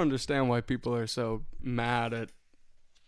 [0.00, 2.30] don't understand why people are so mad at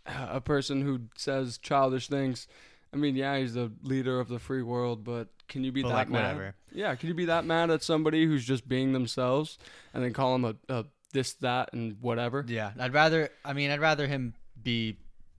[0.06, 2.46] a person who says childish things.
[2.92, 5.88] I mean, yeah, he's the leader of the free world, but can you be But,
[5.88, 6.22] that like, mad?
[6.36, 6.54] whatever.
[6.72, 9.58] Yeah, can you be that mad at somebody who's just being themselves
[9.94, 12.44] and then call him a, a this, that, and whatever?
[12.46, 13.30] Yeah, I'd rather.
[13.44, 14.98] I mean, I'd rather him be,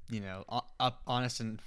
[0.10, 0.44] you know,
[0.80, 1.60] up honest and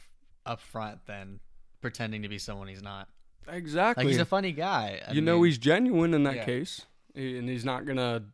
[0.44, 1.38] upfront than
[1.80, 3.08] pretending to be someone he's not.
[3.48, 4.04] Exactly.
[4.04, 5.00] Like he's a funny guy.
[5.06, 6.44] I you know he's genuine in that Yeah.
[6.44, 8.24] case, and he's not gonna.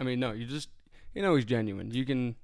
[0.00, 0.68] I mean, no, you just
[1.14, 1.90] you know he's genuine.
[1.90, 2.36] You can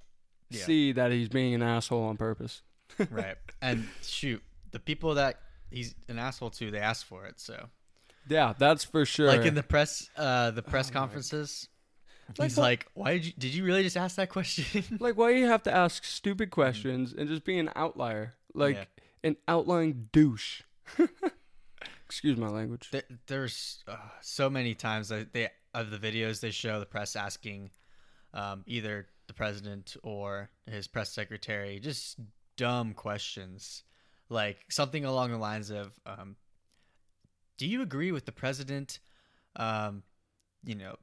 [0.50, 0.64] Yeah.
[0.64, 2.62] see that he's being an asshole on purpose.
[3.10, 3.36] right.
[3.60, 5.40] And shoot, the people that
[5.70, 7.40] he's an asshole to, they ask for it.
[7.40, 7.68] So,
[8.28, 9.26] Yeah, that's for sure.
[9.28, 11.68] like in the press, uh, the press Oh conferences,
[12.38, 13.32] Like he's what- like, "Why did you?
[13.38, 16.50] Did you really just ask that question?" like, why do you have to ask stupid
[16.50, 18.84] questions and just be an outlier, like Yeah.
[19.30, 20.62] an outlying douche.
[22.06, 22.90] Excuse my language.
[22.90, 27.16] There, there's uh, so many times that they of the videos they show the press
[27.16, 27.70] asking
[28.34, 32.18] um, either the president or his press secretary just
[32.56, 33.84] dumb questions,
[34.28, 36.36] like something along the lines of, um,
[37.58, 39.00] "Do you agree with the president?"
[39.56, 40.02] Um,
[40.64, 40.96] you know,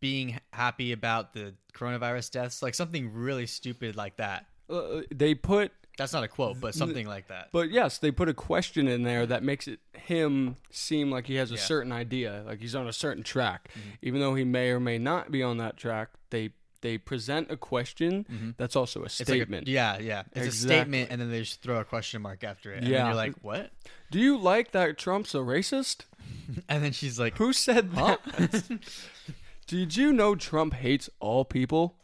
[0.00, 4.46] being happy about the coronavirus deaths, like something really stupid like that.
[4.68, 7.48] Uh, they put, That's not a quote, but something like that.
[7.52, 11.36] but yes, they put a question in there that makes it him seem like he
[11.36, 11.60] has a Yeah.
[11.60, 13.80] certain idea, like he's on a certain track, Mhm.
[14.02, 16.10] even though he may or may not be on that track.
[16.30, 16.50] They
[16.82, 18.54] they present a question Mhm.
[18.58, 19.66] that's also a It's like statement.
[19.66, 20.22] a, yeah, yeah.
[20.34, 22.78] It's a statement, and then they just throw a question mark after it.
[22.84, 22.98] And Yeah.
[22.98, 23.72] then you're like, what?
[24.12, 26.02] Do you like that Trump's a racist?
[26.68, 28.18] And then she's like, Who said huh?
[28.36, 28.80] that?
[29.66, 31.96] Did you know Trump hates all people?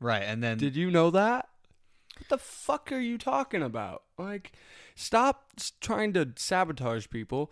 [0.00, 0.22] right.
[0.22, 1.48] And then Did you know that?
[2.20, 4.02] What the fuck are you talking about?
[4.18, 4.52] Like,
[4.94, 5.50] stop
[5.80, 7.50] trying to sabotage people.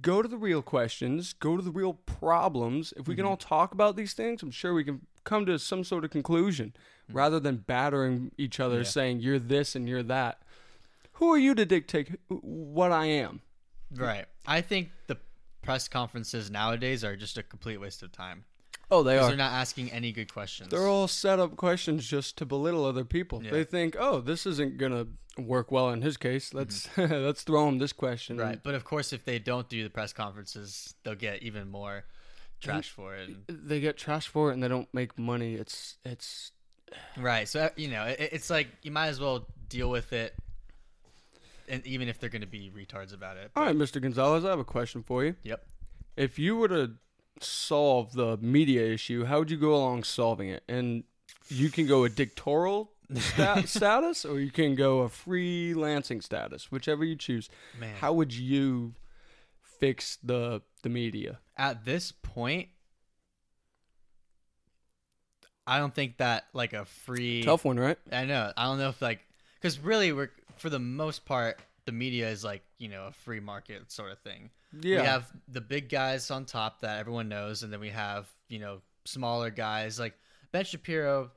[0.00, 1.32] Go to the real questions.
[1.32, 2.92] Go to the real problems.
[2.96, 3.28] If we can Mhm.
[3.30, 6.72] all talk about these things, I'm sure we can come to some sort of conclusion
[7.08, 8.82] rather than battering each other, Yeah.
[8.84, 10.42] saying you're this and you're that.
[11.14, 13.42] Who are you to dictate what I am?
[13.94, 14.26] right.
[14.46, 15.16] I think the
[15.62, 18.44] press conferences nowadays are just a complete waste of time
[18.90, 19.28] Oh, they are.
[19.28, 20.70] they're not asking any good questions.
[20.70, 23.42] They're all set up questions just to belittle other people.
[23.42, 23.50] Yeah.
[23.50, 26.54] They think, "Oh, this isn't gonna work well in his case.
[26.54, 28.62] Let's let's throw him this question." right.
[28.62, 32.04] But of course, if they don't do the press conferences, they'll get even more
[32.60, 33.30] trash for it.
[33.48, 35.54] They get trash for it and they don't make money.
[35.54, 36.52] It's it's
[37.16, 37.48] right.
[37.48, 40.32] So uh, you know, it, it's like you might as well deal with it,
[41.68, 43.50] and even if they're going to be retards about it.
[43.56, 44.00] all right, Mr.
[44.00, 44.44] Gonzalez.
[44.44, 45.34] I have a question for you.
[45.42, 45.66] Yep.
[46.16, 46.92] If you were to
[47.40, 50.62] solve the media issue, how would you go along solving it?
[50.68, 51.04] And
[51.48, 57.04] you can go a dictatorial sta- status, or you can go a freelancing status, whichever
[57.04, 57.48] you choose.
[57.78, 57.94] Man.
[57.96, 58.94] How would you
[59.62, 61.38] fix the the media?
[61.58, 62.68] at this point
[65.66, 67.96] i don't think that like a free Tough one, right?
[68.12, 69.20] i know i don't know if like
[69.54, 73.40] because really we're for the most part the media is like you know a free
[73.40, 74.50] market sort of thing
[74.82, 75.00] Yeah.
[75.00, 78.58] we have the big guys on top that everyone knows and then we have you
[78.58, 80.14] know smaller guys like
[80.52, 81.30] ben shapiro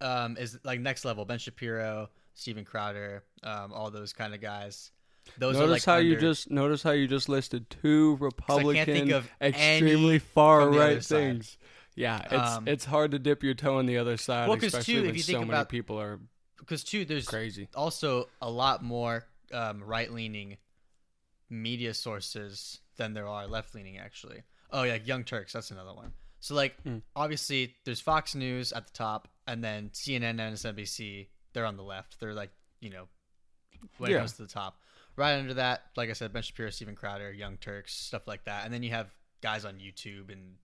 [0.00, 4.90] um, is like next level ben shapiro Steven crowder um, all those kind of guys
[5.38, 10.18] those notice are like how you just notice how you just listed two Republican, extremely
[10.20, 11.16] far from the other right side.
[11.18, 11.58] things.
[11.96, 14.94] Yeah, it's Um, it's hard to dip your toe in the other side, Well, especially
[14.94, 16.20] too, if when you so think many about- people are
[16.58, 17.68] because too there's crazy.
[17.74, 20.56] also a lot more um, right leaning
[21.48, 24.42] media sources than there are left leaning actually.
[24.70, 26.12] Oh yeah, Young Turks, that's another one.
[26.40, 26.98] So like Hmm.
[27.14, 31.82] obviously there's Fox News at the top and then CNN and MSNBC, they're on the
[31.84, 32.18] left.
[32.20, 32.50] They're like,
[32.80, 33.08] you know,
[33.98, 34.18] when Yeah.
[34.18, 34.80] it goes to the top.
[35.16, 38.64] Right under that, like I said, Ben Shapiro, Steven Crowder, Young Turks, stuff like that.
[38.64, 39.08] And then you have
[39.40, 40.56] guys on YouTube and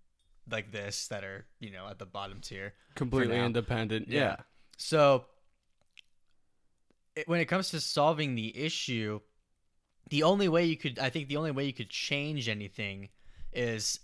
[0.50, 2.74] like this that are, you know, at the bottom tier.
[2.94, 4.08] Completely independent.
[4.08, 4.20] Yeah.
[4.20, 4.36] Yeah.
[4.76, 5.24] So,
[7.16, 9.20] it, when it comes to solving the issue,
[10.10, 13.08] the only way you could, I think, the only way you could change anything
[13.52, 14.00] is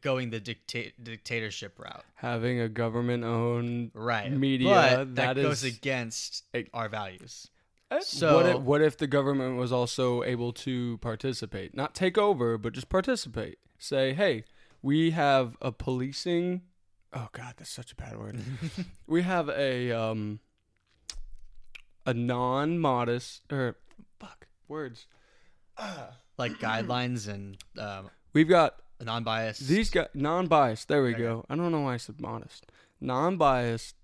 [0.00, 2.04] going the dicta- dictatorship route.
[2.16, 4.30] Having a government owned Right.
[4.30, 7.48] Media, but that that goes against our values.
[8.00, 11.74] so what if, what if the government was also able to participate?
[11.74, 13.58] Not take over, but just participate.
[13.78, 14.44] Say, "Hey,
[14.82, 16.62] we have a policing
[17.12, 18.38] Oh god, that's such a bad word.
[19.06, 20.38] we have a um
[22.10, 23.76] a non-modest or
[24.18, 25.06] fuck words.
[26.38, 29.66] like guidelines and um, We've got non-biased.
[29.66, 30.88] These guys, non-biased.
[30.88, 31.44] There we go.
[31.48, 32.66] I don't know why I said modest.
[33.00, 33.94] Non-biased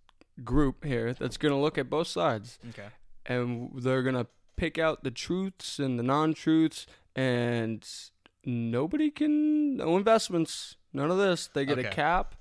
[0.45, 2.89] group here that's gonna look at both sides, Okay.
[3.27, 4.27] and they're gonna
[4.57, 7.87] pick out the truths and the non-truths, and
[8.45, 11.49] nobody can no investments, none of this.
[11.49, 11.91] They get a Okay.
[11.91, 12.35] cap.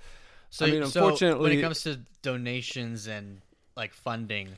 [0.49, 3.41] So, I mean, so when unfortunately- it comes to donations and
[3.75, 4.55] like funding,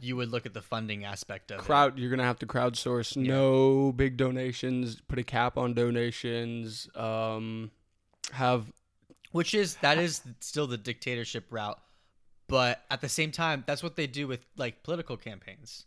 [0.00, 1.62] you would look at the funding aspect of it.
[1.62, 3.16] crowd you're gonna have to crowdsource.
[3.16, 3.32] Yeah.
[3.32, 5.00] no big donations.
[5.08, 6.88] Put a cap on donations.
[6.94, 7.70] Um
[8.32, 8.72] have
[9.32, 11.78] which is that is still the dictatorship route
[12.46, 15.86] but at the same time that's what they do with like political campaigns.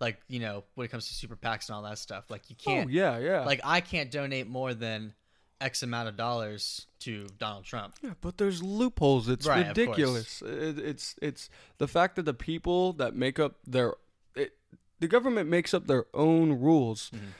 [0.00, 2.56] Like you know when it comes to super PACs and all that stuff like you
[2.60, 3.44] oh can't yeah yeah.
[3.44, 5.14] like I can't donate more than
[5.60, 10.78] X amount of dollars to Donald Trump yeah but there's loopholes it's Right, ridiculous it,
[10.78, 11.48] it's it's
[11.78, 13.94] the fact that the people that make up their
[14.34, 14.56] it,
[15.00, 17.32] the government makes up their own rules Mhm.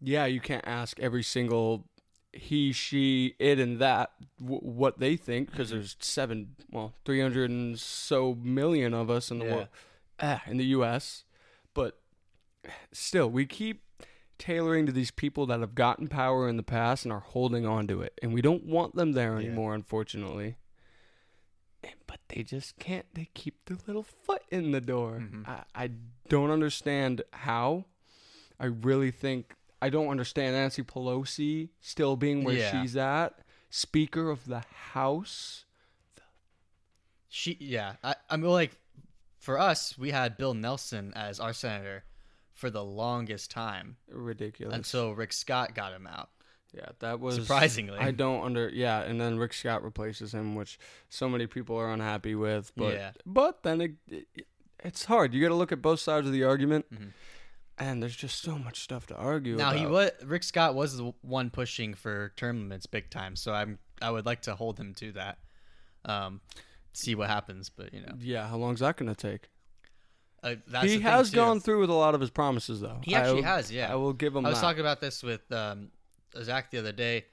[0.00, 1.86] yeah you can't ask every single
[2.32, 5.76] he she it and that w- what they think because Mm-hmm.
[5.78, 9.54] there's seven well 300 and so million of us in the Yeah.
[9.54, 9.68] world
[10.20, 11.24] ah, in the us
[11.74, 12.00] but
[12.92, 13.83] still we keep
[14.38, 17.86] tailoring to these people that have gotten power in the past and are holding on
[17.88, 18.18] to it.
[18.22, 19.46] And we don't want them there Yeah.
[19.46, 20.56] anymore unfortunately.
[21.82, 25.18] And- but they just can't they keep their little foot in the door.
[25.20, 25.46] Mhm.
[25.48, 25.90] I, I
[26.28, 27.84] don't understand how.
[28.58, 32.80] I really think i don't understand nancy pelosi still being where Yeah.
[32.82, 33.38] she's at.
[33.68, 34.60] Speaker of the
[34.92, 35.64] house.
[37.28, 38.76] She yeah I, I mean like
[39.38, 42.04] for us we had Bill Nelson as our senator
[42.64, 46.30] for the longest time ridiculous until Rick Scott got him out
[46.72, 50.78] yeah that was surprisingly I don't under yeah, and then Rick Scott replaces him, which
[51.10, 52.72] so many people are unhappy with.
[52.74, 53.10] But Yeah.
[53.26, 54.46] but then it, it,
[54.82, 55.34] it's hard.
[55.34, 57.12] You got to look at both sides of the argument, Mhm.
[57.78, 59.54] and there's just so much stuff to argue.
[59.56, 59.78] Now about.
[59.78, 63.78] he was Rick Scott was the one pushing for term limits big time, so I'm
[64.02, 65.38] I would like to hold him to that.
[66.04, 66.40] Um,
[66.92, 69.48] see what happens, but you know Yeah, how long's that going to take?
[70.44, 72.98] Uh, he has gone through with a lot of his promises, though.
[73.02, 73.90] He actually will- has, yeah.
[73.90, 74.66] I will give him I was that.
[74.66, 75.88] talking about this with um,
[76.40, 77.24] Zach the other day.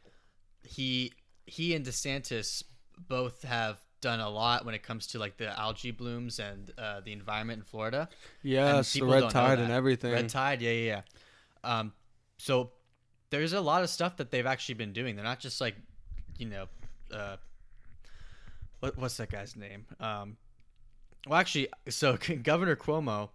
[0.64, 1.12] He
[1.46, 2.64] he and DeSantis
[3.08, 7.02] both have done a lot when it comes to like the algae blooms and uh,
[7.02, 8.10] the environment in Florida.
[8.42, 10.12] yes, the red tide and everything.
[10.14, 11.02] Red Tide, yeah, yeah,
[11.64, 11.80] yeah.
[11.80, 11.94] Um,
[12.38, 12.72] so
[13.30, 15.16] there's a lot of stuff that they've actually been doing.
[15.16, 15.76] They're not just like,
[16.38, 16.66] you know,
[17.14, 17.38] uh,
[18.80, 19.86] what, what's that guy's name?
[20.00, 20.38] Um,
[21.28, 23.30] well, actually, so Governor Cuomo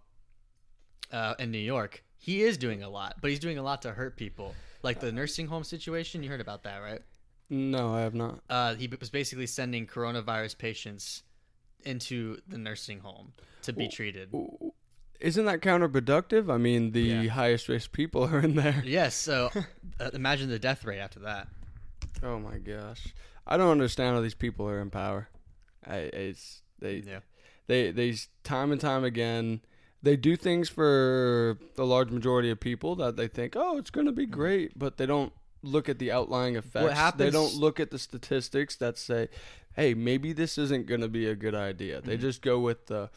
[1.11, 3.91] uh, in New York, he is doing a lot, but he's doing a lot to
[3.91, 4.55] hurt people.
[4.83, 7.01] Like the nursing home situation, you heard about that, right?
[7.49, 8.39] No, I have not.
[8.49, 11.23] Uh, he was basically sending coronavirus patients
[11.83, 14.33] into the nursing home to be treated.
[15.19, 16.53] Isn't that counterproductive?
[16.53, 17.27] I mean, the Yeah.
[17.29, 18.83] highest risk people are in there.
[18.85, 19.49] Yes, so
[19.99, 21.47] uh, imagine the death rate after that.
[22.21, 23.13] Oh my gosh,
[23.45, 25.29] I don't understand how these people are in power.
[25.85, 27.19] I it's they Yeah.
[27.67, 29.61] They they time and time again
[30.03, 34.05] they do things for the large majority of people that they think oh it's going
[34.05, 35.33] to be great, but they don't
[35.63, 36.87] look at the outlying effects.
[36.87, 39.29] They happens- they don't look at the statistics that say,
[39.75, 42.01] hey, maybe this isn't going to be a good idea.
[42.01, 43.09] They just go with the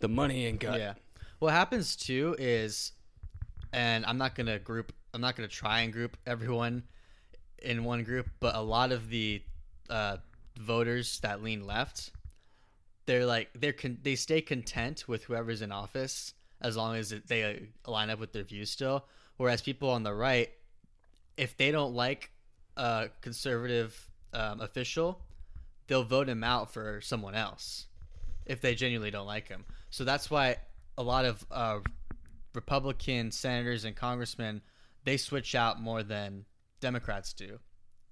[0.00, 0.78] the money and gut.
[0.78, 0.94] Yeah.
[1.38, 2.92] What happens too is,
[3.72, 4.92] and I'm not gonna group.
[5.12, 6.82] I'm not gonna try and group everyone
[7.62, 9.42] in one group, but a lot of the
[9.88, 10.18] uh,
[10.58, 12.10] voters that lean left,
[13.06, 17.42] they're like they're con- they stay content with whoever's in office as long as they
[17.86, 19.06] uh, line up with their views still.
[19.36, 20.50] Whereas people on the right,
[21.36, 22.30] if they don't like
[22.76, 25.20] a conservative um, official,
[25.86, 27.86] they'll vote him out for someone else
[28.46, 29.64] if they genuinely don't like him.
[29.90, 30.56] So that's why
[30.96, 31.80] a lot of uh,
[32.54, 34.62] Republican senators and congressmen
[35.04, 36.46] they switch out more than
[36.80, 37.58] Democrats do,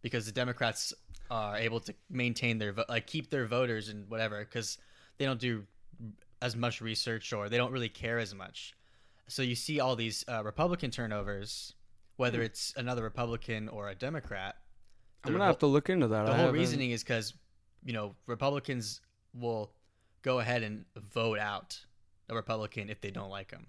[0.03, 0.93] because the Democrats
[1.33, 4.79] are able to maintain their vo- like keep their voters and whatever because
[5.19, 5.65] they don't do
[6.43, 8.75] as much research or they don't really care as much.
[9.29, 11.75] So you see all these uh, Republican turnovers,
[12.17, 12.45] whether Hmm.
[12.45, 14.57] it's another Republican or a Democrat.
[15.25, 16.25] I'm gonna have to look into that.
[16.27, 17.33] the I whole haven't- reasoning is because
[17.85, 19.01] you know Republicans
[19.33, 19.73] will
[20.23, 21.81] go ahead and vote out
[22.29, 23.67] a Republican if they don't like him,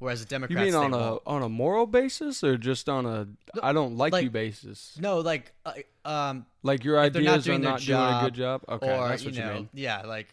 [0.00, 1.22] whereas the You mean on a won't.
[1.26, 4.96] on a moral basis or just on a No, I don't like, like- you basis?
[5.00, 8.62] no like uh, um Like your they're not ideas are not doing a good job,
[8.66, 8.82] job.
[8.82, 9.68] Okay, or that's what you, know mean.
[9.74, 10.26] yeah like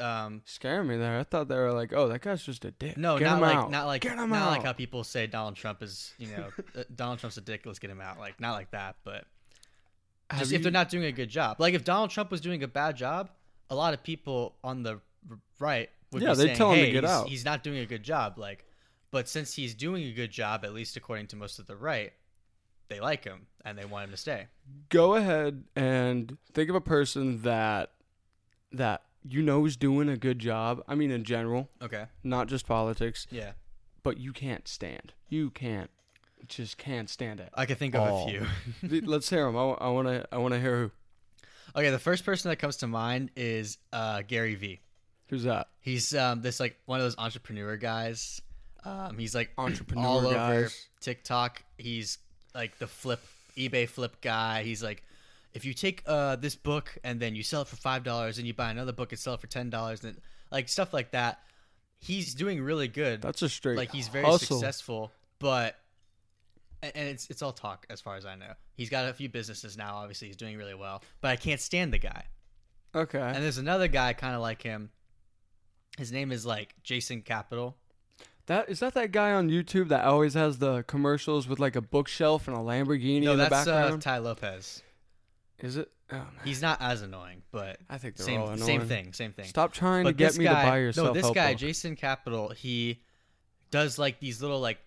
[0.00, 1.18] um Scare me there.
[1.18, 2.96] I thought they were like, oh, that guy's just a dick.
[2.96, 3.70] no Get not like out.
[3.70, 6.46] not like Get him not like how people say Donald Trump is you know
[6.80, 9.24] uh, Donald Trump's a dick let's get him out like not like that but
[10.38, 12.62] just you- if they're not doing a good job like if Donald Trump was doing
[12.62, 13.30] a bad job
[13.70, 15.00] a lot of people on the
[15.58, 17.78] right would Yeah, be saying, tell him to hey, get he's, out." he's not doing
[17.80, 18.64] a good job like
[19.10, 22.12] but since he's doing a good job at least according to most of the right
[22.88, 24.46] they like him and they want him to stay
[24.88, 27.92] go ahead and think of a person that
[28.72, 30.82] that you know is doing a good job.
[30.86, 33.52] I mean, in general, okay not just politics, yeah
[34.02, 35.12] but you can't stand.
[35.28, 35.90] You can't,
[36.46, 37.50] just can't stand it.
[37.52, 38.26] I can think of Oh.
[38.26, 38.30] a
[38.88, 39.56] few Let's hear him.
[39.56, 40.26] I, want to.
[40.32, 40.90] I want to hear who.
[41.76, 44.80] Okay, the first person that comes to mind is uh, Gary Vee.
[45.28, 45.68] Who's that?
[45.80, 48.40] He's um, this like one of those entrepreneur guys.
[48.84, 50.86] Um, he's like Entrepreneur all over guys.
[51.00, 51.62] TikTok.
[51.76, 52.18] He's
[52.54, 53.20] like the flip
[53.56, 54.62] eBay flip guy.
[54.62, 55.02] He's like,
[55.54, 58.46] if you take uh, this book and then you sell it for five dollars, and
[58.46, 60.20] you buy another book and sell it for ten dollars, and
[60.50, 61.40] like stuff like that.
[62.00, 63.20] He's doing really good.
[63.22, 64.58] That's a straight like he's very hustle.
[64.58, 65.76] successful, but
[66.82, 68.52] and it's it's all talk as far as I know.
[68.74, 69.96] He's got a few businesses now.
[69.96, 72.24] Obviously, he's doing really well, but I can't stand the guy.
[72.94, 73.18] Okay.
[73.20, 74.90] And there's another guy kind of like him.
[75.98, 77.76] His name is like Jason Capital.
[78.48, 81.82] That is that that guy on YouTube that always has the commercials with like a
[81.82, 84.02] bookshelf and a Lamborghini no, in the that's uh, background.
[84.02, 84.82] Tai Lopez.
[85.60, 85.90] is it?
[86.10, 86.26] Oh, man.
[86.44, 89.44] He's not as annoying, but I think they're all same same thing, same thing.
[89.44, 91.58] Stop trying but to get me guy, to buy your no, this guy book.
[91.58, 93.02] Jason Capital, he
[93.70, 94.78] does like these little like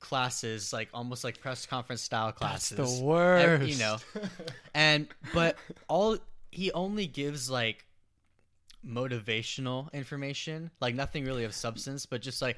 [0.00, 2.76] classes, like almost like press conference style That's classes.
[2.76, 3.68] the Ev- worst.
[3.72, 3.98] you know.
[4.74, 6.18] and but all
[6.50, 7.84] he only gives like
[8.84, 12.56] motivational information, like nothing really of substance, but just like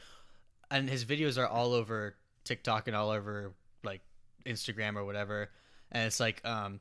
[0.70, 3.52] and his videos are all over TikTok and all over
[3.84, 4.00] like
[4.46, 5.50] Instagram or whatever.
[5.92, 6.80] And it's like um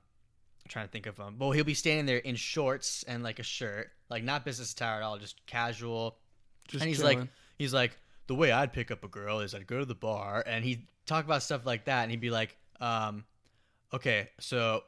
[0.63, 3.39] I'm trying to think of um well he'll be standing there in shorts and like
[3.39, 6.17] a shirt, like not business attire at all, just casual.
[6.67, 7.19] Just and he's chilling.
[7.19, 7.27] like
[7.57, 10.43] he's like the way I'd pick up a girl is I'd go to the bar
[10.45, 13.23] and he'd talk about stuff like that and he'd be like, um,
[13.93, 14.83] okay, so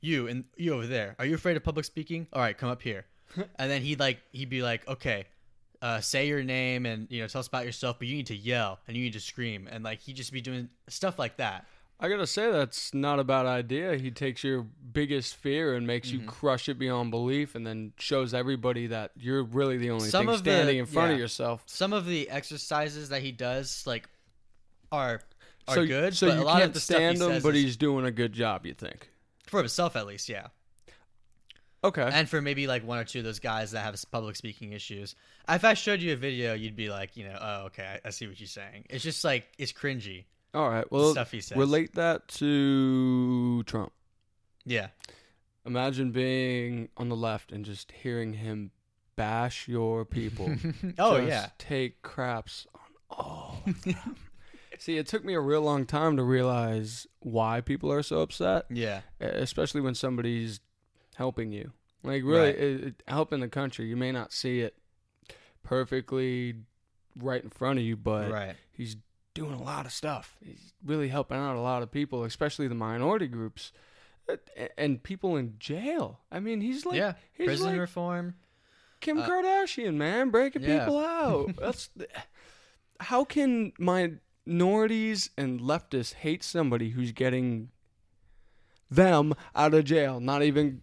[0.00, 2.26] you and you over there, are you afraid of public speaking?
[2.32, 3.06] All right, come up here.
[3.36, 5.26] and then he'd like he'd be like, okay,
[5.82, 8.36] uh, say your name and you know tell us about yourself, but you need to
[8.36, 11.64] yell and you need to scream and like he'd just be doing stuff like that.
[12.02, 13.96] I gotta say that's not a bad idea.
[13.98, 16.20] He takes your biggest fear and makes Mm-hmm.
[16.22, 20.26] you crush it beyond belief, and then shows everybody that you're really the only Some
[20.26, 21.62] thing of the- standing in front of yourself.
[21.66, 24.08] Some of the exercises that he does like
[24.90, 25.20] are
[25.68, 27.42] are so, good, so but you a lot can't of the stuff stand he him,
[27.42, 28.64] but is- he's doing a good job.
[28.66, 29.10] You think?
[29.46, 30.46] for himself at least, yeah.
[31.82, 32.08] Okay.
[32.12, 35.14] and for maybe like one or two of those guys that have public speaking issues.
[35.48, 38.10] If I showed you a video, you'd be like, you know, oh, okay, I, I
[38.10, 38.84] see what you're saying.
[38.90, 40.24] It's just like it's cringy.
[40.52, 40.90] All right.
[40.92, 41.56] Well, stuff he says.
[41.56, 43.92] relate that to Trump.
[44.66, 44.88] Yeah,
[45.66, 48.70] Imagine being on the left and just hearing him
[49.16, 50.46] bash your people.
[50.98, 54.16] oh Just yeah, Take craps on all of them.
[54.78, 58.64] See, it took me a real long time to realize why people are so upset,
[58.70, 60.60] yeah, especially when somebody's
[61.16, 61.72] helping you.
[62.02, 62.54] Like really, Right.
[62.58, 63.86] it, it, helping the country.
[63.86, 64.76] You may not see it
[65.62, 66.54] perfectly
[67.16, 68.56] right in front of you, but right.
[68.72, 68.96] he's
[69.34, 70.36] doing a lot of stuff.
[70.44, 73.72] He's really helping out a lot of people, especially the minority groups
[74.28, 74.36] Uh,
[74.78, 76.20] and people in jail.
[76.30, 78.34] I mean, he's like yeah, he's prison like reform.
[79.00, 80.78] Kim Uh, Kardashian, man, breaking yeah.
[80.80, 81.56] people out.
[81.58, 81.90] That's
[83.00, 84.12] how can my
[84.46, 87.70] minorities and leftists hate somebody who's getting
[88.90, 90.20] them out of jail?
[90.20, 90.80] Not even.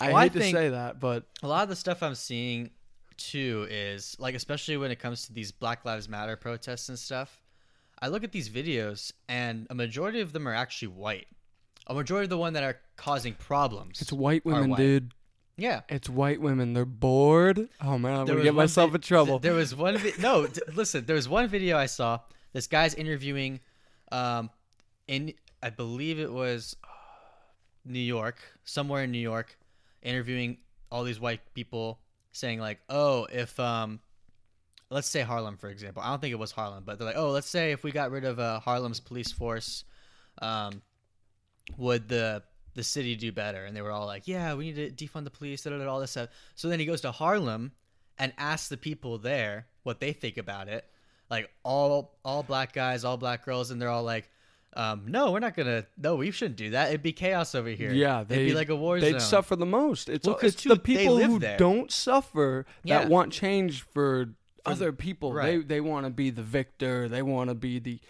[0.00, 2.70] I Well, I hate to say that, but A lot of the stuff I'm seeing
[3.16, 7.40] too is like, especially when it comes to these Black Lives Matter protests and stuff.
[8.00, 11.26] I look at these videos, and a majority of them are actually white.
[11.88, 14.00] A majority of the one that are causing problems.
[14.00, 14.76] it's white women, white.
[14.76, 15.14] dude.
[15.56, 16.74] yeah, It's white women.
[16.74, 17.68] They're bored.
[17.80, 19.38] Oh man, I'm There gonna get myself vi- in trouble.
[19.40, 19.96] There was one.
[19.98, 21.06] Vi- no, d- listen.
[21.06, 22.20] There was one video I saw.
[22.52, 23.58] This guy's interviewing,
[24.12, 24.50] um,
[25.08, 26.76] in I believe it was
[27.88, 29.58] New York, somewhere in New York,
[30.02, 30.58] interviewing
[30.90, 32.00] all these white people,
[32.32, 34.00] saying like, "Oh, if um,
[34.90, 36.02] let's say Harlem for example.
[36.02, 38.10] I don't think it was Harlem, but they're like, "Oh, let's say if we got
[38.10, 39.84] rid of uh, Harlem's police force,
[40.40, 40.82] um,
[41.76, 42.42] would the
[42.74, 45.30] the city do better?" And they were all like, "Yeah, we need to defund the
[45.30, 47.72] police, da, da, da, all this stuff." So then he goes to Harlem
[48.18, 50.84] and asks the people there what they think about it.
[51.30, 54.30] Like all all black guys, all black girls, and they're all like,
[54.74, 55.86] um, "No, we're not gonna.
[55.96, 56.88] No, we shouldn't do that.
[56.88, 57.92] It'd be chaos over here.
[57.92, 60.08] Yeah, it'd be like a war They'd zone." suffer the most.
[60.08, 61.56] It's Well, it's the people who there.
[61.58, 63.00] don't suffer Yeah.
[63.00, 64.34] that want change for
[64.66, 65.32] other people.
[65.32, 65.68] They right.
[65.68, 67.08] they want to be the victor.
[67.08, 68.00] They want to be the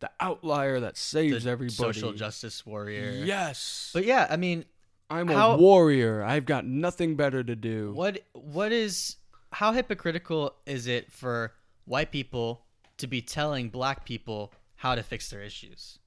[0.00, 1.74] the outlier that saves the everybody.
[1.74, 3.10] social justice warrior.
[3.24, 4.64] Yes, But yeah, I mean,
[5.08, 6.22] I'm a warrior.
[6.22, 7.92] I've got nothing better to do.
[7.94, 9.16] What what is
[9.52, 11.52] how hypocritical is it for
[11.84, 12.64] white people
[12.98, 15.98] to be telling black people how to fix their issues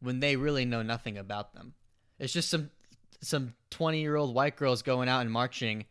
[0.00, 1.74] when they really know nothing about them?
[2.18, 2.70] It's just some
[3.22, 5.84] some 20-year-old white girls going out and marching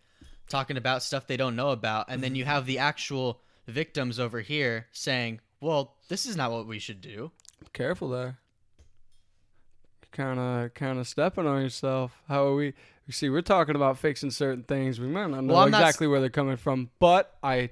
[0.49, 2.51] talking about stuff they don't know about and then you mm-hmm.
[2.51, 7.31] have the actual victims over here saying, "Well, this is not what we should do."
[7.73, 8.39] Careful there.
[10.11, 12.19] Kind of, kind of stepping on yourself.
[12.27, 12.73] How are we?
[13.05, 14.99] You see, we're talking about fixing certain things.
[14.99, 17.69] We might not know Well, I'm not exactly where they're coming from, but I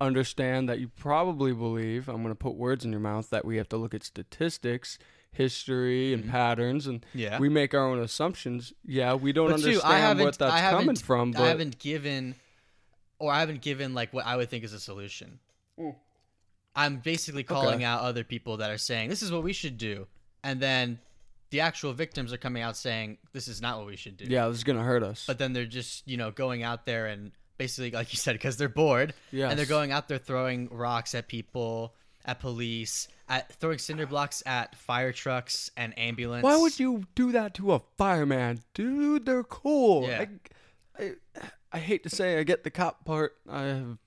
[0.00, 2.08] understand that you probably believe.
[2.08, 4.98] I'm going to put words in your mouth that we have to look at statistics
[5.32, 7.38] history and patterns, and Yeah.
[7.38, 8.72] we make our own assumptions.
[8.84, 12.34] Yeah, we don't But understand I what that's coming from, But I haven't given,
[13.18, 15.38] or I haven't given like what I would think is a solution.
[15.78, 15.94] Mm.
[16.74, 20.06] I'm basically calling out other people that are saying this is what we should do,
[20.44, 20.98] and then
[21.50, 24.24] the actual victims are coming out saying this is not what we should do.
[24.26, 25.24] yeah, this is gonna hurt us.
[25.26, 28.56] But then they're just you know going out there and basically like you said because
[28.56, 29.50] they're bored yes.
[29.50, 34.42] and they're going out there throwing rocks at people, at police, at throwing cinder blocks
[34.46, 36.42] at fire trucks and ambulance.
[36.42, 39.26] Why would you do that to a fireman, dude?
[39.26, 40.06] They're cool.
[40.08, 40.26] Yeah.
[40.98, 41.12] I, I,
[41.72, 43.36] I hate to say I get the cop part.
[43.48, 43.98] I have,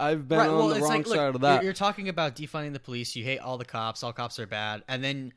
[0.00, 1.64] I've been Right, on well, the wrong like, look, side of you're- that.
[1.64, 3.14] You're talking about defunding the police.
[3.14, 4.02] You hate all the cops.
[4.02, 4.82] All cops are bad.
[4.88, 5.32] And then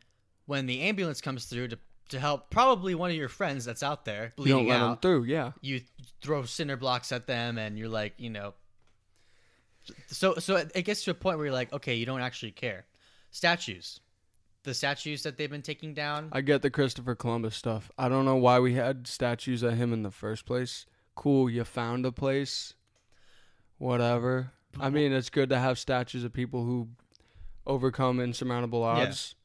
[0.46, 4.06] when the ambulance comes through to to help probably one of your friends that's out
[4.06, 5.24] there you don't bleeding let them out, through.
[5.26, 5.52] Yeah.
[5.60, 5.82] you
[6.22, 8.54] throw cinder blocks at them, and you're like, you know.
[10.08, 12.86] So so it gets to a point where you're like, okay, you don't actually care.
[13.32, 14.00] Statues,
[14.64, 16.30] the statues that they've been taking down.
[16.32, 17.92] I get the Christopher Columbus stuff.
[17.98, 20.86] I don't know why we had statues of him in the first place.
[21.16, 22.74] Cool, you found a place.
[23.78, 24.52] Whatever.
[24.80, 26.90] I mean, it's good to have statues of people who
[27.66, 29.36] overcome insurmountable odds.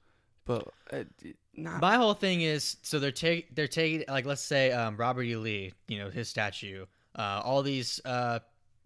[0.44, 4.40] But it, it- not My whole thing is so they're take they're taking like let's
[4.40, 5.36] say um, Robert E.
[5.36, 8.38] Lee, you know his statue, uh, all these uh,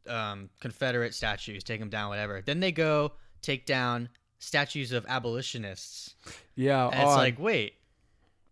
[0.09, 2.41] um, Confederate statues, take them down, whatever.
[2.41, 4.09] Then they go take down
[4.39, 6.15] statues of abolitionists,
[6.55, 6.87] yeah.
[6.87, 7.17] and it's odd.
[7.17, 7.75] like, wait,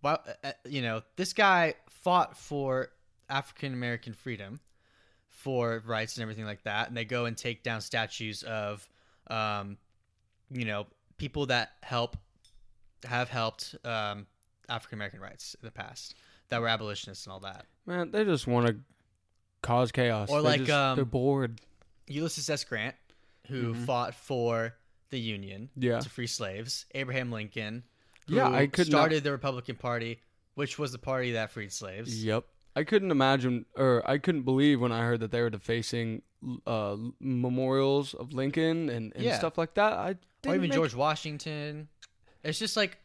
[0.03, 2.91] well, uh, you know, this guy fought for
[3.29, 4.61] African American freedom,
[5.29, 8.89] for rights and everything like that, and they go and take down statues of,
[9.29, 9.77] um,
[10.51, 10.87] you know,
[11.19, 12.17] people that help
[13.05, 14.27] have helped um,
[14.69, 16.15] African American rights in the past
[16.49, 17.67] that were abolitionists and all that.
[17.87, 18.77] man, they just want to
[19.65, 20.31] cause chaos.
[20.31, 21.61] Or They like, just- um, they're bored.
[22.07, 22.65] Ulysses S.
[22.65, 22.95] Grant,
[23.49, 23.87] who Mhm.
[23.87, 24.75] fought for
[25.11, 26.01] the Union Yeah.
[26.01, 26.87] to free slaves.
[26.95, 27.85] Abraham Lincoln,
[28.29, 30.21] who Yeah, I could not- started the Republican Party,
[30.55, 32.25] which was the party that freed slaves.
[32.25, 32.45] Yep.
[32.77, 36.23] I couldn't imagine, or I couldn't believe when I heard that they were defacing
[36.67, 39.39] uh, memorials of Lincoln and, and Yeah.
[39.39, 39.93] stuff like that.
[39.95, 41.89] I or didn't even make- George Washington.
[42.43, 42.99] It's just like,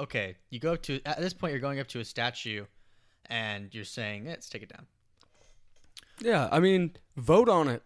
[0.00, 2.64] okay, you go up to at this point, you're going up to a statue,
[3.26, 4.86] and you're saying, "Let's take it down."
[6.20, 7.82] Yeah, I mean, vote on it.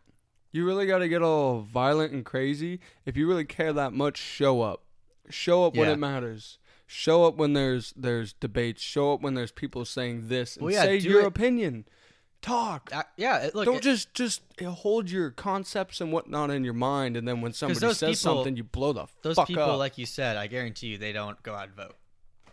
[0.52, 2.80] You really got to get all violent and crazy.
[3.04, 4.82] If you really care that much, show up.
[5.30, 5.92] Show up when Yeah.
[5.94, 6.58] it matters.
[6.86, 8.80] Show up when there's there's debates.
[8.82, 11.84] Show up when there's people saying this and Well, yeah, say do your it- opinion.
[12.40, 12.88] Talk.
[12.92, 16.72] Uh, yeah, it, look, Don't it- just just hold your concepts and whatnot in your
[16.72, 19.64] mind, and then when somebody those says people- something, you blow the those fuck people,
[19.64, 19.78] up.
[19.78, 21.96] like you said, I guarantee you, they don't go out and vote.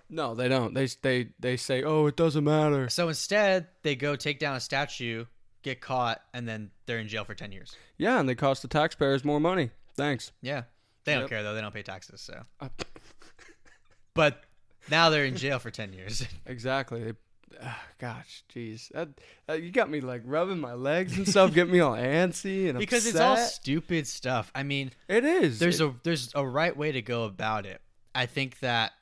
[0.10, 0.74] no, they don't.
[0.74, 4.60] They they they say, "Oh, it doesn't matter." So instead, they go take down a
[4.60, 5.26] statue,
[5.66, 7.76] get caught, and then they're in jail for ten years.
[7.98, 9.72] Yeah, and they cost the taxpayers more money.
[9.98, 10.32] Thanks.
[10.42, 10.64] Yeah,
[11.04, 11.30] they don't Yep.
[11.30, 12.22] care though; they don't pay taxes.
[12.22, 12.70] So, Uh,
[14.14, 14.44] but
[14.90, 16.26] now they're in jail for ten years.
[16.46, 17.04] Exactly.
[17.04, 17.14] They,
[17.62, 19.10] ah, gosh, jeez, that,
[19.48, 22.78] that you got me like rubbing my legs and stuff, get me all antsy and
[22.78, 23.50] because it's all upset.
[23.50, 24.52] stupid stuff.
[24.54, 25.60] I mean, It is.
[25.60, 27.82] there's a there's a right way to go about it.
[28.14, 28.94] I think that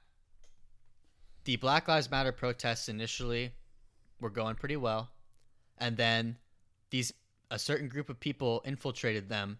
[1.44, 3.52] the Black Lives Matter protests initially
[4.22, 5.10] were going pretty well,
[5.78, 6.38] and then
[6.94, 7.12] these
[7.50, 9.58] a certain group of people infiltrated them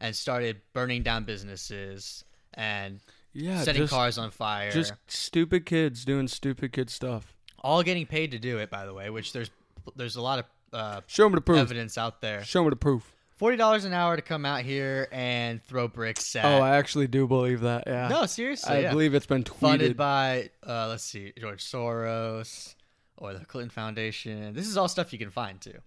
[0.00, 3.00] and started burning down businesses and
[3.32, 4.70] yeah, setting just, cars on fire.
[4.70, 7.34] just stupid kids doing stupid kid stuff.
[7.58, 9.10] all getting paid to do it, by the way.
[9.10, 9.50] Which there's
[9.96, 11.58] there's a lot of uh, Show me the proof.
[11.58, 12.44] evidence out there.
[12.44, 13.12] Show me the proof.
[13.36, 16.44] Forty dollars an hour to come out here and throw bricks at.
[16.44, 17.82] Oh, I actually do believe that.
[17.84, 18.06] Yeah.
[18.06, 18.76] no, seriously.
[18.76, 18.90] I yeah.
[18.92, 19.58] believe it's been tweeted.
[19.58, 22.76] funded by uh, let's see George Soros
[23.16, 24.54] or the Clinton Foundation.
[24.54, 25.80] This is all stuff you can find too.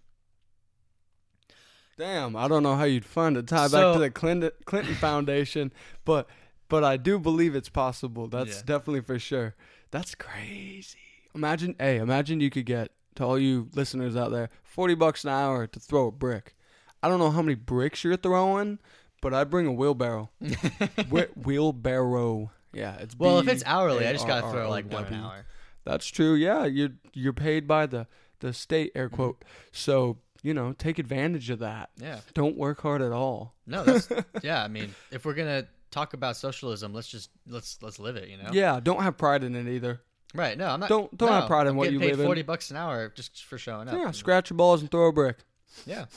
[1.98, 5.74] Damn, I don't know how you'd find a Tie back to the Clinton Clinton Foundation,
[6.06, 6.28] but
[6.70, 8.28] but I do believe it's possible.
[8.28, 8.64] That's Yeah.
[8.66, 9.56] definitely for sure.
[9.90, 10.98] That's crazy.
[11.34, 15.32] Imagine, hey, imagine you could get to all you listeners out there, forty bucks an
[15.32, 16.56] hour to throw a brick.
[17.02, 18.80] I don't know how many bricks you're throwing,
[19.22, 20.30] but I bring a wheelbarrow.
[21.10, 22.52] Whe- wheelbarrow.
[22.74, 25.46] Yeah, it's well, if it's hourly, I just gotta throw like one an hour.
[25.84, 26.36] That's true.
[26.36, 28.06] Yeah, you're you're paid by the
[28.40, 29.00] the state Mm-hmm.
[29.00, 29.46] air quote.
[29.72, 31.90] So you know, take advantage of that.
[31.98, 33.56] Yeah, Don't work hard at all.
[33.66, 34.10] no, that's
[34.44, 34.64] yeah.
[34.64, 38.30] I mean, if we're gonna talk about socialism, let's just let's let's live it.
[38.30, 40.02] You know, Yeah, don't have pride in it either.
[40.34, 40.58] right?
[40.58, 40.90] No, I'm not.
[40.90, 42.26] Don't- don't no, have pride in I'm what you paid live in.
[42.26, 43.96] Forty bucks an hour just for showing up.
[43.96, 45.38] Yeah, scratch your balls and throw a brick.
[45.86, 46.06] Yeah.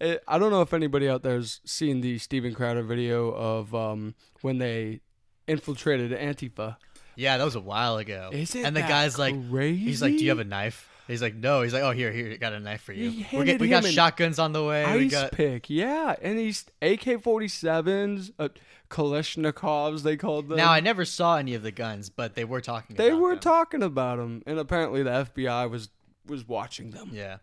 [0.00, 4.14] Eh, I don't know if anybody out there's seen the Steven Crowder video of um,
[4.40, 5.00] when they
[5.46, 6.76] infiltrated Antifa.
[7.14, 8.30] Yeah, that was a while ago.
[8.32, 8.64] Is it?
[8.64, 9.78] And the guy's like, crazy?
[9.84, 11.60] he's like, "Do you have a knife?" He's like, no.
[11.62, 13.24] He's like, oh, here, here, got a knife for you.
[13.32, 14.84] We get, we got shotguns on the way.
[14.96, 18.48] we Ice got pick, yeah, and these AK forty sevens, uh,
[18.90, 20.56] Kalashnikovs, they called them.
[20.56, 20.70] now.
[20.70, 22.96] I never saw any of the guns, but they were talking.
[22.96, 23.38] they about were them.
[23.40, 25.90] talking about them, and apparently the FBI was
[26.26, 27.10] was watching them.
[27.12, 27.36] Yeah,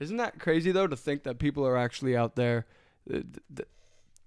[0.00, 2.66] Isn't that crazy though to think that people are actually out there
[3.06, 3.68] that, that,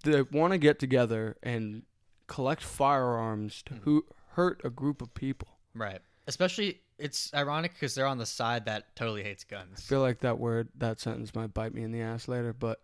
[0.04, 1.84] that want to get together and
[2.28, 3.80] collect firearms to Hmm.
[3.82, 5.48] who hurt a group of people?
[5.74, 6.00] right.
[6.28, 9.78] Especially, it's ironic because they're on the side that totally hates guns.
[9.78, 12.82] I feel like that word, that sentence might bite me in the ass later, but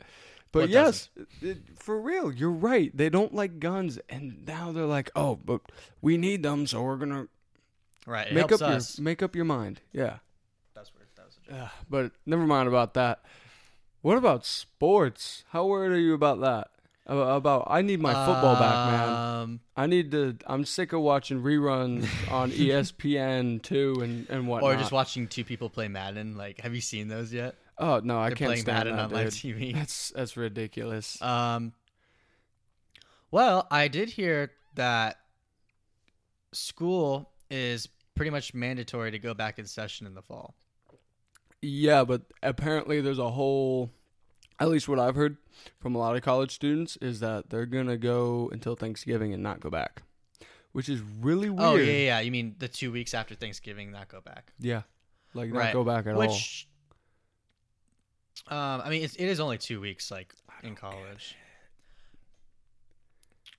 [0.52, 1.10] but Well, yes,
[1.42, 2.96] it, for real, you're right.
[2.96, 5.62] They don't like guns, and now they're like, oh, but
[6.02, 7.28] we need them, so we're gonna
[8.06, 8.34] Right.
[8.34, 8.98] Make up us.
[8.98, 9.82] your make up your mind.
[9.94, 10.18] Yeah,
[10.74, 11.08] That's weird.
[11.16, 11.60] That was a joke.
[11.62, 13.24] Ugh, but never mind about that.
[14.02, 15.46] What about sports?
[15.52, 16.72] How worried are you about that?
[17.08, 19.10] Ab- About I need my football back, man.
[19.10, 20.38] Um, I need to.
[20.46, 24.72] I'm sick of watching reruns on ESPN two and and whatnot.
[24.74, 26.38] or just watching two people play Madden.
[26.38, 27.56] Like, have you seen those yet?
[27.78, 29.58] Oh no, I They're can't playing stand Madden that, on live dude.
[29.58, 29.74] TV.
[29.76, 31.20] That's that's ridiculous.
[31.22, 31.74] Um,
[33.32, 35.18] well, I did hear that
[36.52, 40.54] school is pretty much mandatory to go back in session in the fall.
[41.62, 43.92] Yeah, but apparently there's a whole.
[44.62, 45.38] At least what I've heard
[45.80, 49.60] from a lot of college students is that they're gonna go until Thanksgiving and not
[49.60, 50.04] go back,
[50.72, 51.62] which is really weird.
[51.68, 52.20] Oh yeah, yeah.
[52.20, 54.54] You mean the two weeks after Thanksgiving, not go back?
[54.60, 54.84] Yeah,
[55.34, 56.20] like not go back at all.
[56.20, 56.68] Which,
[58.50, 61.36] um, I mean, it's, it is only two weeks, like in college.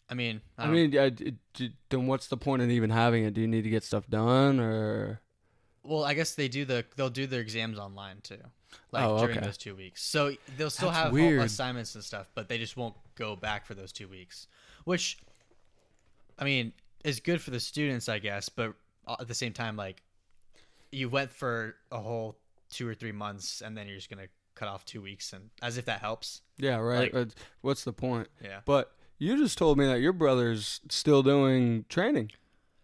[0.09, 3.33] I mean, I, I mean, d- d- then what's the point in even having it?
[3.33, 5.22] Do you need to get stuff done or?
[5.85, 8.39] Well, I guess they do the they'll do their exams online too,
[8.93, 9.47] like Oh, during okay.
[9.47, 10.03] those two weeks.
[10.03, 11.43] So they'll still That's have weird.
[11.43, 14.47] assignments and stuff, but they just won't go back for those two weeks.
[14.85, 15.19] Which,
[16.39, 16.73] I mean,
[17.05, 18.75] is good for the students, I guess, but
[19.21, 20.03] at the same time, like
[20.91, 22.37] you went for a whole
[22.71, 25.79] two or three months, and then you're just gonna cut off two weeks, and as
[25.79, 26.43] if that helps.
[26.59, 27.13] Yeah, right.
[27.13, 27.29] Like-
[27.63, 28.29] what's the point?
[28.43, 28.61] Yeah.
[28.65, 32.33] But you just told me that your brother's still doing training,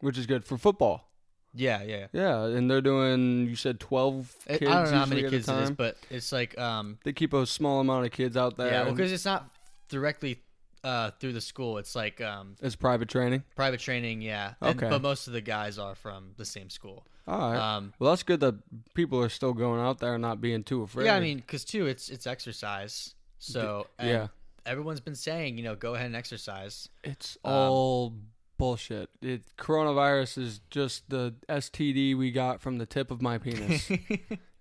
[0.01, 1.08] which is good for football.
[1.55, 2.07] Yeah, yeah.
[2.13, 3.47] Yeah, and they're doing.
[3.49, 4.63] You said twelve kids.
[4.63, 7.47] I don't know how many kids it is, but it's like um they keep a
[7.47, 8.71] small amount of kids out there.
[8.71, 9.49] yeah, well, because it's not
[9.89, 10.41] directly
[10.85, 11.79] uh through the school.
[11.79, 13.43] It's like um it's private training.
[13.57, 14.23] private training.
[14.23, 14.89] Yeah, And- Okay.
[14.91, 17.05] but most of the guys are from the same school.
[17.27, 17.77] All right.
[17.77, 18.55] Um, well, that's good that
[18.95, 21.07] people are still going out there and not being too afraid.
[21.07, 23.15] yeah, I mean, because too, it's it's exercise.
[23.39, 24.27] So and yeah,
[24.65, 26.89] everyone's been saying, you know, go ahead and exercise.
[27.05, 28.15] it's um, all
[28.59, 29.09] bullshit.
[29.23, 33.91] It coronavirus is just the STD we got from the tip of my penis.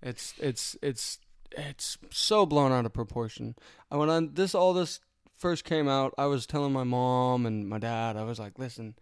[0.04, 1.18] It's it's it's
[1.52, 3.56] it's so blown out of proportion.
[3.92, 5.00] I when I, this all this
[5.40, 8.94] first came out, I was telling my mom and my dad, I was like, "Listen,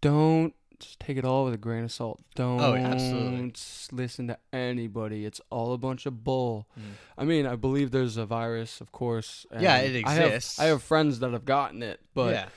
[0.00, 2.20] don't just take it all with a grain of salt.
[2.34, 3.52] Don't Oh, absolutely.
[3.92, 5.24] listen to anybody.
[5.24, 6.82] It's all a bunch of bull." Mm.
[7.18, 9.46] I mean, I believe there's a virus, of course.
[9.60, 10.58] Yeah, it I have- exists.
[10.58, 12.48] I have, friends that have gotten it, but yeah,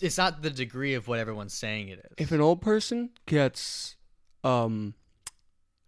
[0.00, 2.12] it's not the degree of what everyone's saying it is.
[2.18, 3.96] if an old person gets
[4.44, 4.94] um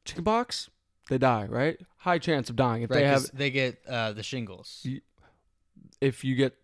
[0.04, 0.68] chickenpox,
[1.08, 1.78] they die, right?
[1.98, 4.86] High chance of dying if right, they have they get uh, the shingles.
[6.00, 6.56] If you get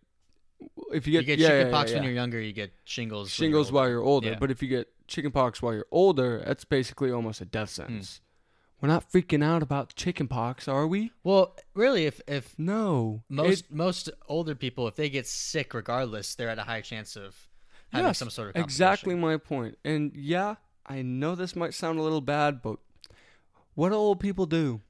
[0.92, 2.40] if you get, You get, yeah, yeah, chickenpox yeah, when you're younger.
[2.40, 3.26] You get shingles.
[3.26, 4.38] when shingles you're while you're older, Yeah.
[4.40, 8.20] but if you get chickenpox while you're older, that's basically almost a death sentence.
[8.80, 11.10] We're not freaking out about chickenpox, are we?
[11.24, 13.22] Well, really, if if No.
[13.28, 17.16] most It- most older people, if they get sick, regardless, they're at a high chance
[17.16, 17.48] of
[17.90, 19.78] having Yes, some sort of exactly my point.
[19.84, 22.78] And yeah, I know this might sound a little bad, but
[23.74, 24.80] what do old people do?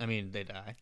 [0.00, 0.76] I mean, they die.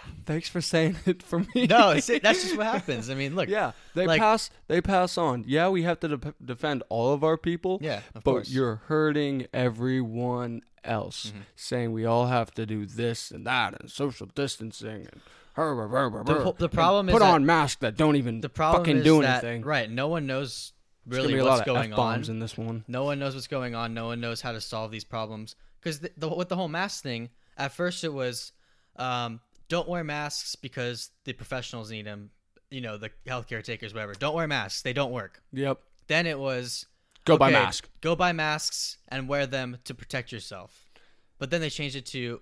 [0.26, 1.66] Thanks for saying it for me.
[1.68, 3.10] No, that's just what happens.
[3.10, 3.48] I mean, look.
[3.48, 4.50] yeah, they like- pass.
[4.68, 5.44] They pass on.
[5.46, 7.78] Yeah, we have to de- defend all of our people.
[7.82, 8.48] Yeah, but course.
[8.50, 11.38] you're hurting everyone else, Mm-hmm.
[11.56, 15.20] saying we all have to do this and that and social distancing and
[15.54, 18.48] her, her, her, The the problem is put that- on masks that don't even the
[18.48, 19.62] problem fucking is do that anything.
[19.62, 20.72] right, no one knows
[21.06, 22.24] really what's going on.
[22.24, 22.84] in this one.
[22.88, 23.92] No one knows what's going on.
[23.92, 25.56] No one knows how to solve these problems.
[25.80, 27.28] Because the, the, with the whole mask thing,
[27.58, 28.52] at first it was,
[28.96, 29.40] um,
[29.72, 32.28] don't wear masks because the professionals need them.
[32.70, 34.12] You know, the healthcare takers, whatever.
[34.12, 35.42] Don't wear masks; they don't work.
[35.52, 35.78] Yep.
[36.08, 36.84] Then it was
[37.24, 37.88] Go buy okay, mask.
[38.02, 40.90] Go buy masks and wear them to protect yourself.
[41.38, 42.40] But then they changed it to,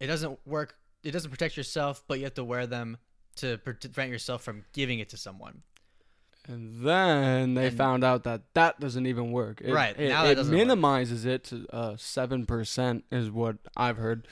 [0.00, 0.74] it doesn't work.
[1.04, 2.96] It doesn't protect yourself, but you have to wear them
[3.36, 5.62] to prevent yourself from giving it to someone.
[6.48, 9.60] And then they And- found out that that doesn't even work.
[9.60, 10.58] It, Right, It, now that it doesn't work.
[10.58, 14.26] minimizes it to uh, seven percent is what I've heard.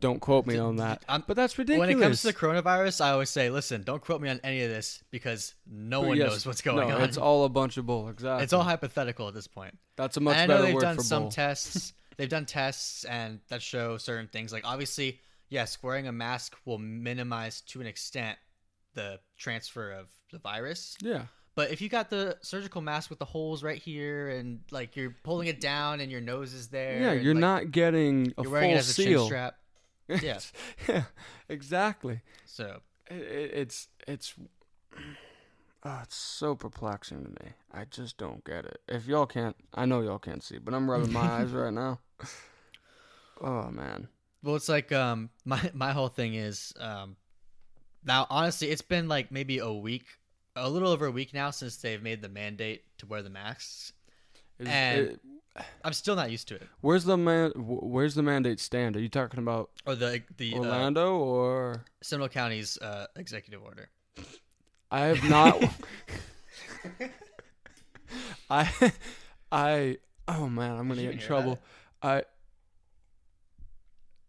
[0.00, 1.04] Don't quote me on that.
[1.08, 1.88] I'm- but that's ridiculous.
[1.88, 4.62] When it comes to the coronavirus, I always say, listen, don't quote me on any
[4.62, 7.02] of this because no one yes, knows what's going no, on.
[7.02, 8.08] It's all a bunch of bull.
[8.08, 8.44] Exactly.
[8.44, 9.76] It's all hypothetical at this point.
[9.96, 11.30] That's a much and I know better they've done some bull.
[11.30, 14.52] tests they've done tests and that show certain things.
[14.52, 18.36] Like obviously, yes, wearing a mask will minimize to an extent
[18.94, 20.96] the transfer of the virus.
[21.00, 21.22] Yeah.
[21.54, 25.16] But if you got the surgical mask with the holes right here and like you're
[25.24, 28.52] pulling it down and your nose is there, Yeah, you're like, not getting a you're
[28.52, 29.26] wearing it full as a seal.
[29.26, 29.56] strap.
[30.08, 30.38] Yeah.
[30.88, 31.02] yeah,
[31.48, 32.20] exactly.
[32.46, 34.34] So It, it, it's it's
[35.84, 37.52] oh, it's so perplexing to me.
[37.72, 38.80] I just don't get it.
[38.88, 42.00] If y'all can't, I know y'all can't see, but I'm rubbing my eyes right now.
[43.40, 44.08] Oh man.
[44.42, 47.16] Well, it's like um my my whole thing is um
[48.04, 50.06] now honestly it's been like maybe a week,
[50.56, 53.92] a little over a week now since they've made the mandate to wear the masks.
[54.58, 55.20] Is- And- it-
[55.84, 56.66] I'm still not used to it.
[56.80, 57.52] where's the man?
[57.56, 58.96] Where's the mandate stand?
[58.96, 61.84] Are you talking about Or the the uh, Orlando or?
[62.02, 63.88] Seminole County's uh, executive order.
[64.90, 65.62] I have not.
[68.50, 68.92] I,
[69.52, 69.98] I.
[70.26, 71.58] Oh man, I'm gonna Did get in trouble.
[72.02, 72.22] I.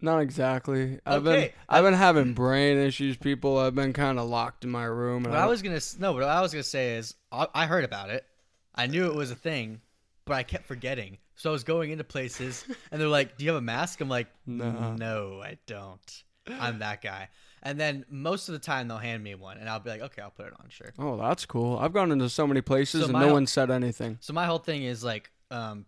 [0.01, 0.99] Not exactly.
[1.05, 1.53] I've been Okay.
[1.67, 3.17] I've been having brain issues.
[3.17, 3.57] People.
[3.57, 5.25] I've been kind of locked in my room.
[5.25, 7.83] And What I was gonna no, what I was gonna say is I, I heard
[7.83, 8.25] about it.
[8.73, 9.81] I knew it was a thing,
[10.29, 11.17] but I kept forgetting.
[11.35, 14.07] So I was going into places, and they're like, "Do you have a mask?" I'm
[14.09, 14.93] like, No.
[14.93, 16.23] "No, I don't.
[16.47, 17.29] I'm that guy."
[17.61, 20.21] And then most of the time they'll hand me one, and I'll be like, "Okay,
[20.21, 21.77] I'll put it on, sure." Oh, that's cool.
[21.77, 24.17] I've gone into so many places So and my no whole- one said anything.
[24.21, 25.85] So my whole thing is like, um,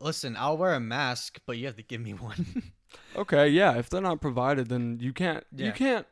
[0.00, 2.62] listen, I'll wear a mask, but you have to give me one.
[3.14, 3.76] Okay, yeah.
[3.76, 5.44] If they're not provided, then you can't.
[5.54, 6.06] You can't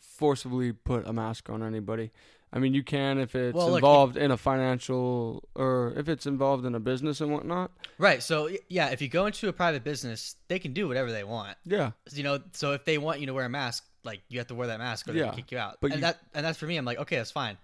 [0.00, 2.10] forcibly put a mask on anybody.
[2.56, 6.08] I mean, you can if it's Well, look, if- involved in a financial or if
[6.08, 7.70] it's involved in a business and whatnot.
[7.98, 8.22] right.
[8.22, 11.56] So yeah, if you go into a private business, they can do whatever they want.
[11.66, 14.46] Yeah, you know so if they want you to wear a mask like you have
[14.48, 16.18] to wear that mask or they Yeah, can kick you out but and you- that
[16.32, 17.58] and that's for me i'm like okay that's fine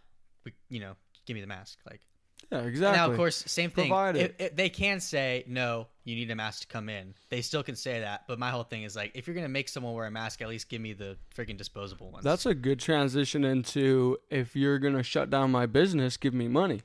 [0.45, 2.01] we, you know give me the mask like
[2.53, 2.99] yeah, exactly.
[2.99, 4.37] now of course same thing Provide If- it.
[4.39, 7.75] if they can say no you need a mask to come in they still can
[7.77, 10.11] say that but my whole thing is like if you're gonna make someone wear a
[10.11, 14.55] mask at least give me the freaking disposable ones That's a good transition into if
[14.55, 16.83] you're gonna shut down my business, give me money.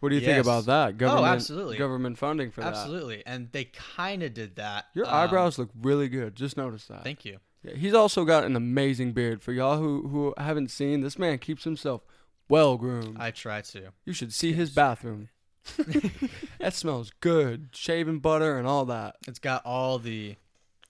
[0.00, 0.96] What do you think about that?
[0.96, 1.76] Government, absolutely.
[1.76, 2.68] Government funding for that.
[2.68, 6.36] absolutely and they kind of did that Your Um, eyebrows look really good.
[6.36, 7.02] Just notice that.
[7.04, 9.42] thank you Yeah, he's also got an amazing beard.
[9.42, 12.02] For y'all who who haven't seen, this man keeps himself
[12.48, 13.16] well groomed.
[13.18, 15.28] i try to You should see his bathroom.
[16.58, 17.68] that smells good.
[17.72, 19.16] Shaving butter and all that.
[19.26, 20.36] it's got all the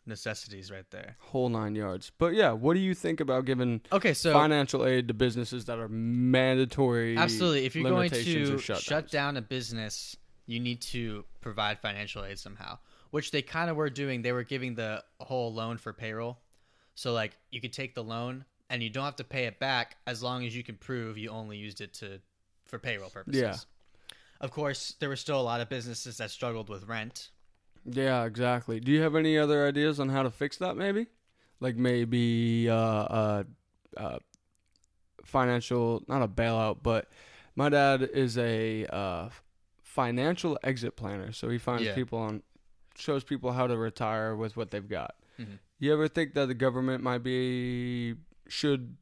[0.07, 2.11] necessities right there Whole nine yards.
[2.17, 5.79] But yeah, what do you think about giving okay so financial aid to businesses that
[5.79, 7.17] are mandatory?
[7.17, 7.67] Absolutely.
[7.67, 10.17] If you're going to shut down a business,
[10.47, 12.79] you need to provide financial aid somehow,
[13.11, 14.23] which they kind of were doing.
[14.23, 16.39] They were giving the whole loan for payroll.
[16.95, 19.97] So, like, you could take the loan and you don't have to pay it back
[20.07, 22.21] as long as you can prove you only used it to
[22.67, 23.41] for payroll purposes.
[23.41, 23.57] Yeah.
[24.41, 27.31] Of course, there were still a lot of businesses that struggled with rent.
[27.85, 28.79] Yeah, exactly.
[28.81, 30.77] Do you have any other ideas on how to fix that?
[30.77, 31.07] Maybe,
[31.61, 33.43] like maybe uh, uh,
[33.97, 34.19] uh,
[35.25, 37.09] financial, not a bailout, but
[37.57, 39.31] my dad is a uh,
[39.83, 41.95] financial exit planner, so he finds Yeah.
[41.95, 42.43] people on,
[42.97, 45.17] shows people how to retire with what they've got.
[45.39, 45.59] Mhm.
[45.79, 48.15] You ever think that the government might be
[48.49, 48.97] should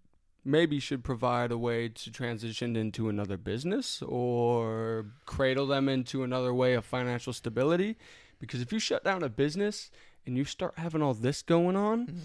[0.45, 6.53] maybe should provide a way to transition into another business or cradle them into another
[6.55, 7.97] way of financial stability?
[8.39, 9.91] Because if you shut down a business
[10.27, 12.21] and you start having all this going on, Mhm.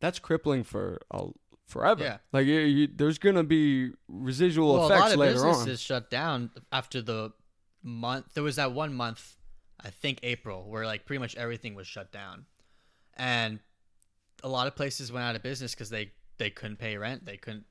[0.00, 1.28] that's crippling for a,
[1.66, 2.02] forever.
[2.02, 2.18] Yeah.
[2.32, 5.52] Like you, you, there's gonna be residual well, a effects lot of later on.
[5.52, 7.32] businesses shut down after the
[7.82, 8.34] month.
[8.34, 9.36] There was that one month,
[9.78, 12.46] I think April, where like pretty much everything was shut down,
[13.16, 13.60] and
[14.42, 17.24] a lot of places went out of business because they they couldn't pay rent.
[17.24, 17.66] They couldn't,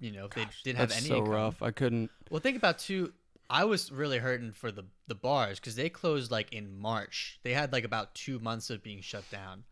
[0.00, 1.32] you know, they didn't have any so income.
[1.32, 1.62] rough.
[1.62, 2.10] I couldn't.
[2.30, 3.12] Well, think about too.
[3.50, 7.40] I was really hurting for the the bars because they closed like in March.
[7.42, 9.64] They had like about two months of being shut down,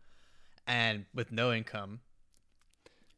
[0.67, 2.01] and with no income.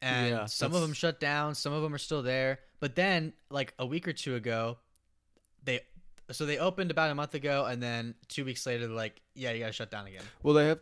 [0.00, 1.54] And Yeah, some of them shut down.
[1.54, 2.60] Some of them are still there.
[2.80, 4.78] But then, like a week or two ago,
[5.64, 5.80] they
[6.30, 9.52] so they opened about a month ago, and then two weeks later, they're like, "Yeah,
[9.52, 10.80] you gotta shut down again." Well, they have.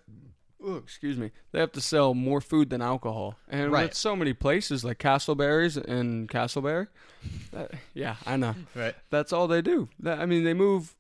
[0.67, 1.31] Oh, excuse me.
[1.53, 3.89] They have to sell more food than alcohol, and Right.
[3.89, 6.89] with so many places like Castleberries and Castleberry,
[7.53, 8.55] that, yeah, I know.
[8.75, 8.95] Right.
[9.11, 9.89] That's all they do.
[10.01, 10.95] That, I mean, they move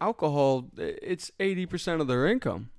[0.00, 0.68] alcohol.
[0.76, 2.70] It's eighty percent of their income.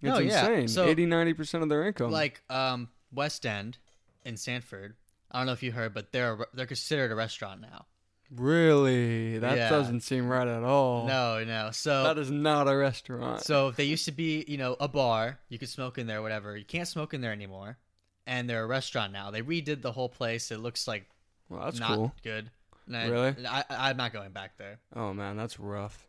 [0.00, 0.48] It's No, yeah.
[0.48, 0.68] insane.
[0.68, 2.10] So- 80 90 percent of their income.
[2.12, 3.76] Like um, West End
[4.24, 4.94] in Sanford.
[5.30, 7.84] I don't know if you heard, but they're they're considered a restaurant now.
[8.30, 9.70] Really, that Yeah.
[9.70, 11.06] doesn't seem right at all.
[11.06, 11.70] No, no.
[11.72, 13.42] So that is not a restaurant.
[13.42, 15.38] So they used to be, you know, a bar.
[15.48, 16.56] You could smoke in there, whatever.
[16.56, 17.78] You can't smoke in there anymore.
[18.26, 19.30] And they're a restaurant now.
[19.30, 20.50] They redid the whole place.
[20.50, 21.06] It looks like
[21.48, 22.14] well, that's not cool.
[22.22, 22.50] good.
[22.92, 23.34] And Really?
[23.46, 24.80] I, I'm not going back there.
[24.94, 26.06] Oh man, that's rough.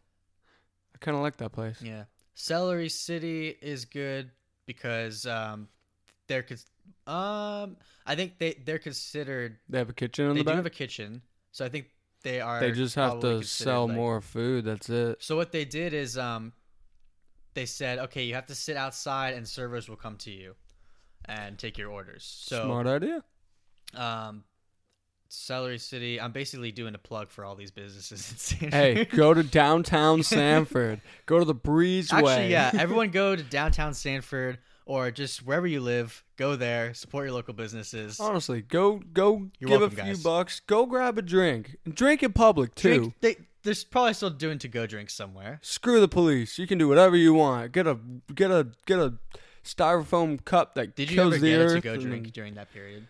[0.94, 1.82] I kind of like that place.
[1.82, 2.06] Yeah.
[2.34, 4.32] Celery City is good
[4.66, 5.68] because um,
[6.28, 6.46] they're
[7.08, 10.56] um, I think they they're considered They have a kitchen in they the do back.
[10.56, 11.88] have a kitchen, so I think
[12.24, 12.60] they are.
[12.60, 14.66] they just have to sell like- more food.
[14.66, 15.22] That's it.
[15.22, 16.54] So what they did is um,
[17.54, 20.56] they said, okay, you have to sit outside, and servers will come to you
[21.26, 22.24] and take your orders.
[22.24, 23.24] So Smart idea.
[23.96, 24.44] um,
[25.30, 26.20] Celery City.
[26.20, 28.32] I'm basically doing a plug for all these businesses.
[28.62, 31.02] in San Hey, go to downtown Sanford.
[31.26, 32.14] Go to the Breezeway.
[32.14, 32.72] Actually, yeah.
[32.78, 34.58] Everyone go to downtown Sanford
[34.90, 36.24] or just wherever you live.
[36.36, 36.94] Go there.
[36.96, 38.20] Support your local businesses.
[38.20, 40.24] Honestly, go go You're give welcome, a few guys.
[40.24, 40.60] bucks.
[40.62, 41.78] Go grab a drink.
[41.88, 42.96] Drink in public too.
[42.98, 45.60] Drink, they, they're probably still doing to go drinks somewhere.
[45.62, 46.58] Screw the police.
[46.58, 47.72] You can do whatever you want.
[47.72, 48.00] Get a
[48.34, 49.14] get a get a
[49.64, 53.06] styrofoam cup that Did you ever the get a to go drink during that period?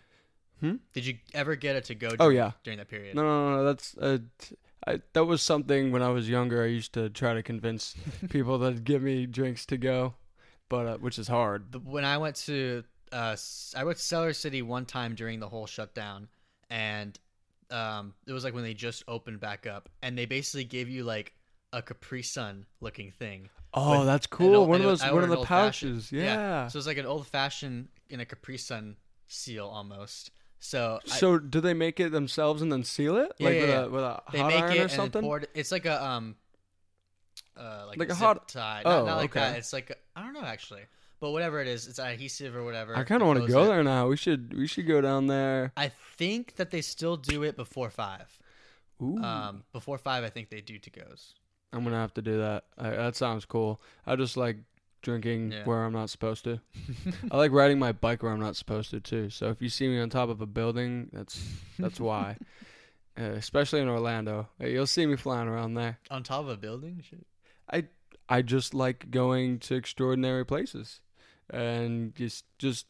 [0.60, 0.74] Hmm?
[0.92, 2.50] Did you ever get a to go drink Oh, yeah.
[2.62, 3.14] during that period?
[3.16, 3.64] No, no, no.
[3.64, 4.18] That's uh,
[4.86, 6.62] I, that was something when I was younger.
[6.62, 7.94] I used to try to convince
[8.28, 10.14] people to give me drinks to go,
[10.70, 11.84] but uh, which is hard.
[11.84, 13.36] When I went to uh,
[13.76, 16.28] I went to Celery City one time during the whole shutdown,
[16.70, 17.18] and
[17.70, 21.04] um, it was like when they just opened back up, and they basically gave you
[21.04, 21.34] like
[21.74, 23.50] a Capri Sun looking thing.
[23.74, 24.56] Oh, that's cool.
[24.56, 26.10] old- one of those, one of the pouches.
[26.10, 26.66] Yeah.
[26.68, 28.96] So it's like an old fashioned in a Capri Sun
[29.28, 30.30] seal almost.
[30.58, 33.60] So I- So do they make it themselves and then seal it, Yeah, like yeah,
[33.60, 33.80] with yeah.
[33.84, 35.24] a with a they hot make iron it or something?
[35.24, 35.50] it.
[35.54, 36.34] It's like a um,
[37.60, 38.82] uh, like, Like a, hot- tie.
[38.84, 39.56] Oh, Not, not like that.
[39.58, 40.82] It's like I I don't know actually,
[41.20, 42.96] but whatever it is, it's adhesive or whatever.
[42.96, 43.68] I kind of want to go in.
[43.68, 44.08] there now.
[44.08, 45.72] We should we should go down there.
[45.76, 48.38] I think that they still do it before five.
[49.02, 51.34] Ooh, Um, before five, I think they do to goes.
[51.72, 52.64] I'm gonna have to do that.
[52.78, 53.80] I, that sounds cool.
[54.06, 54.56] I just like
[55.02, 55.64] drinking Yeah.
[55.64, 56.60] where I'm not supposed to.
[57.30, 59.30] I like riding my bike where I'm not supposed to too.
[59.30, 61.40] So if you see me on top of a building, that's
[61.78, 62.36] that's why.
[63.18, 65.98] Uh, especially in Orlando, you'll see me flying around there.
[66.10, 67.26] On top of a building, shit.
[67.72, 67.84] I
[68.28, 71.00] I just like going to extraordinary places,
[71.48, 72.86] and just just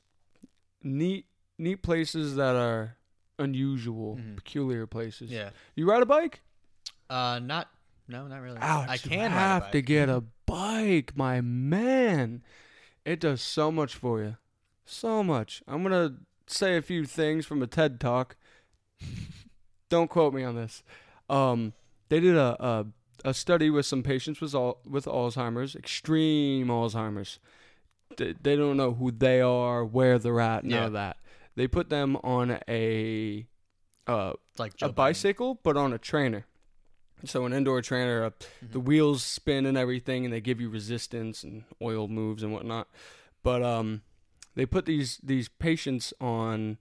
[0.82, 1.26] neat
[1.58, 2.96] neat places that are
[3.38, 4.36] unusual, Mhm.
[4.36, 5.30] peculiar places.
[5.30, 5.50] Yeah.
[5.74, 6.42] You ride a bike?
[7.08, 7.70] Uh, not.
[8.08, 8.58] No, not really.
[8.60, 8.88] Ouch!
[8.88, 12.42] I you can have to get a bike, my man.
[13.04, 14.36] It does so much for you,
[14.84, 15.62] so much.
[15.68, 16.16] I'm gonna
[16.46, 18.36] say a few things from a TED talk.
[19.88, 20.82] Don't quote me on this.
[21.28, 21.72] Um,
[22.08, 22.86] they did a, a
[23.24, 27.38] a study with some patients with al- with Alzheimer's, extreme Alzheimer's.
[28.16, 30.86] They, they don't know who they are, where they're at, none Yeah.
[30.86, 31.16] of that.
[31.56, 33.46] They put them on a
[34.06, 36.46] uh, like a bicycle, but on a trainer.
[37.24, 38.72] So an indoor trainer, uh, Mm-hmm.
[38.72, 42.88] the wheels spin and everything, and they give you resistance and oil moves and whatnot.
[43.42, 44.02] But um,
[44.54, 46.78] they put these these patients on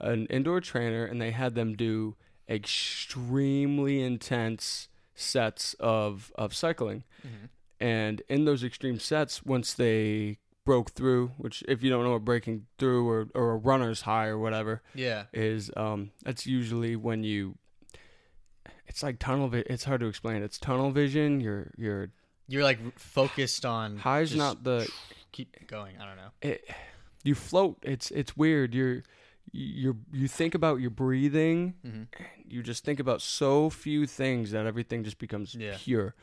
[0.00, 2.16] an indoor trainer, and they had them do
[2.48, 7.04] extremely intense sets of of cycling.
[7.26, 7.48] Mhm.
[7.80, 12.24] And in those extreme sets, once they broke through, which if you don't know what
[12.24, 15.26] breaking through or or a runner's high or whatever, Yeah.
[15.32, 17.56] is um that's usually when you
[18.86, 22.10] it's like tunnel vi- it's hard to explain it's tunnel vision you're you're
[22.48, 24.90] You're like focused on high's not the
[25.32, 25.96] keep going.
[25.98, 26.30] I don't know.
[26.42, 26.68] it,
[27.24, 29.02] you float it's it's weird you're
[29.52, 32.02] you're you think about your breathing Mm-hmm.
[32.48, 35.76] you just think about so few things that everything just becomes Yeah.
[35.78, 36.14] pure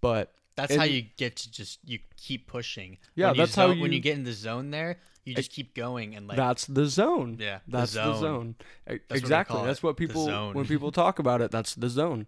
[0.00, 2.98] but That's And- how you get to just you keep pushing.
[3.14, 5.34] Yeah, when you that's how zone- when you- you get in the zone there, you
[5.34, 8.20] just keep going and like that's the zone yeah, that's the zone.
[8.20, 8.54] zone,
[8.90, 12.26] E- they exactly call that's what people when people talk about it that's the zone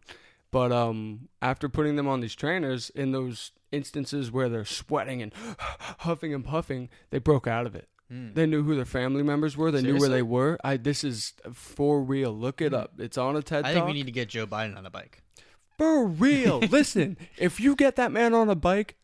[0.51, 5.33] but um after putting them on these trainers in those instances where they're sweating and
[6.07, 8.35] huffing and puffing they broke out of it Mm.
[8.35, 11.33] they knew who their family members were they knew where they were i this is
[11.53, 12.75] for real look it Hmm.
[12.83, 14.87] up it's on a ted I think talk we need to get Joe Biden on
[14.87, 15.23] a bike.
[15.79, 18.97] for real listen if you get that man on a bike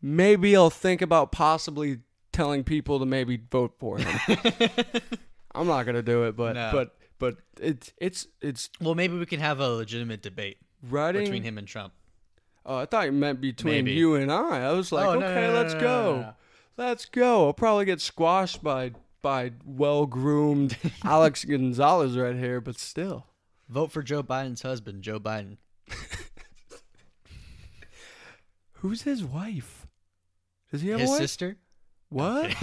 [0.00, 1.98] maybe i'll think about possibly
[2.32, 4.16] telling people to maybe vote for him
[5.54, 6.70] i'm not gonna do it but No.
[6.72, 11.42] but but it's it's it's well, maybe we can have a legitimate debate riding between
[11.42, 11.94] him and Trump.
[12.66, 13.92] Oh, I thought you meant between Maybe.
[13.92, 14.64] you and I.
[14.64, 16.34] I was like, Oh, okay, no, no, let's go.
[16.76, 17.46] Let's go.
[17.46, 23.26] I'll probably get squashed by by well groomed Alex Gonzalez right here, but still.
[23.68, 25.56] Vote for Joe Biden's husband, Joe Biden.
[28.74, 29.86] Who's his wife?
[30.70, 31.20] Does he have His a wife?
[31.20, 31.56] sister.
[32.08, 32.54] What?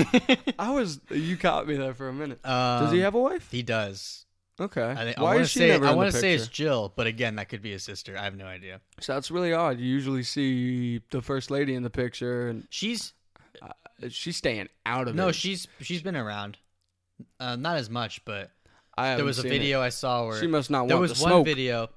[0.59, 2.39] I was you caught me there for a minute.
[2.45, 3.49] Um, Does he have a wife?
[3.51, 4.25] He does.
[4.59, 4.83] Okay.
[4.91, 6.17] I, think, I Why want to is she say never I in the want to
[6.17, 6.43] say picture?
[6.43, 8.15] it's Jill, but again, that could be his sister.
[8.17, 8.79] I have no idea.
[9.01, 9.79] So that's really odd.
[9.79, 13.13] You usually see the first lady in the picture, and She's
[14.09, 15.17] she's staying out of it.
[15.17, 16.57] no, she's she's been around.
[17.39, 18.51] Uh, not as much, but
[18.97, 19.55] I there was a seen it.
[19.55, 21.45] video I saw where She must not there want was the one smoke.
[21.45, 21.89] video.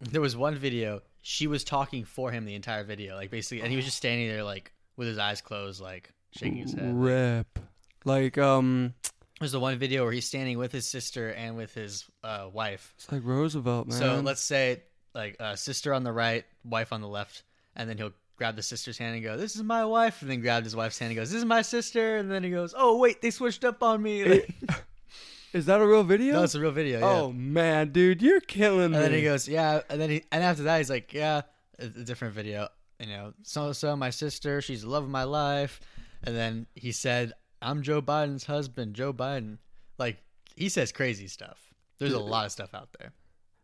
[0.00, 1.02] There was one video.
[1.22, 4.28] She was talking for him the entire video, like basically, and he was just standing
[4.28, 6.94] there like with his eyes closed, like shaking his head.
[6.94, 7.58] Rip.
[8.04, 8.94] Like um,
[9.38, 12.92] There's the one video where he's standing with his sister and with his uh, wife.
[12.96, 13.98] it's like Roosevelt, man.
[13.98, 14.82] So let's say
[15.14, 17.44] like uh, sister on the right, wife on the left,
[17.76, 18.12] and then he'll
[18.42, 20.98] grab the sister's hand and go, "This is my wife," and then grabbed his wife's
[20.98, 23.64] hand and goes, "This is my sister," and then he goes, "Oh wait, they switched
[23.64, 24.50] up on me." Like,
[25.52, 26.34] Is that a real video?
[26.34, 26.98] no, it's a real video.
[26.98, 27.08] Yeah.
[27.08, 28.98] Oh man, dude, you're killing and me.
[28.98, 31.42] then he goes, "Yeah," and then he and after that he's like, "Yeah,"
[31.78, 32.66] a, a different video.
[32.98, 35.80] You know, so so my sister, she's the love of my life,
[36.24, 39.58] and then he said, "I'm Joe Biden's husband, Joe Biden."
[39.98, 40.18] Like
[40.56, 41.72] he says crazy stuff.
[41.98, 43.12] There's a lot of stuff out there.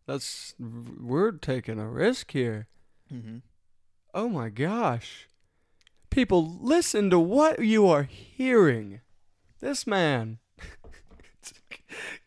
[0.07, 0.55] That's
[1.01, 2.69] we're taking a risk here.
[3.13, 3.39] Mm-hmm.
[4.15, 5.29] Oh my gosh.
[6.11, 9.01] People, listen to what you are hearing.
[9.61, 10.39] This man.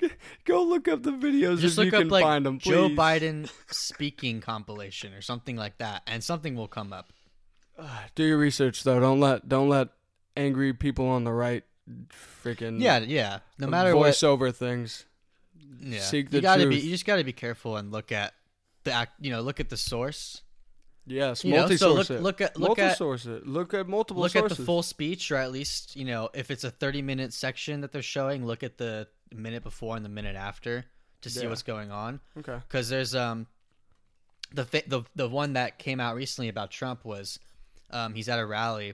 [0.45, 2.71] Go look up the videos Just if look you up can like find them, please.
[2.71, 7.13] Joe Biden speaking compilation or something like that, and something will come up.
[8.15, 8.99] Do your research though.
[8.99, 9.89] Don't let don't let
[10.35, 11.63] angry people on the right
[12.43, 13.39] freaking Yeah, yeah.
[13.59, 15.05] No uh, matter what, voice over things.
[15.79, 15.99] yeah.
[15.99, 16.75] seek you the gotta be.
[16.75, 16.83] truth.
[16.83, 18.33] You just gotta be careful and look at
[18.83, 19.13] the act.
[19.19, 20.41] You know, look at the source.
[21.07, 23.47] Yes, You multi so look look at look at it.
[23.47, 24.51] Look at multiple look sources.
[24.51, 27.81] at the full speech, or at least you know if it's a thirty minute section
[27.81, 30.85] that they're showing, look at the minute before and the minute after
[31.21, 31.49] to see Yeah.
[31.49, 32.19] what's going on.
[32.37, 32.57] Okay.
[32.67, 33.47] because there's um
[34.53, 37.39] the the the one that came out recently about Trump was
[37.89, 38.93] um he's at a rally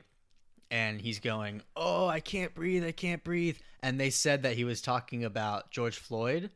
[0.72, 4.64] and he's going oh I can't breathe I can't breathe and they said that he
[4.64, 6.52] was talking about George Floyd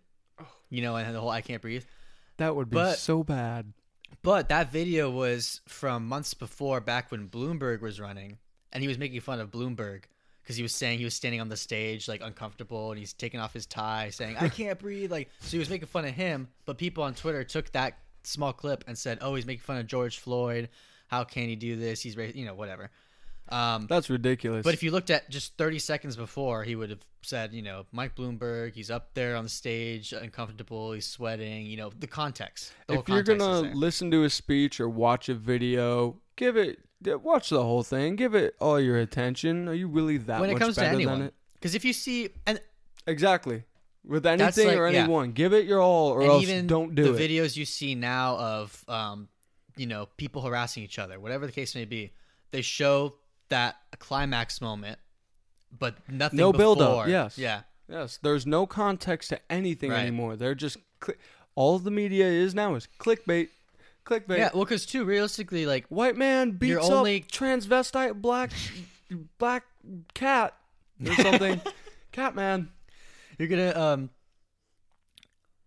[0.70, 1.84] you know and the whole I can't breathe
[2.38, 3.74] That would be But- so bad.
[4.22, 8.38] But that video was from months before back when Bloomberg was running
[8.72, 10.03] and he was making fun of Bloomberg
[10.41, 13.39] because he was saying he was standing on the stage like uncomfortable and he's taking
[13.39, 16.47] off his tie saying I can't breathe like so he was making fun of him
[16.66, 19.88] but people on Twitter took that small clip and said oh he's making fun of
[19.88, 20.70] George Floyd.
[21.07, 22.01] How can he do this?
[22.01, 22.89] He's you know whatever
[23.49, 24.63] um That's ridiculous.
[24.63, 27.85] but if you looked at just 30 seconds before, he would have said, you know,
[27.91, 32.73] Mike Bloomberg, he's up there on the stage, uncomfortable, he's sweating, you know, the context.
[32.87, 37.49] The if you're gonna listen to a speech or watch a video, give it watch
[37.49, 38.15] the whole thing.
[38.15, 39.67] Give it all your attention.
[39.67, 41.23] Are you really that when it comes to anyone.
[41.23, 41.33] it?
[41.55, 42.59] Because if you see, and,
[43.07, 43.63] Exactly.
[44.03, 45.03] With anything like- or yeah.
[45.03, 47.17] anyone, give it your all, or and else don't do the it.
[47.17, 49.27] The videos you see now of, um,
[49.77, 52.11] you know, people harassing each other, whatever the case may be,
[52.49, 53.15] they show
[53.52, 54.99] that climax moment,
[55.78, 56.38] but nothing.
[56.38, 56.76] No before.
[56.76, 57.38] build-up, yes.
[57.38, 57.62] Yeah.
[57.88, 59.99] Yes, there's no context to anything Right.
[60.02, 60.36] anymore.
[60.36, 61.14] They're just cli
[61.56, 63.49] all the media is now is clickbait,
[64.06, 64.38] clickbait.
[64.38, 64.49] Yeah.
[64.54, 68.52] Well, because too realistically, like White man beats up only- transvestite black
[69.38, 69.64] black
[70.14, 70.56] cat
[71.06, 71.62] or something.
[72.14, 72.70] cat man.
[73.38, 74.10] You're gonna um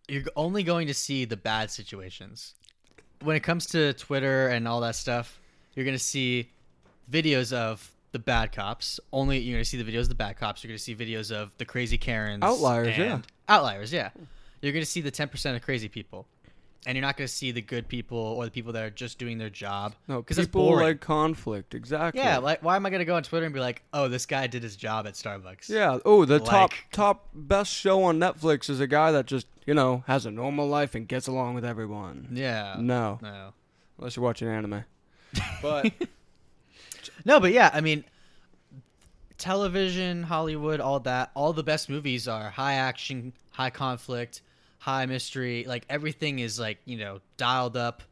[0.09, 2.55] you're only going to see the bad situations.
[3.23, 5.41] When it comes to Twitter and all that stuff,
[5.75, 6.51] you're gonna see
[7.11, 9.01] videos of the bad cops.
[9.13, 10.63] Only you're gonna see the videos of the bad cops.
[10.63, 12.43] You're gonna see videos of the crazy Karens.
[12.43, 13.21] Outliers, yeah.
[13.49, 14.11] Outliers, yeah.
[14.63, 16.27] You're gonna see the ten percent of crazy people.
[16.87, 19.39] And you're not gonna see the good people or the people that are just doing
[19.39, 19.95] their job.
[20.07, 21.75] No, because people like conflict.
[21.75, 22.21] Exactly.
[22.23, 24.47] yeah, like why am I gonna go on Twitter and be like, oh, this guy
[24.49, 25.71] did his job at Starbucks?
[25.71, 25.99] Yeah.
[26.05, 30.05] Oh, the top top best show on Netflix is a guy that just you know
[30.07, 32.29] has a normal life and gets along with everyone.
[32.33, 32.77] Yeah.
[32.79, 33.55] No, No.
[33.99, 34.85] unless you're watching anime.
[35.63, 35.91] But
[37.25, 38.05] No, but yeah, I mean,
[39.39, 44.43] television, Hollywood, all that, all the best movies are high action, high conflict,
[44.79, 45.65] high mystery.
[45.67, 48.03] Like everything is like you know dialed up.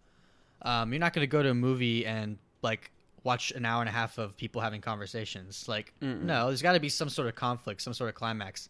[0.63, 2.91] Um, you're not gonna go to a movie and like
[3.25, 5.69] watch an hour and a half of people having conversations.
[5.69, 6.23] Like Mm-mm.
[6.23, 8.69] no, there's got to be some sort of conflict, some sort of climax.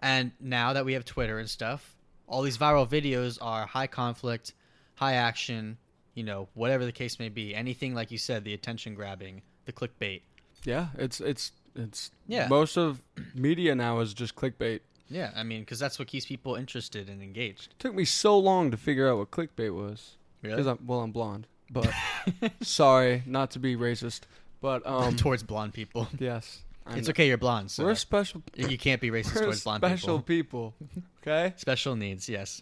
[0.00, 1.94] And now that we have Twitter and stuff,
[2.26, 4.54] all these viral videos are high conflict,
[4.96, 5.78] high action.
[6.14, 9.72] You know, whatever the case may be, anything like you said, the attention grabbing, the
[9.72, 10.22] clickbait.
[10.64, 12.48] yeah, it's it's it's Yeah.
[12.48, 13.02] Most of
[13.34, 14.80] media now is just clickbait.
[15.08, 17.74] Yeah, I mean, because that's what keeps people interested and engaged.
[17.78, 20.16] took me so long to figure out what clickbait was.
[20.40, 21.46] Because I'm well, I'm blonde.
[21.70, 21.90] But
[22.62, 24.22] sorry, not to be racist,
[24.60, 26.08] but um, towards blonde people.
[26.18, 28.42] yes, I It's okay, you're blonde, so We're special.
[28.56, 30.74] you can't be racist towards blonde special people.
[30.80, 31.12] Special people.
[31.22, 32.60] Okay, Special needs, yes.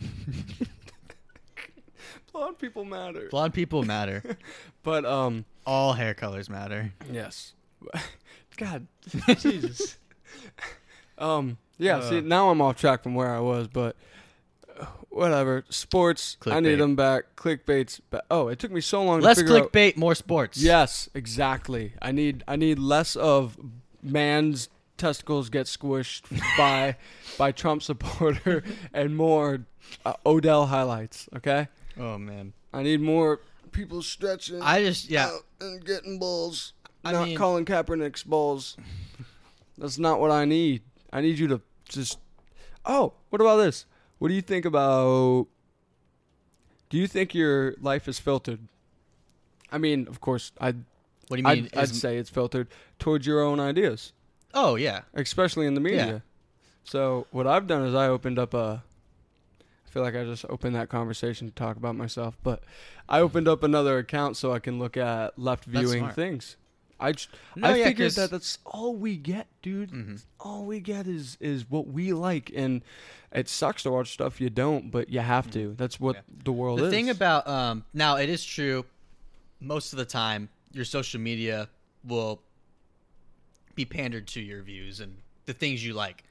[2.36, 3.28] blonde people matter.
[3.30, 4.22] Blonde people matter.
[4.82, 6.92] But um, All hair colors matter.
[7.10, 7.54] yes.
[8.56, 8.86] God,
[9.38, 9.96] Jesus.
[11.18, 12.00] um, yeah.
[12.08, 12.22] see, Uh.
[12.22, 13.96] now I'm off track from where I was, but
[14.78, 15.64] uh, whatever.
[15.68, 17.34] Sports, I need them back.
[17.36, 18.00] Clickbaits.
[18.10, 19.72] Ba- oh, it took me so long Less to figure out.
[19.72, 20.58] clickbait, more sports.
[20.58, 21.92] Yes, exactly.
[22.00, 23.56] I need I need less of
[24.02, 24.68] man's
[24.98, 26.22] testicles get squished
[26.56, 26.96] by
[27.36, 28.62] by Trump supporter
[28.94, 29.66] and more
[30.04, 31.28] uh, Odell highlights.
[31.36, 31.68] Okay,
[31.98, 32.52] Oh man.
[32.72, 33.40] I need more
[33.72, 35.26] people stretching I just yeah.
[35.26, 36.72] out and getting balls.
[37.04, 38.76] I not mean- Colin Kaepernick's balls.
[39.78, 40.82] That's not what I need.
[41.12, 42.18] I need you to just.
[42.84, 43.84] Oh, what about this?
[44.18, 45.46] What do you think about?
[46.88, 48.60] Do you think your life is filtered?
[49.70, 50.84] I mean, of course, I'd
[51.28, 51.68] What do you mean?
[51.74, 52.68] I'd, I'd say it's filtered
[52.98, 54.12] towards your own ideas,
[54.54, 55.02] oh yeah.
[55.14, 56.06] especially in the media.
[56.06, 56.18] Yeah.
[56.84, 58.84] So what I've done is I opened up a.
[59.96, 62.62] Feel like I just opened that conversation to talk about myself, but
[63.08, 66.58] I opened up another account so I can look at left viewing things.
[67.00, 69.92] I j- No, I yeah, figured that that's all we get, dude.
[69.92, 70.22] Mhm.
[70.40, 72.82] All we get is is what we like, and
[73.32, 75.72] it sucks to watch stuff you don't, but you have to.
[75.78, 76.22] That's what Yeah.
[76.44, 76.90] the world The is.
[76.90, 78.84] The thing about um now it is true.
[79.60, 81.70] Most of the time, your social media
[82.04, 82.42] will
[83.74, 85.16] be pandered to your views and
[85.46, 86.22] the things you like.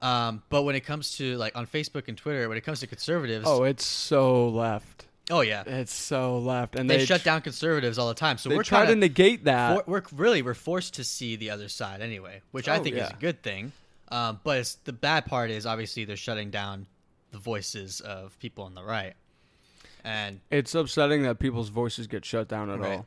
[0.00, 2.86] Um, but when it comes to like on Facebook and Twitter, when it comes to
[2.86, 5.06] conservatives, oh, it's so left.
[5.30, 8.38] oh yeah, It's so left, and they, they shut tr- down conservatives all the time.
[8.38, 9.88] So we're trying to negate that.
[9.88, 13.08] we're really we're forced to see the other side anyway, which I Oh, think is
[13.10, 13.72] a good thing.
[14.10, 16.86] Um, but it's, the bad part is obviously they're shutting down
[17.32, 19.14] the voices of people on the right,
[20.04, 22.98] and it's upsetting that people's voices get shut down at Right.
[22.98, 23.06] all.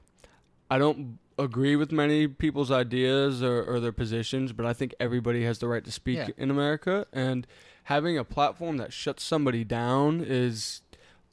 [0.69, 5.43] I don't agree with many people's ideas or, or their positions, but I think everybody
[5.45, 6.27] has the right to speak Yeah.
[6.37, 7.05] in America.
[7.13, 7.45] And
[7.85, 10.81] having a platform that shuts somebody down is,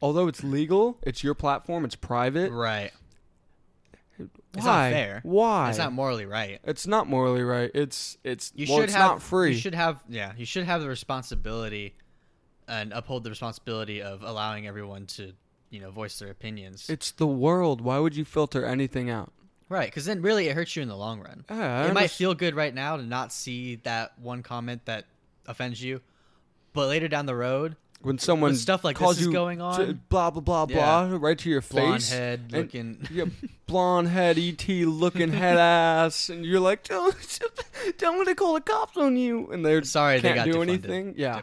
[0.02, 2.50] although it's legal, it's your platform, it's private.
[2.52, 2.92] right,
[4.18, 4.26] Why?
[4.54, 5.20] It's not fair.
[5.22, 5.68] Why?
[5.68, 6.58] it's not morally right.
[6.64, 7.70] It's not morally right.
[7.74, 9.52] It's it's You well, should it's have not free.
[9.52, 10.32] You should have yeah.
[10.36, 11.94] You should have the responsibility,
[12.66, 15.32] and uphold the responsibility of allowing everyone to
[15.70, 16.88] you know voice their opinions.
[16.90, 17.80] it's the world.
[17.80, 19.32] Why would you filter anything out?
[19.68, 21.44] Right, because then really it hurts you in the long run.
[21.48, 25.06] I it might feel good right now to not see that one comment that
[25.46, 26.00] offends you,
[26.72, 29.64] but later down the road, when someone stuff like calls this is you going to-
[29.64, 30.00] on.
[30.08, 31.06] blah blah blah Yeah.
[31.08, 32.10] blah, right to your blonde face.
[32.12, 33.06] head and- looking.
[33.10, 33.24] yeah,
[33.66, 37.16] blonde head, ET looking head ass, and you're like, don't,
[37.98, 40.52] don't want to call the cops on you, and they're Sorry, they can't got do
[40.60, 40.68] defunded.
[40.68, 41.14] anything.
[41.16, 41.40] Yeah,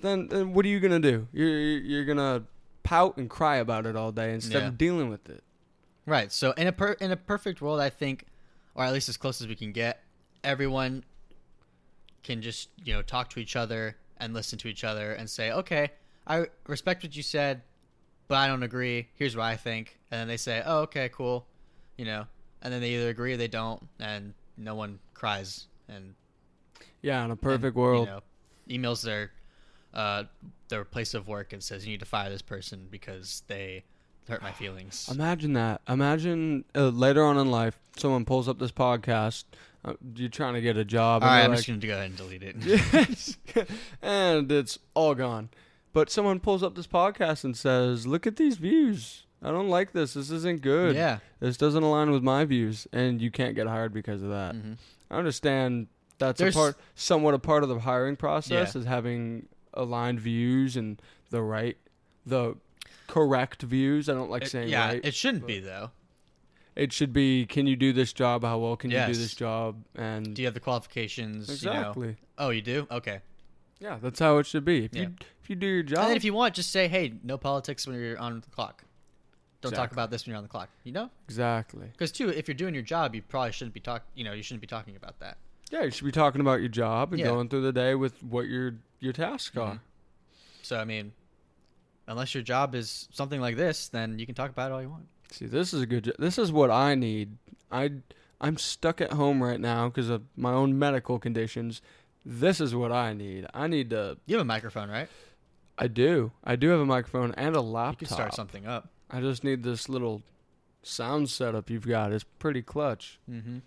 [0.00, 1.26] then, then what are you gonna do?
[1.32, 2.44] You're you're gonna
[2.82, 4.68] pout and cry about it all day instead Yeah.
[4.68, 5.42] of dealing with it.
[6.06, 6.30] Right.
[6.32, 8.24] So in a per- in a perfect world, I think,
[8.74, 10.02] or at least as close as we can get,
[10.44, 11.04] everyone
[12.22, 15.50] can just you know talk to each other and listen to each other and say,
[15.52, 15.90] okay,
[16.26, 17.62] I respect what you said,
[18.28, 19.08] but I don't agree.
[19.14, 21.46] Here's what I think, and then they say, oh, okay, cool,
[21.98, 22.26] you know,
[22.62, 26.14] and then they either agree or they don't, and no one cries and
[27.02, 28.08] Yeah, in a perfect and, world.
[28.08, 28.20] you know,
[28.88, 29.32] emails their
[29.92, 30.24] uh,
[30.68, 33.84] their place of work and says you need to fire this person because they
[34.28, 35.08] hurt my feelings.
[35.12, 35.80] Imagine that.
[35.88, 39.44] Imagine uh, later on in life, someone pulls up this podcast.
[39.84, 41.22] Uh, you're trying to get a job.
[41.22, 43.66] All and right, I'm like, just gonna go ahead and delete it.
[44.02, 45.50] And it's all gone.
[45.92, 49.24] But someone pulls up this podcast and says, "Look at these views.
[49.42, 50.14] I don't like this.
[50.14, 50.94] This isn't good.
[50.94, 51.18] Yeah.
[51.40, 54.54] This doesn't align with my views." And you can't get hired because of that.
[54.54, 54.76] Mhm.
[55.10, 55.86] I understand
[56.18, 58.80] that's There's- a part, somewhat a part of the hiring process Yeah.
[58.80, 61.00] is having aligned views and
[61.30, 61.76] the right,
[62.26, 62.56] the
[63.06, 64.08] correct views.
[64.08, 65.04] I don't like It- saying yeah, right.
[65.04, 65.90] it shouldn't be though.
[66.74, 68.44] It should be, can you do this job?
[68.44, 69.82] How well can you do this job?
[69.94, 71.62] And Do you have the qualifications?
[71.62, 71.76] You know?
[71.78, 72.16] exactly.
[72.36, 72.86] Oh, you do.
[72.90, 73.20] Okay.
[73.80, 74.84] Yeah, that's how it should be.
[74.84, 75.02] If Yeah.
[75.04, 77.38] you if you do your job, And then if you want, just say, "Hey, no
[77.38, 78.84] politics when you're on the clock.
[79.62, 81.86] Don't talk about this when you're on the clock." You know, exactly.
[81.92, 84.04] because too, if you're doing your job, you probably shouldn't be talk.
[84.14, 85.38] You know, you shouldn't be talking about that.
[85.70, 87.26] Yeah, you should be talking about your job and Yeah.
[87.26, 89.74] going through the day with what your your tasks are.
[89.74, 89.80] Mhm.
[90.62, 91.12] So I mean,
[92.06, 94.90] unless your job is something like this, then you can talk about it all you
[94.90, 95.06] want.
[95.30, 96.04] See, this is a good.
[96.04, 97.36] jo- This is what I need.
[97.70, 97.92] I
[98.40, 101.80] I'm stuck at home right now because of my own medical conditions.
[102.24, 103.46] This is what I need.
[103.54, 104.18] I need to.
[104.26, 105.08] You have a microphone, right?
[105.78, 106.32] I do.
[106.44, 108.00] I do have a microphone and a laptop.
[108.02, 108.88] You can start something up.
[109.10, 110.22] I just need this little
[110.82, 112.12] sound setup you've got.
[112.12, 113.18] It's pretty clutch.
[113.30, 113.58] Mm-hmm.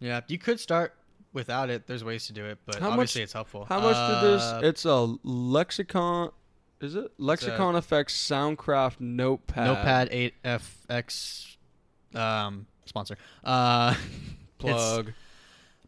[0.00, 0.94] Yeah, you could start
[1.32, 1.86] without it.
[1.86, 3.64] There's ways to do it, but How much- obviously it's helpful.
[3.64, 4.42] How much did this?
[4.42, 6.30] Uh, It's a lexicon.
[6.82, 9.66] Is it Lexicon Effects Soundcraft Notepad?
[9.66, 11.56] Notepad 8FX
[12.12, 13.16] um, sponsor.
[13.44, 13.94] Uh,
[14.58, 15.12] plug.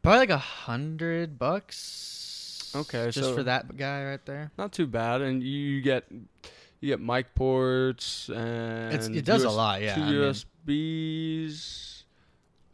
[0.03, 2.73] probably like a hundred bucks.
[2.77, 4.53] Okay, just so- for that guy right there.
[4.57, 6.05] not too bad, and you, get
[6.81, 9.95] you get mic ports and It's, it does a lot, yeah.
[9.97, 10.35] Two I mean,
[10.69, 12.03] USBs,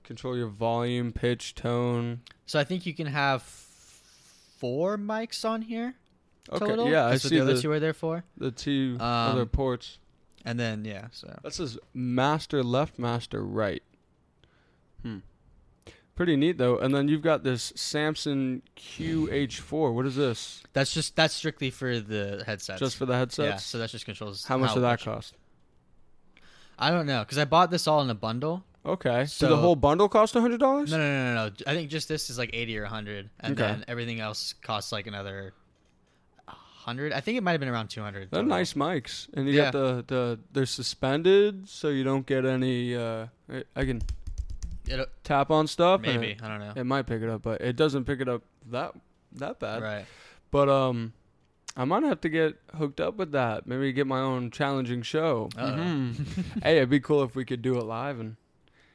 [0.04, 2.20] control your volume, pitch, tone.
[2.44, 5.94] so I think you can have four mics on here
[6.52, 6.88] Okay, total.
[6.90, 8.24] yeah, I what see the other the two are there for.
[8.36, 9.98] the two other Um, ports.
[10.44, 13.82] And then yeah, so That says master left, master right.
[15.02, 15.18] Hmm.
[16.16, 16.78] Pretty neat though.
[16.78, 19.92] And then you've got this Samson QH4.
[19.94, 20.62] What is this?
[20.72, 22.78] that's just that's strictly for the headsets.
[22.80, 23.46] Just for the headset.
[23.46, 25.34] yeah, so that just controls How much did that cost?
[26.78, 28.64] I don't know because I bought this all in a bundle.
[28.84, 29.26] Okay.
[29.26, 30.90] so So- the whole bundle cost a hundred dollars?
[30.90, 31.54] No, no, no, no, no.
[31.66, 33.70] I think just this is like eighty or hundred, and Okay.
[33.72, 35.52] then everything else costs like another
[36.80, 37.12] hundred.
[37.12, 38.30] I think it might have been around two hundred.
[38.30, 39.70] They're nice mics, and you Yeah.
[39.70, 42.94] got the the they're suspended, so you don't get any.
[42.96, 44.00] Uh, I- I can
[45.24, 46.00] tap on stuff.
[46.00, 46.72] maybe it, I don't know.
[46.74, 48.92] it might pick it up, but it doesn't pick it up that
[49.32, 49.82] that bad.
[49.82, 50.04] Right.
[50.50, 51.12] But um,
[51.76, 53.66] I might have to get hooked up with that.
[53.66, 55.48] Maybe get my own challenging show.
[55.56, 55.76] Uh-oh.
[55.76, 56.44] Mhm.
[56.62, 58.36] hey, it'd be cool if we could do it live and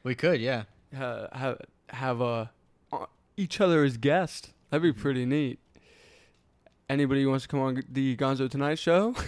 [0.02, 0.64] We could, yeah.
[0.96, 1.60] ha- have
[1.90, 2.46] have uh,
[2.92, 3.06] uh,
[3.36, 4.52] each other as guests.
[4.70, 5.60] That'd be pretty neat.
[6.88, 9.12] Anybody who wants to come on the Gonzo Tonight Show,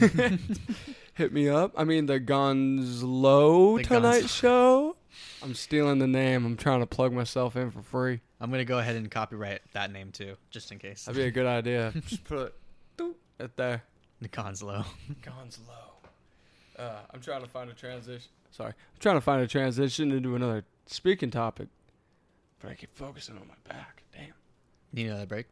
[1.14, 1.72] hit me up.
[1.76, 4.28] I mean the Gonzlo The Tonight Gonzo.
[4.40, 4.96] Show.
[5.42, 6.46] I'm stealing the name.
[6.46, 8.20] I'm trying to plug myself in for free.
[8.40, 11.04] I'm gonna go ahead and copyright that name too, just in case.
[11.04, 11.92] That'd be a good idea.
[12.06, 12.54] Just put
[13.00, 13.04] it
[13.40, 13.82] right there.
[14.20, 14.84] the Conslow.
[15.22, 15.74] Gonzalo.
[16.78, 18.30] Uh, I'm trying to find a transition.
[18.52, 21.66] Sorry, I'm trying to find a transition into another speaking topic,
[22.60, 24.04] but I keep focusing on my back.
[24.14, 24.32] Damn.
[24.92, 25.46] Need another break?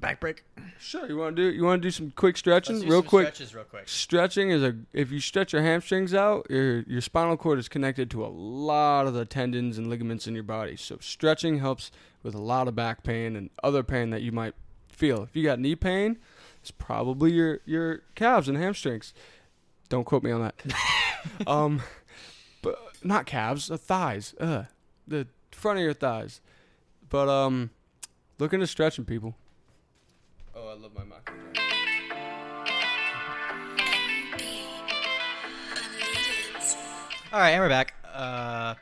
[0.00, 0.44] Back break.
[0.78, 1.06] Sure.
[1.06, 1.54] You want to do?
[1.54, 3.26] You want to do some quick stretching, Let's do real some quick?
[3.28, 3.88] Stretches real quick.
[3.88, 8.10] Stretching is a if you stretch your hamstrings out, your your spinal cord is connected
[8.12, 10.76] to a lot of the tendons and ligaments in your body.
[10.76, 11.90] So stretching helps
[12.22, 14.54] with a lot of back pain and other pain that you might
[14.88, 15.22] feel.
[15.22, 16.18] If you got knee pain,
[16.62, 19.12] it's probably your your calves and hamstrings.
[19.90, 20.54] Don't quote me on that.
[21.46, 21.82] um,
[22.62, 24.34] but not calves, the thighs.
[24.40, 24.64] Uh,
[25.06, 26.40] the front of your thighs.
[27.10, 27.70] But um,
[28.38, 29.34] look into stretching, people.
[30.80, 31.30] I love my mic.
[37.32, 37.92] All right, and we're back.
[38.10, 38.74] Uh,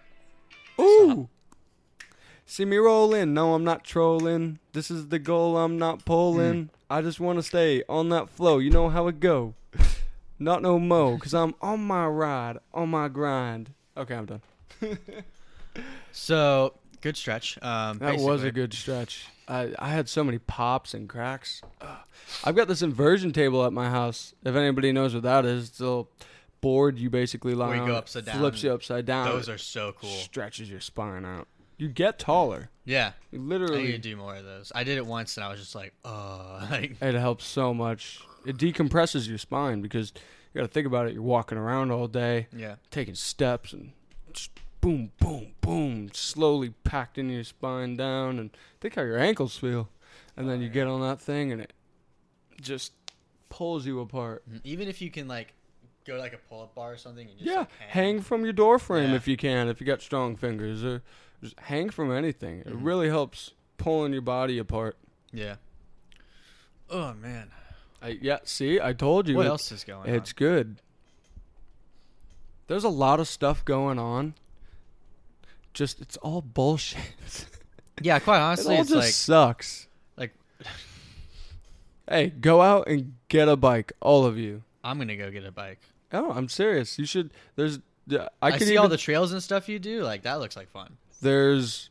[0.80, 1.28] Ooh.
[2.46, 3.34] See me rolling.
[3.34, 4.60] No, I'm not trolling.
[4.74, 5.56] This is the goal.
[5.56, 6.70] I'm not pulling.
[6.88, 8.58] I just want to stay on that flow.
[8.58, 9.54] You know how it go.
[10.38, 13.72] not no mo, cause I'm on my ride, on my grind.
[13.96, 14.42] Okay, I'm done.
[16.12, 17.60] so good stretch.
[17.62, 19.26] Um, That was a good stretch.
[19.46, 21.62] I I had so many pops and cracks.
[21.80, 21.96] Ugh.
[22.44, 24.34] I've got this inversion table at my house.
[24.44, 26.10] If anybody knows what that is, it's a little
[26.60, 27.88] board you basically lie Where you on.
[27.88, 29.28] go upside down flips you upside down.
[29.28, 30.10] Those are so cool.
[30.10, 31.46] Stretches your spine out.
[31.76, 32.70] You get taller.
[32.84, 33.84] Yeah, You I literally.
[33.84, 34.72] need to do more of those.
[34.74, 38.20] I did it once, and I was just like, oh, like It helps so much.
[38.44, 40.12] It decompresses your spine because
[40.52, 41.12] you got to think about it.
[41.14, 42.76] You're walking around all day, yeah.
[42.90, 43.92] taking steps, and
[44.80, 48.38] boom, boom, boom, slowly packed in your spine down.
[48.38, 48.50] And
[48.80, 49.88] think how your ankles feel.
[50.36, 50.72] And then Oh, you yeah.
[50.72, 51.72] get on that thing, and it
[52.60, 52.92] just
[53.48, 54.42] pulls you apart.
[54.50, 54.60] Mhm.
[54.64, 55.54] Even if you can like
[56.04, 58.52] go to like a pull-up bar or something, and just, yeah, like, hang from your
[58.52, 59.16] door frame Yeah.
[59.16, 61.02] if you can, if you got strong fingers, or
[61.42, 62.60] just hang from anything.
[62.60, 62.84] It Mhm.
[62.84, 64.96] really helps pulling your body apart.
[65.32, 65.56] Yeah.
[66.90, 67.50] Oh man,
[68.00, 69.36] I, yeah, see, I told you.
[69.36, 70.80] what it- else is going It's good.
[72.66, 74.34] There's a lot of stuff going on.
[75.78, 76.98] Just it's all bullshit.
[78.00, 79.88] Yeah, quite honestly, it all it's just like sucks.
[80.16, 80.32] like-
[82.08, 84.62] hey, go out and get a bike, all of you.
[84.84, 85.80] I'm gonna go get a bike.
[86.12, 86.96] Oh, I'm serious.
[86.98, 87.32] You should.
[87.56, 87.80] There's.
[88.10, 90.02] I, I, could see even, all the trails and stuff you do.
[90.02, 90.96] Like that looks like fun.
[91.20, 91.90] There's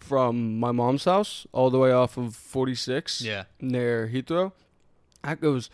[0.00, 3.44] from my mom's house all the way off of 46 Yeah.
[3.60, 4.52] near Heathrow.
[5.22, 5.68] That goes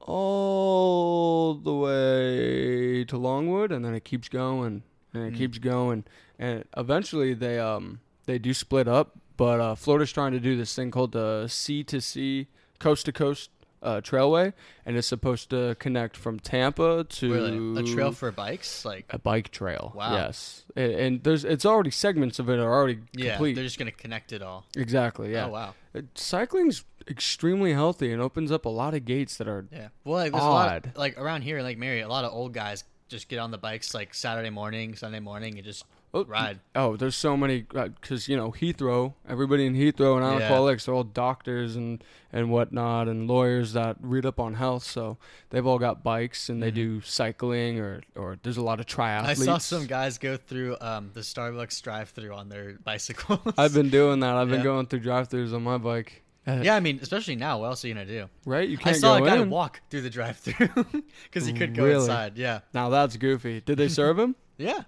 [0.00, 4.82] all the way to Longwood, and then it keeps going
[5.12, 5.36] and it Mm.
[5.38, 6.04] keeps going,
[6.38, 9.18] and eventually they um they do split up.
[9.36, 12.48] But uh, Florida's trying to do this thing called the Sea to Sea,
[12.80, 13.50] Coast to Coast
[13.82, 14.52] uh, Trailway,
[14.84, 18.84] and it's supposed to connect from Tampa to Really, a trail for bikes.
[18.84, 19.92] Like a bike trail.
[19.94, 20.14] Wow.
[20.14, 23.54] Yes, and, and there's it's already segments of it are already yeah, complete.
[23.54, 24.64] they're just gonna connect it all.
[24.76, 25.32] Exactly.
[25.32, 25.46] Yeah.
[25.46, 25.74] Oh wow.
[25.94, 29.88] Uh, Cycling's extremely healthy and opens up a lot of gates that are Yeah.
[30.04, 30.92] Well, like there's a lot Odd.
[30.96, 33.94] like around here, like Mary, a lot of old guys just get on the bikes
[33.94, 36.60] like Saturday morning, Sunday morning, and just ride.
[36.74, 39.14] Oh, there's so many because you know Heathrow.
[39.28, 40.86] Everybody in Heathrow and alcoholics, Yeah.
[40.86, 42.02] They're all doctors and
[42.32, 44.84] and whatnot and lawyers that read up on health.
[44.84, 45.18] So
[45.50, 46.74] they've all got bikes and they Mhm.
[46.74, 49.24] do cycling or or there's a lot of triathletes.
[49.26, 53.40] I saw some guys go through um, the Starbucks drive-through on their bicycles.
[53.58, 54.36] I've been doing that.
[54.36, 56.22] I've been going through drive-throughs on my bike.
[56.46, 57.58] Uh, yeah, I mean, especially now.
[57.58, 58.26] What else are you gonna do?
[58.46, 58.66] Right?
[58.66, 59.50] You can't I saw a guy in.
[59.50, 60.68] walk through the drive-through
[61.24, 62.00] because he could go Really?
[62.00, 62.38] inside.
[62.38, 62.60] Yeah.
[62.72, 63.60] Now that's goofy.
[63.60, 64.34] Did they serve him?
[64.60, 64.82] Yeah.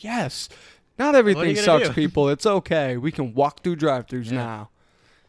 [0.00, 0.48] Yes.
[0.98, 1.94] Not everything sucks, do?
[1.94, 2.28] people.
[2.28, 2.96] It's okay.
[2.96, 4.36] We can walk through drive-throughs Yeah.
[4.36, 4.70] now.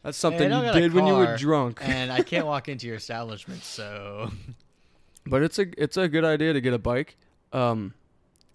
[0.03, 1.79] That's something don't you did when you were drunk.
[1.87, 4.31] and I can't walk into your establishment, so
[5.25, 7.15] But it's a it's a good idea to get a bike.
[7.53, 7.93] Um,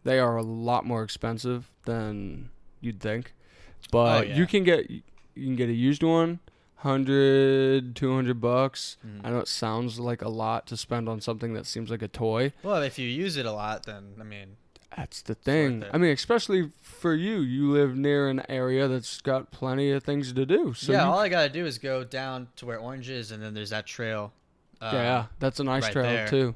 [0.03, 2.51] they are a lot more expensive than
[2.81, 3.33] you'd think,
[3.93, 4.35] but Oh, yeah.
[4.37, 5.03] you can get you
[5.37, 6.41] can get a used one,
[6.81, 8.97] 100, 200 bucks.
[9.07, 9.21] Mhm.
[9.25, 12.09] I know it sounds like a lot to spend on something that seems like a
[12.09, 12.53] toy.
[12.65, 14.57] well, if you use it a lot, then I mean,
[14.95, 15.85] That's the thing.
[15.93, 20.33] I mean, especially for you, you live near an area that's got plenty of things
[20.33, 20.75] to do.
[20.75, 23.43] So yeah, you- all I gotta do is go down to where Orange is, and
[23.43, 24.33] then there's that trail.
[24.81, 26.29] Um, yeah, that's a nice right trail there.
[26.29, 26.55] too.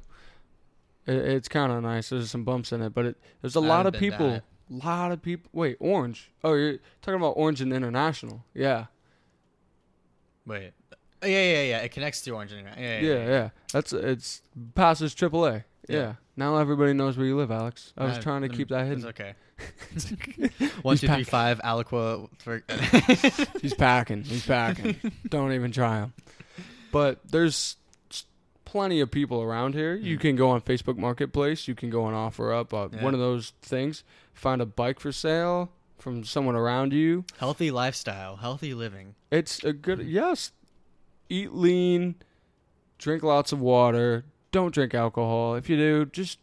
[1.06, 2.10] It, it's kind of nice.
[2.10, 4.26] There's some bumps in it, but it, there's a I lot of people.
[4.28, 5.48] A lot of people.
[5.52, 6.30] Wait, Orange.
[6.44, 8.44] Oh, you're talking about Orange and International.
[8.54, 8.86] Yeah,
[10.46, 10.72] Wait.
[11.22, 11.78] Oh, yeah, yeah, yeah.
[11.78, 12.52] It connects to Orange.
[12.52, 13.48] and- Yeah, yeah, yeah, yeah.
[13.72, 14.42] That's it's
[14.74, 15.64] passes AAA.
[15.91, 15.99] Yeah.
[15.99, 16.14] Yeah.
[16.36, 17.93] Now everybody knows where you live, Alex.
[17.99, 19.07] I was Uh, trying to keep that It's hidden.
[19.11, 19.34] okay.
[20.82, 21.61] One, two, three, five.
[21.62, 22.28] Aliqua.
[22.38, 22.62] For
[23.61, 24.22] He's packing.
[24.22, 24.97] He's packing.
[25.28, 26.14] Don't even try him.
[26.93, 27.76] But there's
[28.64, 29.95] plenty of people around here.
[29.95, 30.20] You Mm.
[30.20, 31.68] can go on Facebook Marketplace.
[31.68, 32.72] You can go on OfferUp.
[32.72, 33.05] Uh, Yeah.
[33.05, 34.03] One of those things.
[34.32, 37.24] Find a bike for sale from someone around you.
[37.38, 39.14] healthy lifestyle, healthy living.
[39.30, 40.53] It's a good yes.
[41.28, 42.14] Eat lean.
[42.99, 44.24] Drink lots of water.
[44.53, 45.55] Don't drink alcohol.
[45.55, 46.38] If you do, just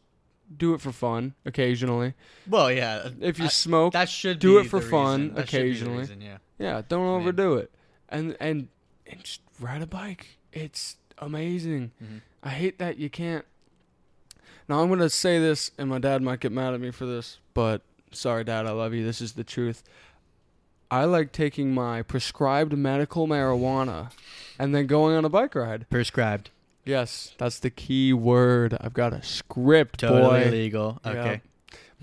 [0.56, 2.14] do it for fun occasionally.
[2.50, 3.10] Well, yeah.
[3.20, 5.34] If you I- smoke, that should do be it for the fun.
[5.34, 5.98] That should be the occasionally.
[6.00, 6.38] reason, yeah.
[6.60, 7.72] Yeah, don't mean- overdo it.
[8.10, 8.70] And and
[9.06, 10.38] and just ride a bike.
[10.54, 11.92] It's amazing.
[12.02, 12.22] Mhm.
[12.44, 13.44] I hate that you can't.
[14.70, 17.40] Now I'm gonna say this, and my dad might get mad at me for this,
[17.54, 17.82] but
[18.12, 19.04] sorry, Dad, I love you.
[19.06, 19.84] This is the truth.
[20.90, 24.12] I like taking my prescribed medical marijuana
[24.58, 25.90] and then going on a bike ride.
[25.90, 26.50] Prescribed.
[26.88, 28.78] Yes, that's the key word.
[28.80, 30.48] I've got a script, Totally boy.
[30.48, 31.00] illegal.
[31.06, 31.12] Yeah.
[31.12, 31.42] Okay.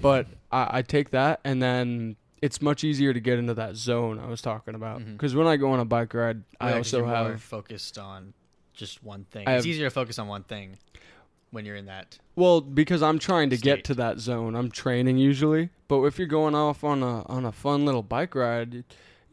[0.00, 4.18] But I, I take that, and then it's much easier to get into that zone
[4.18, 5.00] I was talking about.
[5.00, 5.12] Mm-hmm.
[5.12, 7.42] Because when I go on a bike ride, I Yeah, 'cause also you're more have
[7.42, 8.34] focused on
[8.74, 9.48] just one thing.
[9.48, 10.76] I it's easier to focus on one thing
[11.50, 12.18] when you're in that.
[12.34, 14.56] well because I'm trying to get to that zone.
[14.56, 18.34] I'm training usually, but if you're going off on a on a fun little bike
[18.34, 18.84] ride, you,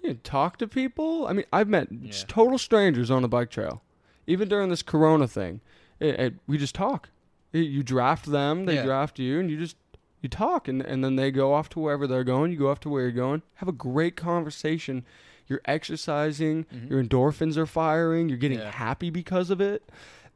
[0.03, 1.25] you talk to people.
[1.27, 2.11] I mean, I've met Yeah.
[2.27, 3.81] total strangers on the bike trail,
[4.27, 5.61] even during this Corona thing.
[5.99, 7.09] It, it, we just talk.
[7.53, 8.85] You- You draft them, they Yeah.
[8.85, 9.75] draft you, and you just
[10.21, 12.51] you talk, and and then they go off to wherever they're going.
[12.51, 13.41] You go off to where you're going.
[13.55, 15.03] Have a great conversation.
[15.47, 16.65] You're exercising.
[16.65, 16.89] Mhm.
[16.89, 18.29] Your endorphins are firing.
[18.29, 18.71] You're getting Yeah.
[18.71, 19.83] happy because of it.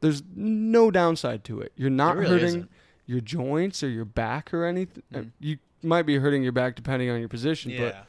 [0.00, 1.72] There's no downside to it.
[1.76, 2.70] You're not It really hurting isn't.
[3.06, 5.02] your joints or your back or anything.
[5.14, 5.30] Uh, Mhm.
[5.40, 8.06] You might be hurting your back depending on your position, but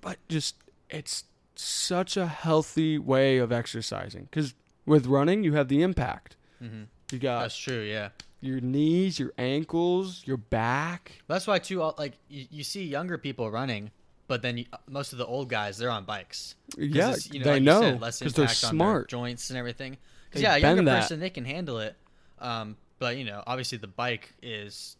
[0.00, 0.56] but just
[0.88, 1.24] it's
[1.56, 4.54] such a healthy way of exercising because
[4.86, 6.36] with running you have the impact.
[6.58, 7.82] hmm You got That's true.
[7.82, 8.10] Yeah.
[8.40, 11.20] your knees, your ankles, your back.
[11.28, 11.80] That's why too.
[11.98, 13.90] Like you, you see younger people running,
[14.28, 16.54] but then you, most of the old guys they're on bikes.
[16.78, 19.08] Yeah, you know, they like know less because they're smart.
[19.08, 19.98] joints and everything.
[20.28, 21.00] Because yeah, a younger that.
[21.02, 21.96] person they can handle it.
[22.38, 24.96] Um, but you know, obviously the bike is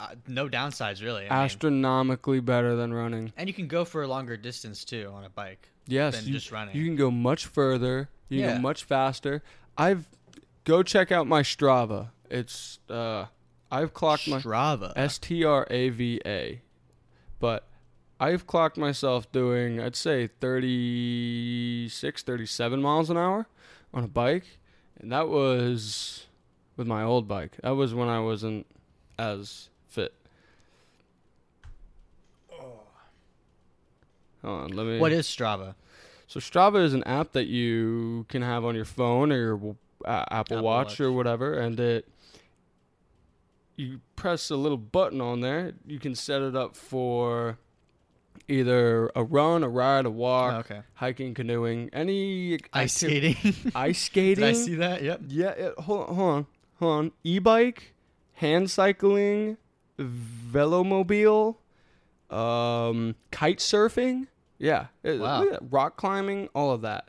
[0.00, 1.26] uh, no downsides really.
[1.28, 3.32] I mean, Astronomically better than running.
[3.36, 6.32] and you can go for a longer distance too on a bike Yes, than you,
[6.32, 6.74] just running.
[6.76, 8.08] you can go much further.
[8.30, 8.54] You can Yeah.
[8.56, 9.42] go much faster.
[9.76, 10.08] I've
[10.64, 12.08] go check out my Strava.
[12.30, 13.26] It's uh,
[13.70, 14.92] I've clocked my Strava.
[14.96, 16.62] S T R A V A.
[17.38, 17.66] But
[18.18, 23.46] I've clocked myself doing, I'd say 36, 37 miles an hour
[23.94, 24.58] on a bike.
[25.00, 26.26] And that was
[26.76, 27.56] with my old bike.
[27.62, 28.66] That was when I wasn't
[29.18, 30.12] as fit.
[34.42, 34.98] Hold on, let me.
[34.98, 35.74] what is Strava?
[36.30, 40.24] So Strava is an app that you can have on your phone or your uh,
[40.30, 41.00] Apple, Apple Watch, Watch.
[41.00, 42.08] or whatever, and it
[43.74, 45.72] you press a little button on there.
[45.88, 47.58] You can set it up for
[48.46, 50.82] either a run, a ride, a walk, okay.
[50.94, 53.72] hiking, canoeing, any Ice activ- skating.
[53.74, 54.44] ice skating.
[54.44, 55.02] Did I see that?
[55.02, 55.20] Yep.
[55.26, 56.46] Yeah, it, hold on, hold on,
[56.78, 57.12] hold on.
[57.24, 57.92] E-bike,
[58.34, 59.56] hand cycling,
[59.98, 61.56] velomobile,
[62.30, 64.28] um, kite surfing.
[64.60, 65.40] Yeah, Wow.
[65.40, 65.72] look at that.
[65.72, 67.08] rock climbing, all of that.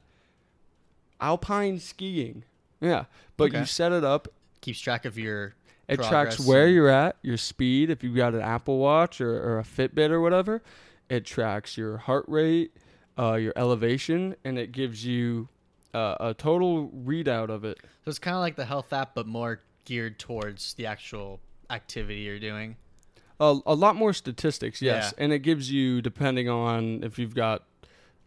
[1.19, 2.43] Alpine skiing.
[2.79, 3.05] Yeah,
[3.37, 3.59] but Okay.
[3.59, 4.27] you set it up.
[4.61, 5.53] Keeps track of your.
[5.87, 7.89] It tracks where and- you're at, your speed.
[7.89, 10.61] If you've got an Apple Watch or, or a Fitbit or whatever,
[11.09, 12.71] it tracks your heart rate,
[13.19, 15.49] uh, your elevation, and it gives you
[15.93, 17.77] uh, a total readout of it.
[18.05, 22.21] So it's kind of like the health app, but more geared towards the actual activity
[22.21, 22.77] you're doing.
[23.41, 25.23] A, a lot more statistics, yes, Yeah.
[25.23, 27.63] and it gives you depending on if you've got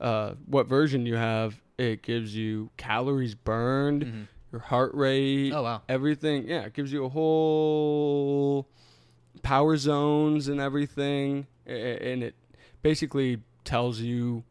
[0.00, 1.62] uh, what version you have.
[1.78, 4.26] It gives you calories burned, Mhm.
[4.52, 5.82] your heart rate, Oh wow.
[5.88, 6.48] everything.
[6.48, 8.68] Yeah, it gives you a whole
[9.42, 12.34] power zones and everything, and it
[12.82, 14.44] basically tells you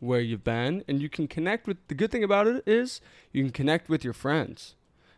[0.00, 1.76] where you've been, and you can connect with.
[1.88, 3.00] The good thing about it is
[3.32, 4.74] you can connect with your friends,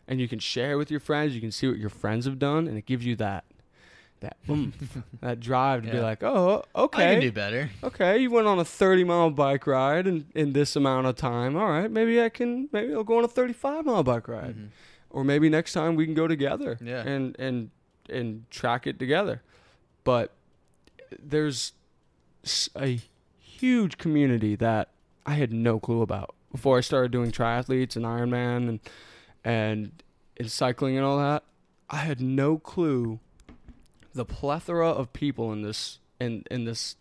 [0.09, 1.35] and you can share with your friends.
[1.35, 3.45] You can see what your friends have done, and it gives you that
[4.23, 4.75] that oomph,
[5.21, 6.03] that drive to be Yeah.
[6.03, 7.71] like, oh, okay, I can do better.
[7.85, 11.55] okay, you went on a 30 mile bike ride in, in this amount of time.
[11.57, 14.57] All right, maybe I can, maybe I'll go on a 35 mile bike ride.
[14.57, 14.69] Mhm.
[15.11, 17.03] Or maybe next time we can go together Yeah.
[17.07, 17.71] and, and,
[18.09, 19.43] and track it together.
[20.05, 20.33] but
[21.23, 21.73] there's
[22.45, 22.99] s- a
[23.39, 24.89] huge community that
[25.27, 28.81] I had no clue about before I started doing triathletes and Ironman and
[29.45, 30.03] and
[30.37, 31.45] in cycling and all that.
[31.91, 33.21] I had no clue
[34.15, 36.97] the plethora of people in this in in this.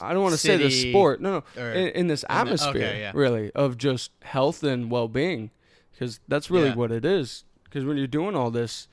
[0.00, 1.20] I don't want to say the sport.
[1.20, 3.12] No, no, in, in this the- atmosphere, okay, yeah.
[3.14, 5.50] really, of just health and well-being,
[5.92, 6.74] because that's really Yeah.
[6.74, 7.44] what it is.
[7.64, 8.88] Because when you're doing all this,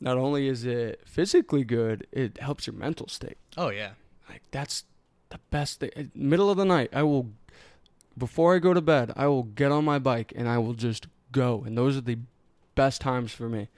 [0.00, 3.36] not only is it physically good, it helps your mental state.
[3.56, 3.90] oh yeah,
[4.28, 4.84] Like that's
[5.28, 5.90] the best thing.
[5.96, 7.30] Uh, Middle of the night, I will,
[8.18, 11.06] before I go to bed, I will get on my bike and I will just
[11.30, 11.62] go.
[11.64, 12.18] And those are the
[12.74, 13.68] best times for me.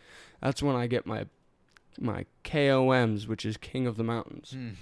[0.41, 1.27] That's when I get my
[2.01, 4.53] my KOMs, which is King of the Mountains.
[4.57, 4.75] Mm.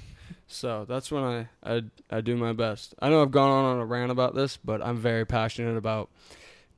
[0.47, 2.95] So that's when I, I I do my best.
[3.01, 6.11] I know I've gone on on a rant about this, but I'm very passionate about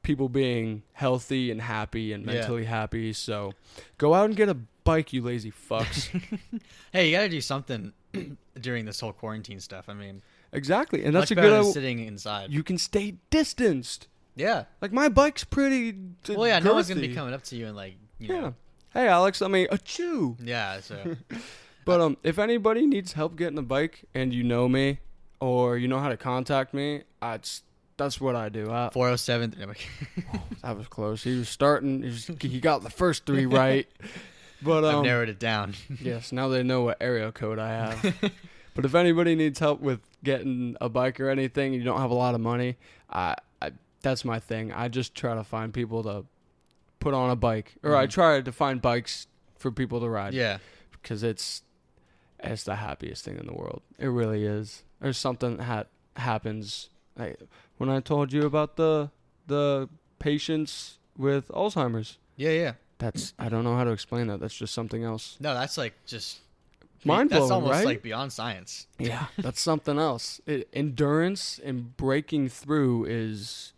[0.03, 2.33] people being healthy and happy and Yeah.
[2.35, 3.13] mentally happy.
[3.13, 3.53] So
[3.99, 4.55] go out and get a
[4.85, 6.09] bike, you lazy fucks.
[6.93, 7.93] Hey, you got to do something
[8.61, 9.87] during this whole quarantine stuff.
[9.89, 10.23] I mean,
[10.53, 11.65] exactly, and that's a better good.
[11.65, 12.53] than sitting inside.
[12.53, 14.07] you can stay distanced.
[14.37, 14.65] yeah.
[14.81, 15.97] Like my bike's pretty.
[16.29, 16.61] Well, yeah.
[16.61, 18.53] No one's gonna be coming up to you and like, you Yeah.
[18.95, 20.37] Hey, Alex, let me a chew.
[20.41, 20.81] yeah.
[20.81, 21.17] So
[21.85, 25.01] But um, if anybody needs help getting a bike and you know me
[25.41, 27.41] or you know how to contact me, I,
[27.97, 28.71] that's what I do.
[28.71, 29.51] I, four oh seven.
[30.63, 31.25] that was close.
[31.25, 32.03] He was starting.
[32.03, 33.87] He, was, he got the first three right.
[34.63, 35.75] But I've um, narrowed it down.
[36.01, 38.33] yes, now they know what area code I have.
[38.75, 42.11] but if anybody needs help with getting a bike or anything, and you don't have
[42.11, 42.77] a lot of money,
[43.11, 44.73] I, I that's my thing.
[44.73, 46.25] I just try to find people to
[47.05, 48.11] put on a bike, or I Mhm.
[48.11, 49.27] try to find bikes
[49.59, 50.35] for people to ride.
[50.35, 50.59] yeah.
[50.93, 51.63] because it's
[52.43, 53.83] it's the happiest thing in the world.
[53.99, 54.85] It really is.
[55.01, 56.89] There's something that happens.
[57.17, 57.39] Like
[57.79, 59.11] when I told you about the
[59.47, 59.89] the
[60.19, 62.19] patients with Alzheimer's.
[62.37, 62.51] Yeah.
[62.51, 62.73] Yeah.
[62.99, 64.41] That's I don't know how to explain that.
[64.41, 65.37] That's just something else.
[65.41, 66.41] No, that's like just
[67.07, 67.87] Mind blowing, That's blowing, almost right?
[67.87, 68.87] like beyond science.
[68.99, 70.41] Yeah, that's something else.
[70.47, 73.74] It, endurance and breaking through is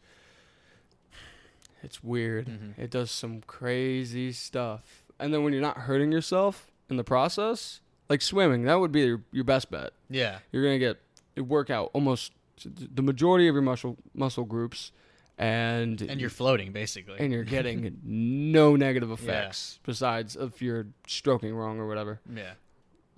[1.87, 2.47] it's weird.
[2.47, 2.79] Mhm.
[2.79, 5.05] It does some crazy stuff.
[5.19, 7.81] And then when you're not hurting yourself in the process,
[8.11, 9.93] like swimming, that would be your, your best bet.
[10.11, 10.39] Yeah.
[10.53, 11.01] You're going to get
[11.37, 12.33] it work out almost
[12.65, 14.93] the majority of your muscle muscle groups
[15.39, 17.17] and And you're floating basically.
[17.21, 22.21] and you're getting no negative effects besides if you're stroking wrong or whatever.
[22.35, 22.53] yeah.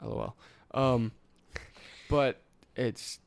[0.02, 0.36] LOL.
[0.72, 1.12] Um,
[2.08, 2.40] but
[2.76, 3.18] it's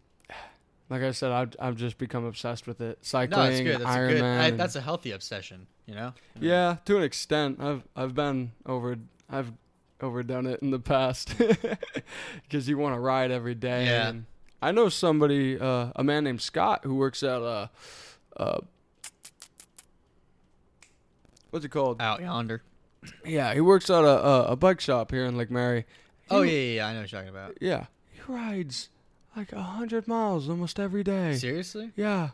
[0.91, 2.99] like I said, I've I've just become obsessed with it.
[3.01, 3.81] Cycling, No, good.
[3.81, 4.21] That's a good.
[4.21, 5.65] I, that's a healthy obsession.
[5.85, 6.13] You know.
[6.39, 7.61] yeah, to an extent.
[7.61, 8.97] I've I've been over.
[9.29, 9.53] I've
[10.01, 11.33] overdone it in the past
[12.43, 13.85] because you want to ride every day.
[13.85, 14.09] Yeah.
[14.09, 14.25] And
[14.61, 17.67] I know somebody, uh, a man named Scott, who works at uh,
[18.35, 18.59] uh,
[21.51, 22.01] what's it called?
[22.01, 22.63] Out yonder.
[23.23, 25.85] Yeah, he works at a, a a bike shop here in Lake Mary.
[26.23, 26.87] He Oh yeah, yeah, yeah.
[26.87, 27.57] I know what you're talking about.
[27.61, 28.89] Yeah, he rides
[29.35, 31.35] like a hundred miles almost every day.
[31.35, 31.91] Seriously?
[31.95, 32.29] Yeah,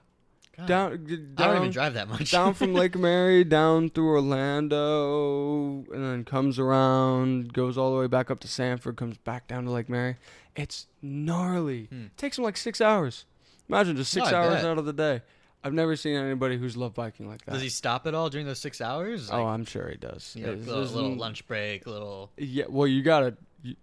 [0.57, 0.67] God.
[0.67, 2.31] down, g- I don't even drive that much.
[2.31, 8.07] down from Lake Mary down through Orlando, and then comes around, goes all the way
[8.07, 10.17] back up to Sanford, comes back down to Lake Mary.
[10.55, 11.85] It's gnarly.
[11.85, 12.05] Hmm.
[12.17, 13.25] takes him like six hours.
[13.69, 14.65] Imagine just six No, hours bet.
[14.65, 15.21] out of the day.
[15.63, 17.51] I've never seen anybody who's loved biking like that.
[17.53, 19.29] Does he stop at all during those six hours?
[19.31, 20.35] oh, I'm sure he does.
[20.35, 22.31] know, It's- little, little lunch break, little.
[22.37, 23.35] Yeah, well, you gotta.
[23.63, 23.75] You,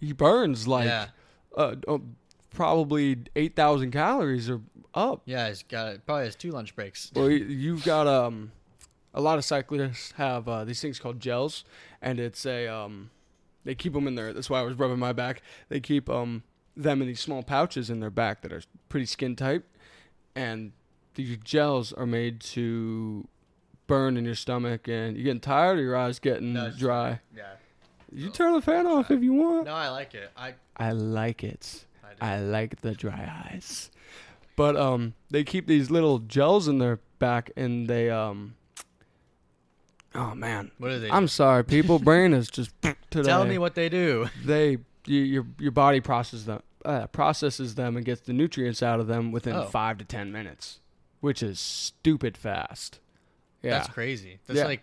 [0.00, 1.08] he burns like yeah,
[1.56, 1.98] uh, uh,
[2.50, 4.60] probably eight thousand calories or
[4.94, 5.22] up.
[5.26, 5.48] yeah.
[5.48, 7.10] He's got probably has two lunch breaks.
[7.14, 8.52] Well, you- you've got um,
[9.14, 11.64] a lot of cyclists have uh, these things called gels,
[12.02, 13.10] and it's a um,
[13.64, 14.32] they keep them in there.
[14.32, 15.42] That's why I was rubbing my back.
[15.68, 16.42] They keep um
[16.76, 19.62] them in these small pouches in their back that are pretty skin tight,
[20.34, 20.72] and
[21.14, 23.26] these gels are made to
[23.88, 27.20] burn in your stomach, and you're getting tired or your eyes getting No, dry.
[27.36, 27.54] Yeah.
[28.12, 29.66] You turn the fan off if you want.
[29.66, 30.30] No, I like it.
[30.36, 30.54] I.
[30.76, 31.84] I like it.
[32.20, 32.34] I.
[32.34, 33.90] I like the dry eyes.
[34.56, 38.54] But um they keep these little gels in their back and they um
[40.14, 40.70] Oh man.
[40.78, 41.10] what are they?
[41.10, 41.28] I'm do?
[41.28, 42.70] sorry, people brain is just
[43.10, 43.28] today.
[43.28, 44.28] Tell me what they do.
[44.44, 49.00] they you, your your body processes them uh, processes them and gets the nutrients out
[49.00, 49.64] of them within Oh.
[49.66, 50.80] 5 to 10 minutes,
[51.20, 53.00] which is stupid fast.
[53.62, 53.70] Yeah.
[53.72, 54.38] That's crazy.
[54.46, 54.64] That's Yeah.
[54.66, 54.82] like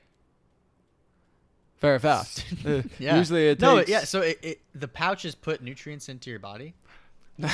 [1.79, 2.45] very fast.
[2.99, 3.17] Yeah.
[3.17, 3.83] Usually it takes no.
[3.87, 4.03] Yeah.
[4.05, 6.73] So it, it the pouches put nutrients into your body.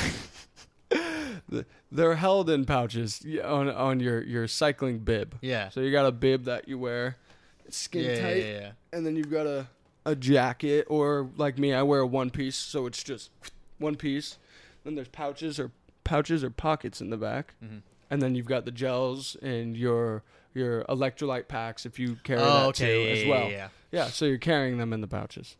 [1.90, 5.36] they're held in pouches on on your your cycling bib.
[5.40, 5.68] Yeah.
[5.70, 7.16] So you got a bib that you wear,
[7.64, 9.66] it's skin yeah, tight, yeah, yeah, and then you've got a
[10.04, 13.30] a jacket, or like me, I wear a one piece, so it's just
[13.78, 14.38] one piece.
[14.84, 15.70] Then there's pouches or
[16.04, 17.82] pouches or pockets in the back, Mhm.
[18.10, 20.22] and then you've got the gels and your
[20.54, 22.86] your electrolyte packs if you carry Oh, that okay.
[22.92, 23.50] too yeah, as well.
[23.50, 23.68] Yeah, yeah.
[23.90, 25.56] Yeah, so you're carrying them in the pouches,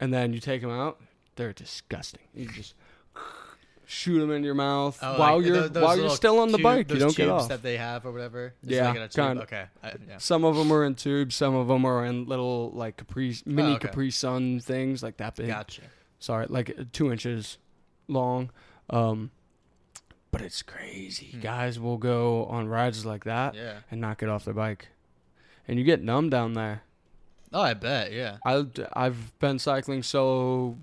[0.00, 1.00] and then you take them out.
[1.36, 2.20] They're disgusting.
[2.34, 2.74] You just
[3.92, 6.64] shoot them in your mouth Oh, while like, you're while you're still on the tube-
[6.64, 6.90] bike.
[6.90, 7.48] You don't get off.
[7.48, 8.54] that they have or whatever.
[8.64, 9.26] Just Yeah, like tube?
[9.26, 9.42] kinda.
[9.42, 9.64] Okay.
[9.82, 10.18] I, yeah.
[10.18, 11.34] Some of them are in tubes.
[11.36, 13.88] Some of them are in little like Capri mini Oh, okay.
[13.88, 15.48] Capri Sun things like that big.
[15.48, 15.82] Gotcha.
[16.18, 17.58] Sorry, like uh, two inches
[18.08, 18.50] long.
[18.90, 19.30] Um,
[20.30, 21.32] but it's crazy.
[21.32, 21.40] Hmm.
[21.40, 23.78] Guys will go on rides like that Yeah.
[23.90, 24.88] and not get off their bike,
[25.68, 26.82] and you get numb down there.
[27.52, 28.12] Oh, I bet.
[28.12, 28.38] Yeah.
[28.46, 28.64] I
[28.94, 30.78] I've been cycling so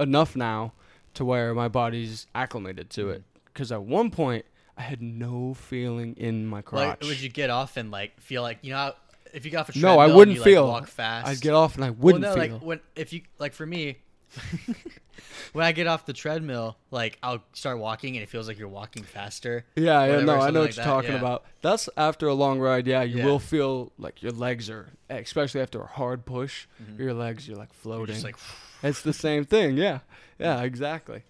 [0.00, 0.72] enough now
[1.14, 3.20] to where my body's acclimated to it.
[3.20, 3.24] Mm.
[3.46, 4.44] Because at one point
[4.76, 7.00] I had no feeling in my crotch.
[7.00, 8.94] Like, would you get off and like feel like you know how,
[9.32, 10.64] if you got off a No, I wouldn't you, feel.
[10.66, 11.28] Like, walk fast.
[11.28, 12.52] I'd get off and I wouldn't no, feel.
[12.54, 13.98] like when if you like for me.
[15.52, 18.68] when I get off the treadmill, like I'll start walking and it feels like you're
[18.68, 19.64] walking faster.
[19.76, 21.18] yeah, yeah, no, I know like what you're that, talking yeah.
[21.18, 21.44] about.
[21.62, 22.86] That's after a long ride.
[22.86, 23.26] Yeah, you Yeah.
[23.26, 26.66] will feel like your legs are, especially after a hard push.
[26.98, 27.88] Your legs, you're like Mm-hmm.
[27.88, 28.14] You're floating.
[28.14, 28.36] just like
[28.82, 29.76] It's the same thing.
[29.76, 30.00] Yeah.
[30.38, 31.22] Yeah, exactly.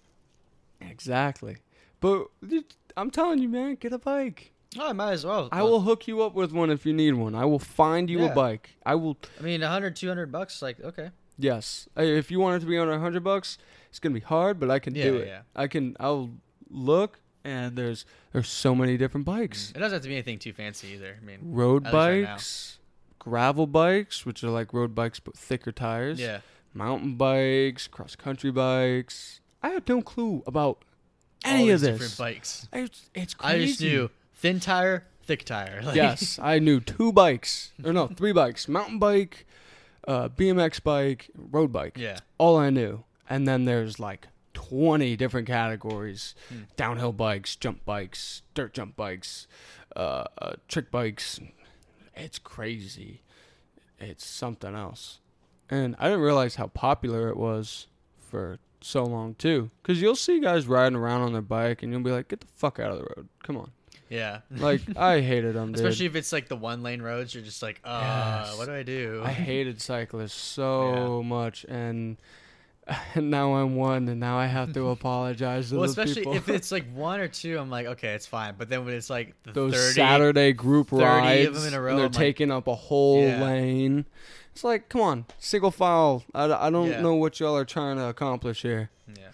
[0.81, 1.57] Exactly.
[2.01, 2.27] But
[2.97, 4.51] I'm telling you, man, get a bike.
[4.77, 5.49] oh, I might as well.
[5.51, 7.33] I will hook you up with one if you need one.
[7.35, 8.31] I will find you Yeah.
[8.31, 8.75] a bike.
[8.85, 9.17] I will.
[9.39, 10.61] I mean, 100, 200 bucks.
[10.61, 11.11] Like okay.
[11.37, 11.87] Yes.
[11.97, 13.57] If you want it to be under a hundred bucks,
[13.89, 15.27] it's gonna be hard, but I can do it.
[15.27, 15.41] yeah.
[15.55, 15.95] I can.
[15.99, 16.29] I'll
[16.69, 19.67] look, and there's there's so many different bikes.
[19.67, 19.77] Mm.
[19.77, 21.17] It doesn't have to be anything too fancy either.
[21.21, 22.33] I mean, Road At least right now.
[22.35, 22.79] bikes,
[23.19, 26.19] gravel bikes, which are like road bikes but thicker tires.
[26.19, 26.39] yeah.
[26.73, 29.39] Mountain bikes, cross country bikes.
[29.63, 30.83] I have no clue about
[31.45, 31.99] All any of these this.
[31.99, 32.67] different bikes.
[32.73, 33.55] It's, it's crazy.
[33.63, 35.81] I just knew thin tire, thick tire.
[35.85, 39.45] Like, yes, I knew two bikes, or no, three bikes: mountain bike,
[40.07, 41.97] uh, BMX bike, road bike.
[41.97, 42.19] Yeah.
[42.37, 46.61] All I knew, and then there's like twenty different categories: Hmm.
[46.75, 49.47] downhill bikes, jump bikes, dirt jump bikes,
[49.95, 51.39] uh, uh, trick bikes.
[52.15, 53.21] It's crazy.
[53.99, 55.19] It's something else,
[55.69, 57.87] and I didn't realize how popular it was
[58.19, 59.71] for so long too.
[59.81, 62.47] Because you'll see guys riding around on their bike, and you'll be like, "Get the
[62.55, 63.29] fuck out of the road!
[63.43, 63.71] Come on!"
[64.09, 64.39] Yeah.
[64.51, 65.83] Like I hated them, dude.
[65.83, 68.57] Especially if it's like the one lane roads, you're just like, uh, Yes.
[68.57, 69.21] what do I do?
[69.25, 72.17] I hated cyclists so much, and,
[73.15, 76.35] and now I'm one, and now I have to apologize to well, the especially people.
[76.35, 78.53] if it's like one or two, I'm like, okay, it's fine.
[78.57, 81.73] But then when it's like the those 30, Saturday group 30 of rides, them in
[81.73, 83.43] a row, and they're I'm like- taking up a whole Yeah.
[83.43, 84.05] lane.
[84.51, 86.23] It's like, come on, single file.
[86.33, 87.01] I, I don't Yeah.
[87.01, 88.89] know what y'all are trying to accomplish here.
[89.17, 89.29] yeah,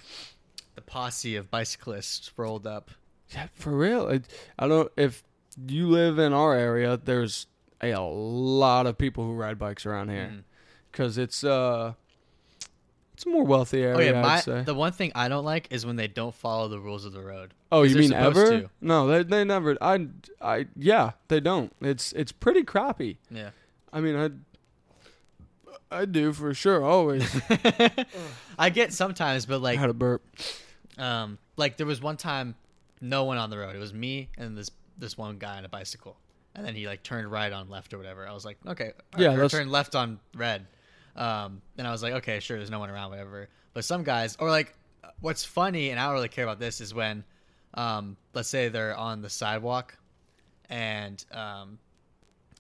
[0.76, 2.90] the posse of bicyclists rolled up.
[3.34, 4.08] Yeah, for real.
[4.10, 4.26] It,
[4.60, 4.92] I don't.
[4.98, 5.24] If
[5.68, 7.48] you live in our area, there's
[7.82, 10.44] a, lot of people who ride bikes around here Mm.
[10.92, 11.94] because it's uh,
[13.14, 13.96] it's a more wealthy area.
[13.96, 14.22] Oh yeah,
[14.56, 17.14] my the one thing I don't like is when they don't follow the rules of
[17.14, 17.54] the road.
[17.72, 18.62] Oh, you mean ever?
[18.62, 18.70] to.
[18.82, 19.78] No, they they never.
[19.82, 20.08] I
[20.42, 21.74] I yeah, they don't.
[21.82, 23.18] It's it's pretty crappy.
[23.30, 23.52] Yeah.
[23.94, 24.30] I mean, I
[25.92, 27.30] I do for sure always.
[28.60, 30.24] I get sometimes, but like I had a burp.
[30.98, 32.56] um, like there was one time,
[33.02, 33.76] no one on the road.
[33.76, 36.18] It was me and this this one guy on a bicycle,
[36.56, 38.28] and then he like turned right on left or whatever.
[38.28, 40.68] I was like, okay, Yeah, that's- turned left on red,
[41.16, 43.50] um, and I was like, okay, sure, there's no one around, whatever.
[43.74, 44.74] But some guys, or like,
[45.22, 47.24] what's funny, and I don't really care about this, is when,
[47.74, 49.98] um, let's say they're on the sidewalk,
[50.70, 51.80] and um,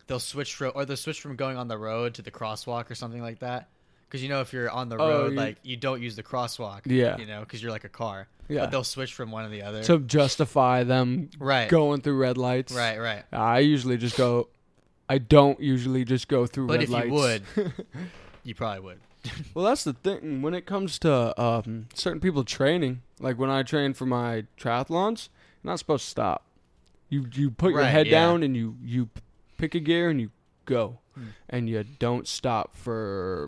[0.07, 2.95] they'll switch from, or they'll switch from going on the road to the crosswalk or
[2.95, 3.69] something like that.
[4.11, 6.23] Because you know, if you're on the Oh, road, you- like you don't use the
[6.23, 6.81] crosswalk.
[6.83, 7.17] Yeah.
[7.17, 8.27] You know, because you're like a car.
[8.49, 8.61] Yeah.
[8.61, 9.81] But they'll switch from one to the other.
[9.85, 11.69] To justify them right.
[11.69, 12.73] going through red lights.
[12.73, 12.97] Right.
[12.99, 13.23] Right.
[13.31, 14.49] I usually just go.
[15.07, 17.05] I don't usually just go through But red if lights.
[17.07, 17.43] you would,
[18.43, 18.99] you probably would.
[19.53, 20.41] Well, that's the thing.
[20.41, 25.29] When it comes to um, certain people training, like when I train for my triathlons,
[25.63, 26.43] you're not supposed to stop.
[27.09, 28.19] You you put your Right, head yeah.
[28.19, 29.21] down and you you p-
[29.57, 30.31] pick a gear and you
[30.65, 31.23] go, Hmm.
[31.49, 33.47] and you don't stop for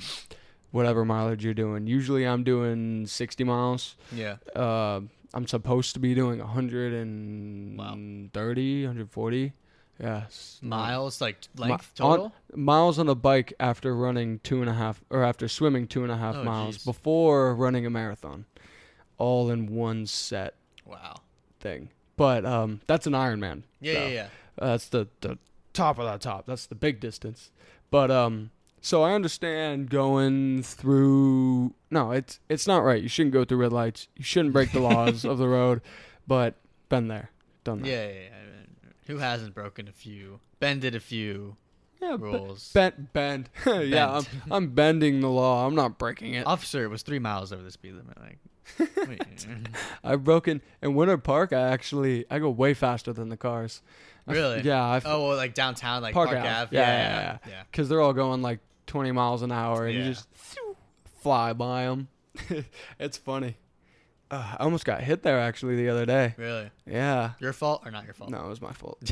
[0.74, 1.88] whatever mileage you're doing.
[1.88, 3.96] Usually, I'm doing 60 miles.
[4.12, 4.36] Yeah.
[4.54, 5.00] Uh,
[5.34, 9.54] I'm supposed to be doing 130, 140.
[10.00, 12.34] Yes, Miles, like Mi- length on- total.
[12.56, 16.12] miles on a bike after running two and a half or after swimming two and
[16.12, 16.86] a half Oh, miles jeez.
[16.86, 18.46] before running a marathon
[19.20, 21.18] all in one set wow.
[21.60, 23.94] thing but um that's an ironman Yeah.
[23.94, 24.08] so Yeah.
[24.14, 24.28] Yeah.
[24.58, 25.38] that's the the
[25.74, 27.52] top of the top that's the big distance
[27.92, 28.50] but um
[28.86, 33.72] so i understand going through no it's it's not right you shouldn't go through red
[33.74, 35.82] lights you shouldn't break the laws of the road
[36.28, 36.56] but
[36.90, 37.32] been there
[37.64, 38.08] done that Yeah.
[38.08, 38.30] yeah, yeah.
[39.08, 41.56] Who hasn't broken a few, bended a few
[42.02, 42.72] yeah rules?
[42.74, 47.02] bend bend yeah I'm, I'm bending the law i'm not breaking it Officer, it was
[47.04, 48.18] three miles over the speed limit.
[48.20, 48.38] Like.
[50.04, 51.52] I've broken in Winter Park.
[51.52, 53.82] I actually I go way faster than the cars.
[54.28, 54.62] I Really?
[54.62, 54.82] yeah.
[54.86, 56.50] I f- oh, well, like downtown, like Park Park, Ave.
[56.50, 56.76] Ave.
[56.76, 57.38] Yeah, Yeah, yeah, yeah, yeah.
[57.52, 57.64] yeah.
[57.70, 60.28] because they're all going like 20 miles an hour, and you just
[61.22, 62.08] fly by them.
[63.00, 63.56] it's funny.
[64.32, 66.34] Uh, I almost got hit there actually the other day.
[66.38, 66.72] Really?
[66.88, 67.32] Yeah.
[67.40, 68.32] Your fault or not your fault?
[68.32, 69.00] No, it was my fault.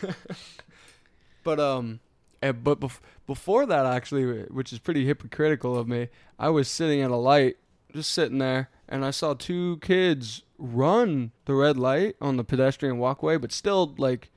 [1.44, 2.00] but um,
[2.42, 6.08] eh, but bef- before that actually, which is pretty hypocritical of me,
[6.38, 7.56] I was sitting at a light,
[7.92, 12.98] just sitting there, and I saw two kids run the red light on the pedestrian
[12.98, 14.30] walkway, but still like,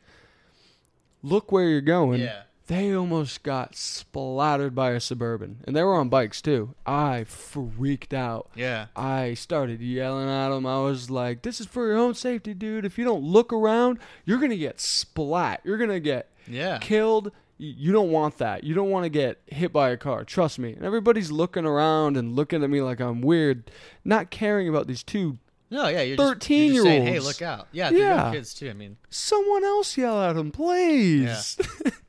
[1.21, 2.21] look where you're going.
[2.21, 2.43] yeah.
[2.67, 6.73] They almost got splattered by a suburban, and they were on bikes too.
[6.85, 8.49] I freaked out.
[8.55, 8.87] Yeah.
[8.95, 12.83] I started yelling at them I was like, "This is for your own safety, dude.
[12.85, 15.61] If you don't look around, you're gonna get splat.
[15.63, 16.79] You're gonna get Yeah.
[16.79, 17.31] killed.
[17.57, 18.63] You don't want that.
[18.63, 20.23] You don't want to get hit by a car.
[20.23, 23.69] Trust me." And everybody's looking around and looking at me like I'm weird,
[24.03, 25.37] not caring about these two.
[25.69, 27.25] No, yeah, you're just, you're just saying, hey, 13-year-olds.
[27.25, 27.67] look out.
[27.71, 28.31] Yeah, they're Yeah.
[28.31, 28.69] kids too.
[28.69, 31.57] I mean, Someone else yell at them, please.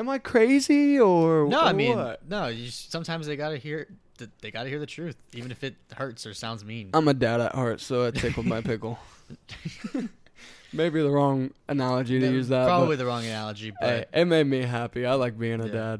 [0.00, 2.26] Am I crazy or no, or I mean, what?
[2.28, 2.46] no.
[2.46, 3.86] You sometimes they gotta hear,
[4.40, 6.88] they gotta hear the truth, even if it hurts or sounds mean.
[6.94, 8.98] I'm a dad at heart, so it tickled my pickle.
[10.72, 12.64] Maybe the wrong analogy to That- use that.
[12.66, 15.04] Probably the wrong analogy, but Hey, it made me happy.
[15.04, 15.96] I like being a Yeah.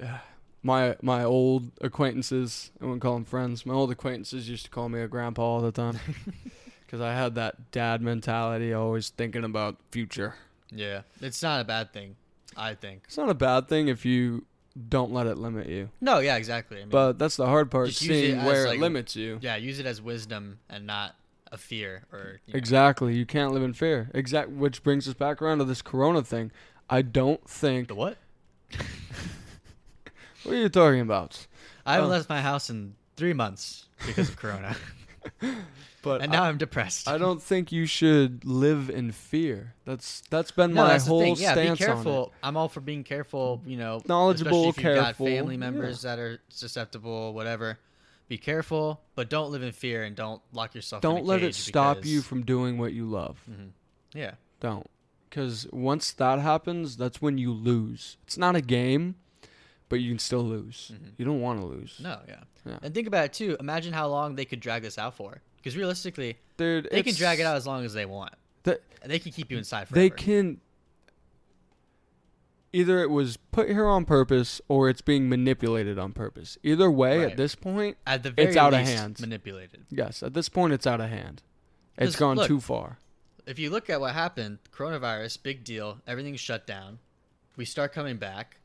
[0.00, 0.20] dad.
[0.64, 3.66] My my old acquaintances, I wouldn't call them friends.
[3.66, 5.98] My old acquaintances used to call me a grandpa all the time
[6.86, 10.36] because I had that dad mentality, always thinking about future.
[10.70, 12.14] yeah, it's not a bad thing,
[12.56, 13.02] I think.
[13.06, 14.44] It's not a bad thing if you
[14.88, 16.78] don't let it limit you, No, yeah, exactly.
[16.78, 18.80] I mean, but that's the hard part: Just use it seeing as, where like, it
[18.80, 19.38] limits you.
[19.42, 21.14] yeah, use it as wisdom and not
[21.50, 22.58] a fear or you know.
[22.58, 24.10] Exactly, you can't live in fear.
[24.14, 26.50] Exact, which brings us back around to this Corona thing.
[26.88, 27.88] I don't think.
[27.88, 28.16] the what?
[30.44, 31.46] What are you talking about?
[31.86, 32.12] I haven't Oh.
[32.12, 34.74] left my house in three months because of Corona,
[36.02, 37.08] But and now I, am depressed.
[37.08, 39.74] I don't think you should live in fear.
[39.84, 41.36] That's that's been no, my that's the whole thing.
[41.36, 41.94] Yeah, stance be on it.
[41.94, 42.32] careful.
[42.42, 43.62] I'm all for being careful.
[43.64, 47.78] You know, Knowledgeable, if you've got careful, family members that are susceptible, whatever.
[48.28, 51.04] Be careful, but don't live in fear and don't lock yourself.
[51.04, 53.38] in Don't let it stop you from doing what you love.
[53.50, 53.70] Mhm.
[54.14, 54.88] Yeah, Don't.
[55.28, 58.18] Because once that happens, that's when you lose.
[58.24, 59.14] It's not a game,
[59.88, 60.92] but you can still lose.
[60.94, 61.12] Mhm.
[61.16, 62.00] You don't want to lose.
[62.00, 62.42] no, yeah.
[62.66, 62.78] Yeah.
[62.82, 63.56] And think about it too.
[63.58, 65.42] Imagine how long they could drag this out for.
[65.62, 68.32] Because realistically, Dude, they can drag it out as long as they want.
[68.66, 70.00] And they can keep you inside forever.
[70.00, 70.60] They can.
[72.72, 76.56] Either it was put here on purpose or it's being manipulated on purpose.
[76.62, 77.30] Either way, Right.
[77.32, 79.18] at this point, At the very It's out of hand.
[79.20, 79.84] manipulated.
[79.90, 81.42] yes, at this point, it's out of hand.
[81.98, 82.98] It's gone look, too far.
[83.44, 87.00] if you look at what happened, coronavirus, big deal, everything's shut down.
[87.56, 88.58] We start coming back,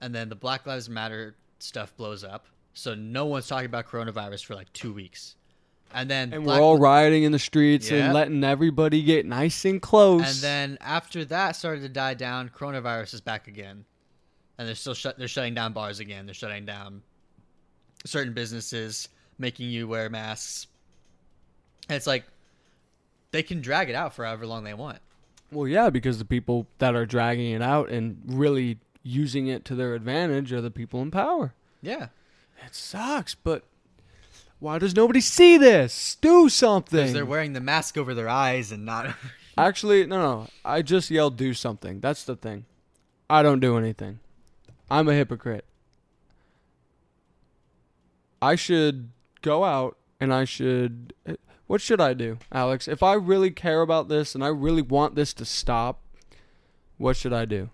[0.00, 2.46] and then the Black Lives Matter stuff blows up.
[2.74, 5.34] So no one's talking about coronavirus for like two weeks,
[5.92, 8.04] and then And Black we're all Li- rioting in the streets Yeah.
[8.06, 10.22] and letting everybody get nice and close.
[10.22, 13.84] And then after that started to die down, coronavirus is back again,
[14.58, 15.18] and they're still shut.
[15.18, 16.26] They're shutting down bars again.
[16.26, 17.02] They're shutting down
[18.06, 20.66] certain businesses, making you wear masks.
[21.88, 22.24] And it's like
[23.32, 24.98] they can drag it out for however long they want.
[25.52, 29.74] Well, yeah, because the people that are dragging it out and really using it to
[29.74, 31.54] their advantage are the people in power.
[31.82, 32.08] Yeah,
[32.64, 33.64] It sucks, but
[34.60, 36.16] why does nobody see this?
[36.20, 37.12] Do because something.
[37.12, 39.16] they're wearing the mask over their eyes and not.
[39.58, 40.46] Actually, no, no.
[40.64, 42.00] I just yelled do something.
[42.00, 42.66] That's the thing.
[43.28, 44.20] I don't do anything.
[44.90, 45.64] I'm a hypocrite.
[48.42, 49.10] I should
[49.42, 51.14] go out and I should.
[51.26, 52.88] Eh, what should I do, Alex?
[52.88, 56.02] If I really care about this and I really want this to stop,
[56.98, 57.70] what should I do?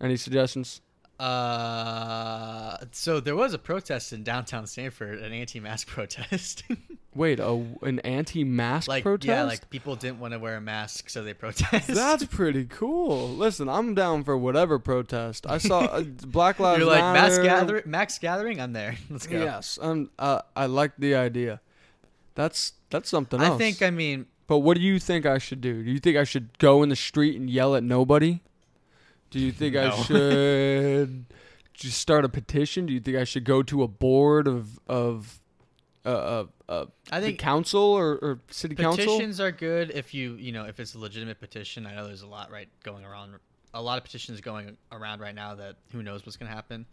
[0.00, 0.80] Any suggestions?
[1.22, 6.64] Uh, so there was a protest in downtown Sanford, an anti-mask protest.
[7.14, 9.28] Wait, a, an anti-mask like protest?
[9.28, 11.94] yeah, like people didn't want to wear a mask, so they protested.
[11.94, 13.28] That's pretty cool.
[13.28, 15.46] Listen, I'm down for whatever protest.
[15.46, 18.60] I saw uh, Black Lives You're like mass gathering, max gathering.
[18.60, 18.96] I'm there.
[19.10, 19.38] Let's go.
[19.38, 21.60] Yes, um, uh, I like the idea.
[22.34, 25.84] That's that's something I think I mean but what do you think I should do?
[25.84, 28.40] Do you think I should go in the street and yell at nobody?
[29.32, 31.24] Do you think I should
[31.72, 32.86] just start a petition?
[32.86, 35.40] Do you think I should go to a board of of
[36.04, 39.04] uh, uh, uh, I think council or, or city council?
[39.04, 41.86] petitions are good if you you know if it's a legitimate petition.
[41.86, 43.34] I know there's a lot right going around,
[43.72, 46.86] a lot of petitions going around right now that who knows what's gonna happen.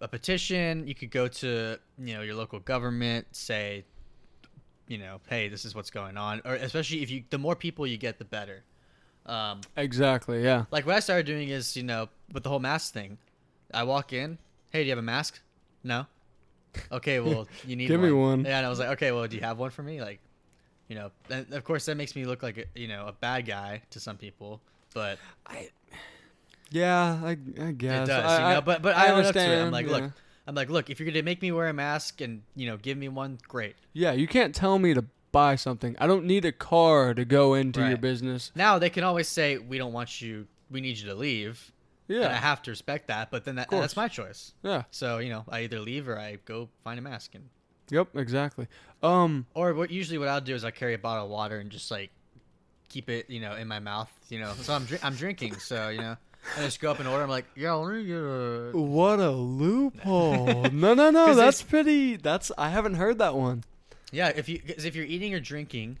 [0.00, 3.84] A petition, you could go to you know your local government, say,
[4.88, 7.86] you know, hey, this is what's going on, or especially if you the more people
[7.86, 8.64] you get, the better.
[9.26, 10.42] Um, Exactly.
[10.44, 10.64] Yeah.
[10.70, 13.18] like what I started doing is, you know, with the whole mask thing,
[13.74, 14.38] I walk in,
[14.70, 15.40] hey, do you have a mask?
[15.82, 16.06] No.
[16.92, 18.44] Okay, well, you need Give me one.
[18.44, 20.00] Yeah, and I was like, okay, well, do you have one for me?
[20.00, 20.20] Like,
[20.88, 23.46] you know, and of course that makes me look like a, you know a bad
[23.46, 24.60] guy to some people,
[24.94, 25.70] but I.
[26.70, 28.08] Yeah, I, I guess.
[28.08, 28.56] it does, I, you know.
[28.58, 29.42] I- But but I I, own up to it.
[29.44, 29.92] I'm understand, like, yeah.
[29.92, 30.12] look,
[30.46, 32.98] I'm like, look, if you're gonna make me wear a mask and you know give
[32.98, 33.74] me one, great.
[33.92, 35.04] Yeah, you can't tell me to
[35.36, 35.96] buy something.
[35.98, 38.50] I don't need a car to go into your business.
[38.54, 41.72] Now they can always say we don't want you, we need you to leave,
[42.08, 43.30] Yeah, and I have to respect that.
[43.30, 44.52] But then that, that's my choice.
[44.62, 47.44] yeah, So you know, I either leave or I go find a mask and.
[47.90, 48.66] yep, exactly.
[49.02, 51.70] Um, Or what usually what I'll do is I carry a bottle of water and
[51.70, 52.10] just like
[52.88, 54.52] keep it, you know, in my mouth, you know.
[54.62, 56.16] So I'm dri- I'm drinking, so you know,
[56.56, 57.24] I just go up and order.
[57.24, 58.70] I'm like, yeah, let me get a.
[58.72, 60.70] what a loophole!
[60.72, 61.34] no, no, no.
[61.42, 62.16] that's pretty.
[62.16, 63.64] That's I haven't heard that one.
[64.12, 65.98] Yeah, if you cause if you're eating or drinking,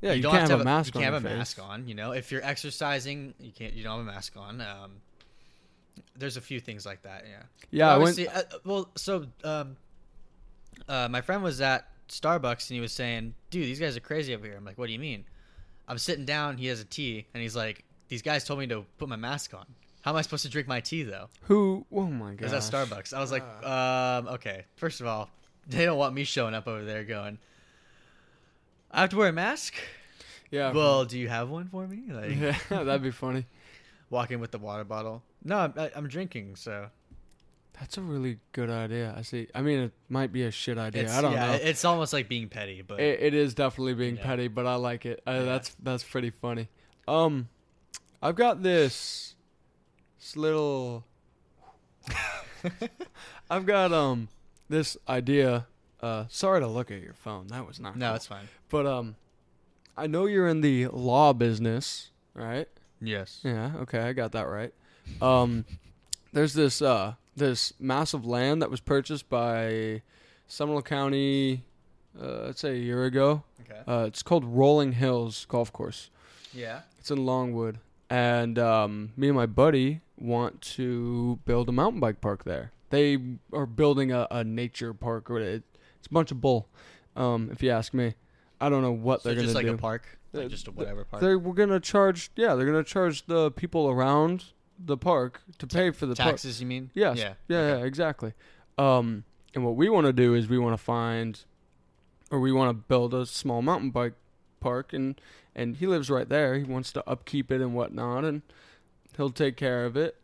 [0.00, 1.02] Yeah, you, don't can't have, to a mask You on.
[1.04, 1.38] can't have a face.
[1.38, 1.88] mask on.
[1.88, 3.74] You know, if you're exercising, you can't.
[3.74, 4.60] You don't have a mask on.
[4.60, 4.92] Um,
[6.16, 7.24] there's a few things like that.
[7.28, 7.42] Yeah.
[7.70, 8.18] Yeah, I went.
[8.18, 9.76] Uh, well, so um,
[10.88, 14.34] uh, my friend was at Starbucks and he was saying, "Dude, these guys are crazy
[14.34, 15.24] over here." I'm like, "What do you mean?"
[15.86, 16.56] I'm sitting down.
[16.58, 19.54] He has a tea, and he's like, "These guys told me to put my mask
[19.54, 19.66] on.
[20.02, 21.84] How am I supposed to drink my tea though?" Who?
[21.92, 22.46] Oh my god!
[22.46, 23.12] Is at Starbucks.
[23.12, 25.28] I was like, um, "Okay, first of all,
[25.68, 27.38] they don't want me showing up over there going."
[28.90, 29.74] I have to wear a mask.
[30.50, 30.72] Yeah.
[30.72, 32.04] Well, do you have one for me?
[32.10, 32.36] Like,
[32.70, 33.44] yeah, that'd be funny.
[34.10, 35.22] Walking with the water bottle.
[35.44, 36.86] No, I'm, I, I'm drinking, so
[37.78, 39.14] That's a really good idea.
[39.14, 39.48] I see.
[39.54, 41.02] I mean, it might be a shit idea.
[41.02, 41.52] it's, I don't yeah, know.
[41.62, 44.24] it's almost like being petty, but It, it is definitely being Yeah.
[44.24, 45.20] petty, but I like it.
[45.26, 45.42] Uh, Yeah.
[45.42, 46.68] That's that's pretty funny.
[47.06, 47.48] Um,
[48.22, 49.34] I've got this,
[50.18, 51.04] this little.
[53.50, 54.28] I've got um
[54.68, 55.66] this idea.
[56.00, 57.48] Uh, sorry to look at your phone.
[57.48, 57.96] That was not.
[57.96, 58.16] no, cool.
[58.16, 58.48] it's fine.
[58.68, 59.16] But um,
[59.96, 62.68] I know you're in the law business, right?
[63.00, 63.40] Yes.
[63.42, 63.72] Yeah.
[63.80, 64.72] Okay, I got that right.
[65.22, 65.64] Um,
[66.32, 70.02] there's this uh this massive land that was purchased by
[70.46, 71.64] Seminole County.
[72.20, 73.42] Uh, let's say a year ago.
[73.62, 73.80] Okay.
[73.86, 76.10] Uh, it's called Rolling Hills Golf Course.
[76.52, 76.80] Yeah.
[76.98, 77.78] It's in Longwood,
[78.10, 82.72] and um, me and my buddy want to build a mountain bike park there.
[82.90, 83.18] They
[83.52, 85.62] are building a, a nature park, or it,
[85.98, 86.68] it's a bunch of bull.
[87.16, 88.14] Um, if you ask me,
[88.60, 89.74] I don't know what So they're just gonna like do.
[89.74, 91.22] a park, like Uh, just a whatever park.
[91.22, 94.46] They were gonna charge, yeah, they're gonna charge the people around
[94.78, 96.30] the park to pay for the park.
[96.30, 96.90] Taxes, you mean?
[96.94, 97.18] Yes.
[97.18, 97.34] Yeah.
[97.48, 97.80] Yeah, Okay.
[97.80, 98.32] yeah, exactly.
[98.78, 99.24] Um,
[99.54, 101.42] and what we want to do is we want to find,
[102.30, 104.14] or we want to build a small mountain bike
[104.60, 105.20] park, and
[105.54, 106.56] and he lives right there.
[106.56, 108.42] He wants to upkeep it and whatnot, and
[109.16, 110.16] he'll take care of it.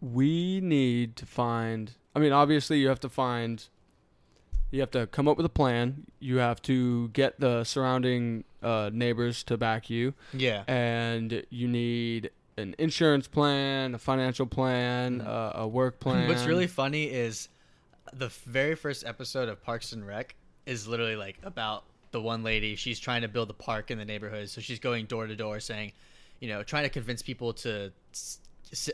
[0.00, 1.92] We need to find.
[2.16, 3.62] I mean, obviously, you have to find.
[4.70, 6.06] You have to come up with a plan.
[6.18, 10.64] You have to get the surrounding uh, neighbors to back you Yeah.
[10.66, 15.26] and you need an insurance plan, a financial plan, Mhm.
[15.26, 16.26] uh, a work plan.
[16.26, 17.48] What's really funny is
[18.12, 20.34] the very first episode of Parks and Rec
[20.64, 22.74] is literally like about the one lady.
[22.74, 25.60] She's trying to build a park in the neighborhood, so she's going door to door
[25.60, 25.92] saying,
[26.40, 27.92] you know, trying to convince people to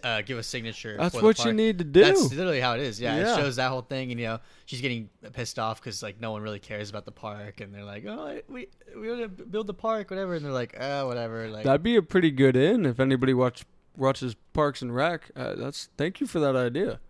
[0.04, 0.96] uh, give a signature.
[0.98, 2.02] That's what you need to do.
[2.02, 3.00] That's literally how it is.
[3.00, 3.32] Yeah, Yeah.
[3.32, 6.30] it shows that whole thing, and you know, she's getting pissed off because like no
[6.32, 9.66] one really cares about the park, and they're like, "Oh, we we want to build
[9.66, 12.84] the park, whatever," and they're like, "Oh, whatever." Like, That'd be a pretty good in
[12.86, 13.64] if anybody watch
[13.96, 15.30] watches Parks and Rec.
[15.36, 17.00] Uh, that's thank you for that idea,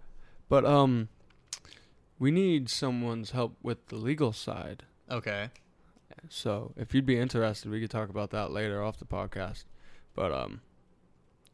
[0.48, 1.08] but um,
[2.18, 4.84] we need someone's help with the legal side.
[5.10, 5.50] okay,
[6.28, 9.64] So if you'd be interested, we could talk about that later off the podcast.
[10.14, 10.60] But um,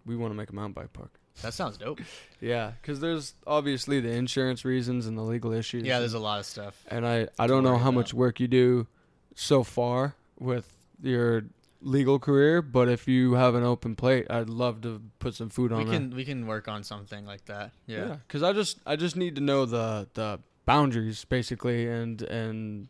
[0.09, 1.13] we want to make a mountain bike park.
[1.43, 2.01] that sounds dope.
[2.41, 5.83] Yeah, because there's obviously the insurance reasons and the legal issues.
[5.83, 6.75] Yeah, there's a lot of stuff.
[6.89, 7.95] and I I don't know how about.
[7.95, 8.87] much work you do
[9.35, 10.73] so far with
[11.03, 11.45] your
[11.81, 15.73] legal career, but if you have an open plate, I'd love to put some food
[15.73, 15.85] on.
[15.85, 17.73] We can we can work on something like that.
[17.87, 18.17] Yeah.
[18.27, 22.89] because I just I just need to know the the boundaries basically and and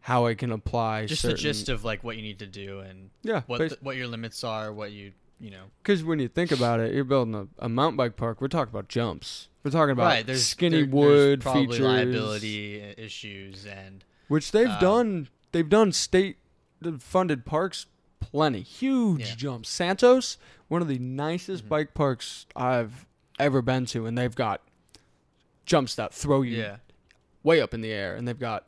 [0.00, 2.80] how I can apply Just certain, the gist of like what you need to do
[2.80, 5.64] and yeah what the, what your limits are, what you you know.
[5.82, 8.40] because when you think about it, you're building a, a mountain bike park.
[8.40, 9.48] We're talking about jumps.
[9.64, 14.52] We're talking about right, there's skinny there- wood there's probably features, liability issues and which
[14.52, 15.28] they've Um, done.
[15.52, 16.36] They've done state
[17.00, 17.86] funded parks
[18.20, 19.34] plenty, huge Yeah.
[19.34, 19.68] jumps.
[19.68, 20.38] Santos,
[20.68, 21.68] one of the nicest Mhm.
[21.68, 23.06] bike parks I've
[23.38, 24.62] ever been to, and they've got
[25.66, 26.76] jumps that throw you yeah.
[27.42, 28.66] way up in the air, and they've got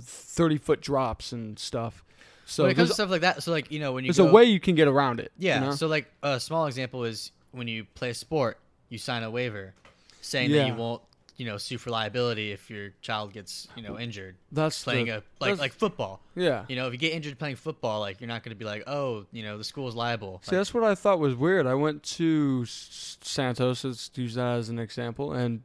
[0.00, 2.03] thirty foot drops and stuff.
[2.46, 4.18] So when it comes to stuff like that, so like you know when you there's
[4.18, 5.32] go, a way you can get around it.
[5.38, 5.60] you Yeah.
[5.60, 5.72] know?
[5.72, 8.58] So like a small example is when you play a sport,
[8.88, 9.74] you sign a waiver
[10.20, 11.00] saying that you won't,
[11.36, 15.18] you know, sue for liability if your child gets, you know, injured that's playing the,
[15.18, 16.20] a like like football.
[16.34, 16.64] yeah.
[16.68, 18.84] You know, if you get injured playing football, like you're not going to be like,
[18.86, 21.66] "Oh, you know, the school is liable." See, Like, that's what I thought was weird.
[21.66, 25.62] I went to Santos, let's use that as an example, and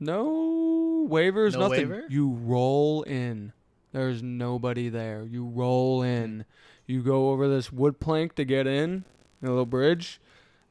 [0.00, 1.88] no waivers, No nothing.
[1.88, 2.04] waiver?
[2.08, 3.52] You roll in.
[3.94, 5.24] There's nobody there.
[5.24, 6.24] You roll mm-hmm.
[6.24, 6.44] in.
[6.86, 9.04] You go over this wood plank to get in,
[9.40, 10.20] a little bridge.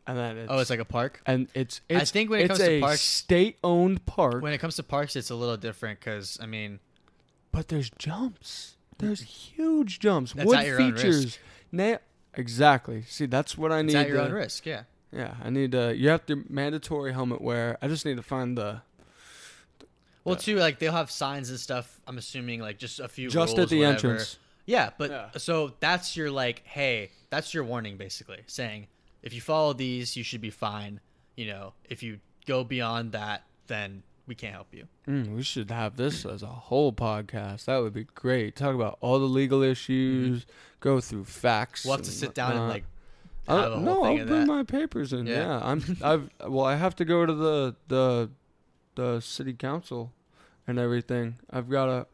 [0.05, 1.21] and then oh, it's, oh, it's like a park.
[1.25, 4.57] and it's I think when it it's comes to a parks- state-owned park, When it
[4.59, 6.79] comes to parks, it's a little different because I mean,
[7.53, 8.75] but there's jumps.
[8.97, 9.05] Mm-hmm.
[9.07, 10.33] There's huge jumps.
[10.33, 11.23] That's Wood at your own features.
[11.25, 11.39] risk.
[11.71, 11.97] Na-
[12.35, 13.03] exactly.
[13.07, 13.95] See, that's what I it's need.
[13.95, 14.65] at your to- own risk.
[14.65, 14.83] Yeah.
[15.13, 15.95] Yeah, I need to.
[15.95, 17.77] You have to mandatory helmet wear.
[17.81, 18.81] I just need to find the
[20.25, 21.99] Well, too, like they'll have signs and stuff.
[22.07, 23.93] I'm assuming like just a few just rules, at the whatever.
[23.95, 24.37] entrance.
[24.65, 25.29] Yeah, but Yeah.
[25.37, 28.87] so that's your like, hey, that's your warning basically, saying
[29.21, 30.99] if you follow these, you should be fine.
[31.35, 34.87] You know, if you go beyond that, then we can't help you.
[35.07, 37.65] Mm, we should have this as a whole podcast.
[37.65, 38.55] That would be great.
[38.55, 40.45] Talk about all the legal issues.
[40.79, 41.83] Go through facts.
[41.83, 42.73] We'll have to and sit down and whatnot.
[42.73, 42.83] like
[43.47, 44.45] have a whole no, thing I'll of bring that.
[44.47, 45.25] my papers in.
[45.27, 45.35] Yeah.
[45.39, 45.97] Yeah, I'm.
[46.01, 46.29] I've.
[46.49, 48.29] Well, I have to go to the the
[48.95, 50.11] the city council
[50.67, 51.39] and everything.
[51.49, 52.07] I've got to.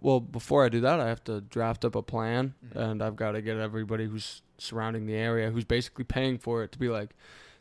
[0.00, 2.76] Well, before I do that, I have to draft up a plan, Mhm.
[2.76, 6.72] and I've got to get everybody who's surrounding the area, who's basically paying for it,
[6.72, 7.10] to be like,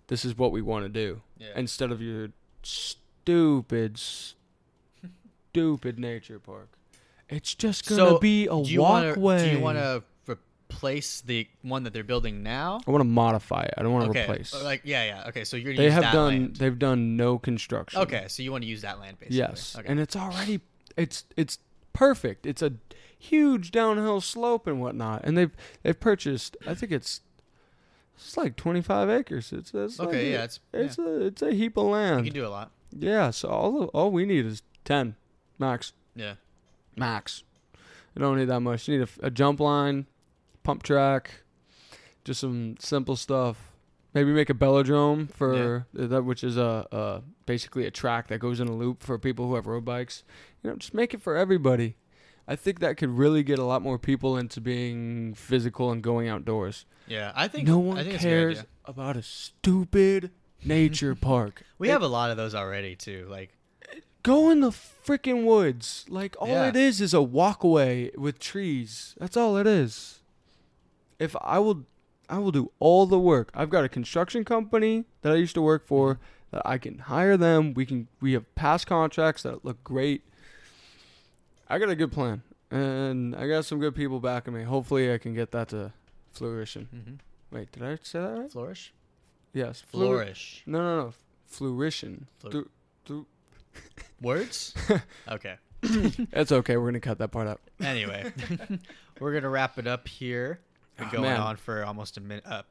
[0.08, 1.48] "This is what we want to do," yeah.
[1.56, 2.30] instead of your
[2.62, 6.70] stupid, stupid nature park.
[7.30, 9.50] It's just gonna So, be a do you wanna- walkway.
[9.50, 10.04] do you want to
[10.84, 12.81] replace the one that they're building now?
[12.85, 13.73] I want to modify it.
[13.77, 14.53] I don't want to okay, replace.
[14.64, 15.27] Like yeah, yeah.
[15.30, 16.27] Okay, so you're they use have that done.
[16.27, 16.55] land.
[16.57, 18.01] They've done no construction.
[18.01, 19.38] Okay, so you want to use that land basically.
[19.38, 19.88] Yes, Okay.
[19.88, 20.61] and it's already
[20.97, 21.60] it's it's
[21.93, 22.45] perfect.
[22.45, 22.73] It's a
[23.18, 25.51] huge downhill slope and whatnot, and they've
[25.84, 26.57] they've purchased.
[26.68, 27.22] I think it's
[28.15, 29.51] it's like twenty five acres.
[29.53, 30.80] It's, it's like okay, a- yeah, it's, yeah.
[30.81, 32.26] it's a it's a heap of land.
[32.26, 32.72] you can do a lot.
[32.91, 35.15] Yeah, so all all we need is ten
[35.57, 36.35] max Yeah.
[36.95, 37.43] max.
[38.15, 38.88] You don't need that much.
[38.88, 40.05] You need a, a jump line,
[40.64, 41.31] pump track,
[42.23, 43.57] just some simple stuff.
[44.14, 48.60] Maybe make a velodrome for that, which is a, a basically a track that goes
[48.60, 50.23] in a loop for people who have road bikes.
[50.61, 51.95] You know, just make it for everybody.
[52.48, 56.27] I think that could really get a lot more people into being physical and going
[56.27, 56.85] outdoors.
[57.07, 60.30] Yeah, I think no I one think it's a good cares about a stupid
[60.64, 61.64] nature park.
[61.80, 63.27] We have a lot of those already too.
[63.30, 63.57] Like
[64.23, 66.06] Go in the freaking woods.
[66.07, 66.68] Like all Yeah.
[66.68, 69.15] it is is a walkway with trees.
[69.19, 70.19] That's all it is.
[71.24, 71.86] If I will
[72.30, 73.50] I will do all the work.
[73.54, 76.20] I've got a construction company that I used to work for
[76.52, 77.74] that I can hire them.
[77.74, 80.22] We can we have past contracts that look great.
[81.70, 82.44] I got a good plan.
[82.72, 84.64] And I got some good people backing me.
[84.64, 85.94] Hopefully I can get that to
[86.32, 86.88] fruition.
[86.94, 87.20] mhm.
[87.56, 88.52] Wait, did I say that right?
[88.52, 88.94] flourish,
[89.54, 89.82] Yes.
[89.82, 90.64] Fleur- flourish.
[90.66, 91.14] No, no, no.
[91.45, 92.28] Fruition.
[92.40, 92.66] Fleur-
[93.06, 93.28] Thu-
[94.22, 94.74] Words.
[95.30, 95.56] okay.
[95.84, 96.78] It's okay.
[96.78, 97.60] We're going to cut that part out.
[97.80, 98.32] Anyway,
[99.20, 100.62] we're gonna wrap it up here.
[100.98, 101.40] Been Oh, going man.
[101.41, 102.44] on for almost a minute.
[102.45, 102.64] Uh,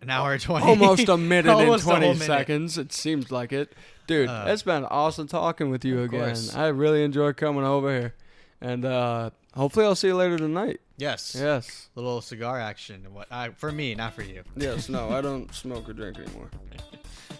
[0.00, 0.66] an hour and twenty.
[0.66, 2.24] almost a minute and Almost a whole 20 minute.
[2.26, 2.78] seconds.
[2.78, 3.72] It seems like it.
[4.06, 6.20] Dude, Uh, it's been awesome talking with you again.
[6.20, 6.54] course.
[6.54, 8.14] I really enjoy coming over here.
[8.60, 10.80] And uh, hopefully I'll see you later tonight.
[10.96, 11.36] Yes.
[11.38, 11.90] Yes.
[11.96, 13.06] A little cigar action.
[13.12, 13.26] What?
[13.30, 14.42] I, for me, not for you.
[14.56, 16.50] Yes, no, I don't smoke or drink anymore.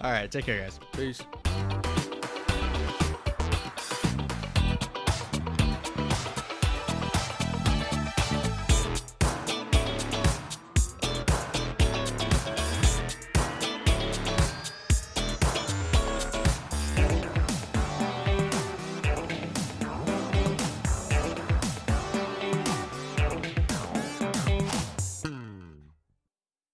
[0.00, 0.30] All right.
[0.30, 0.78] Take care, guys.
[0.92, 1.22] Peace.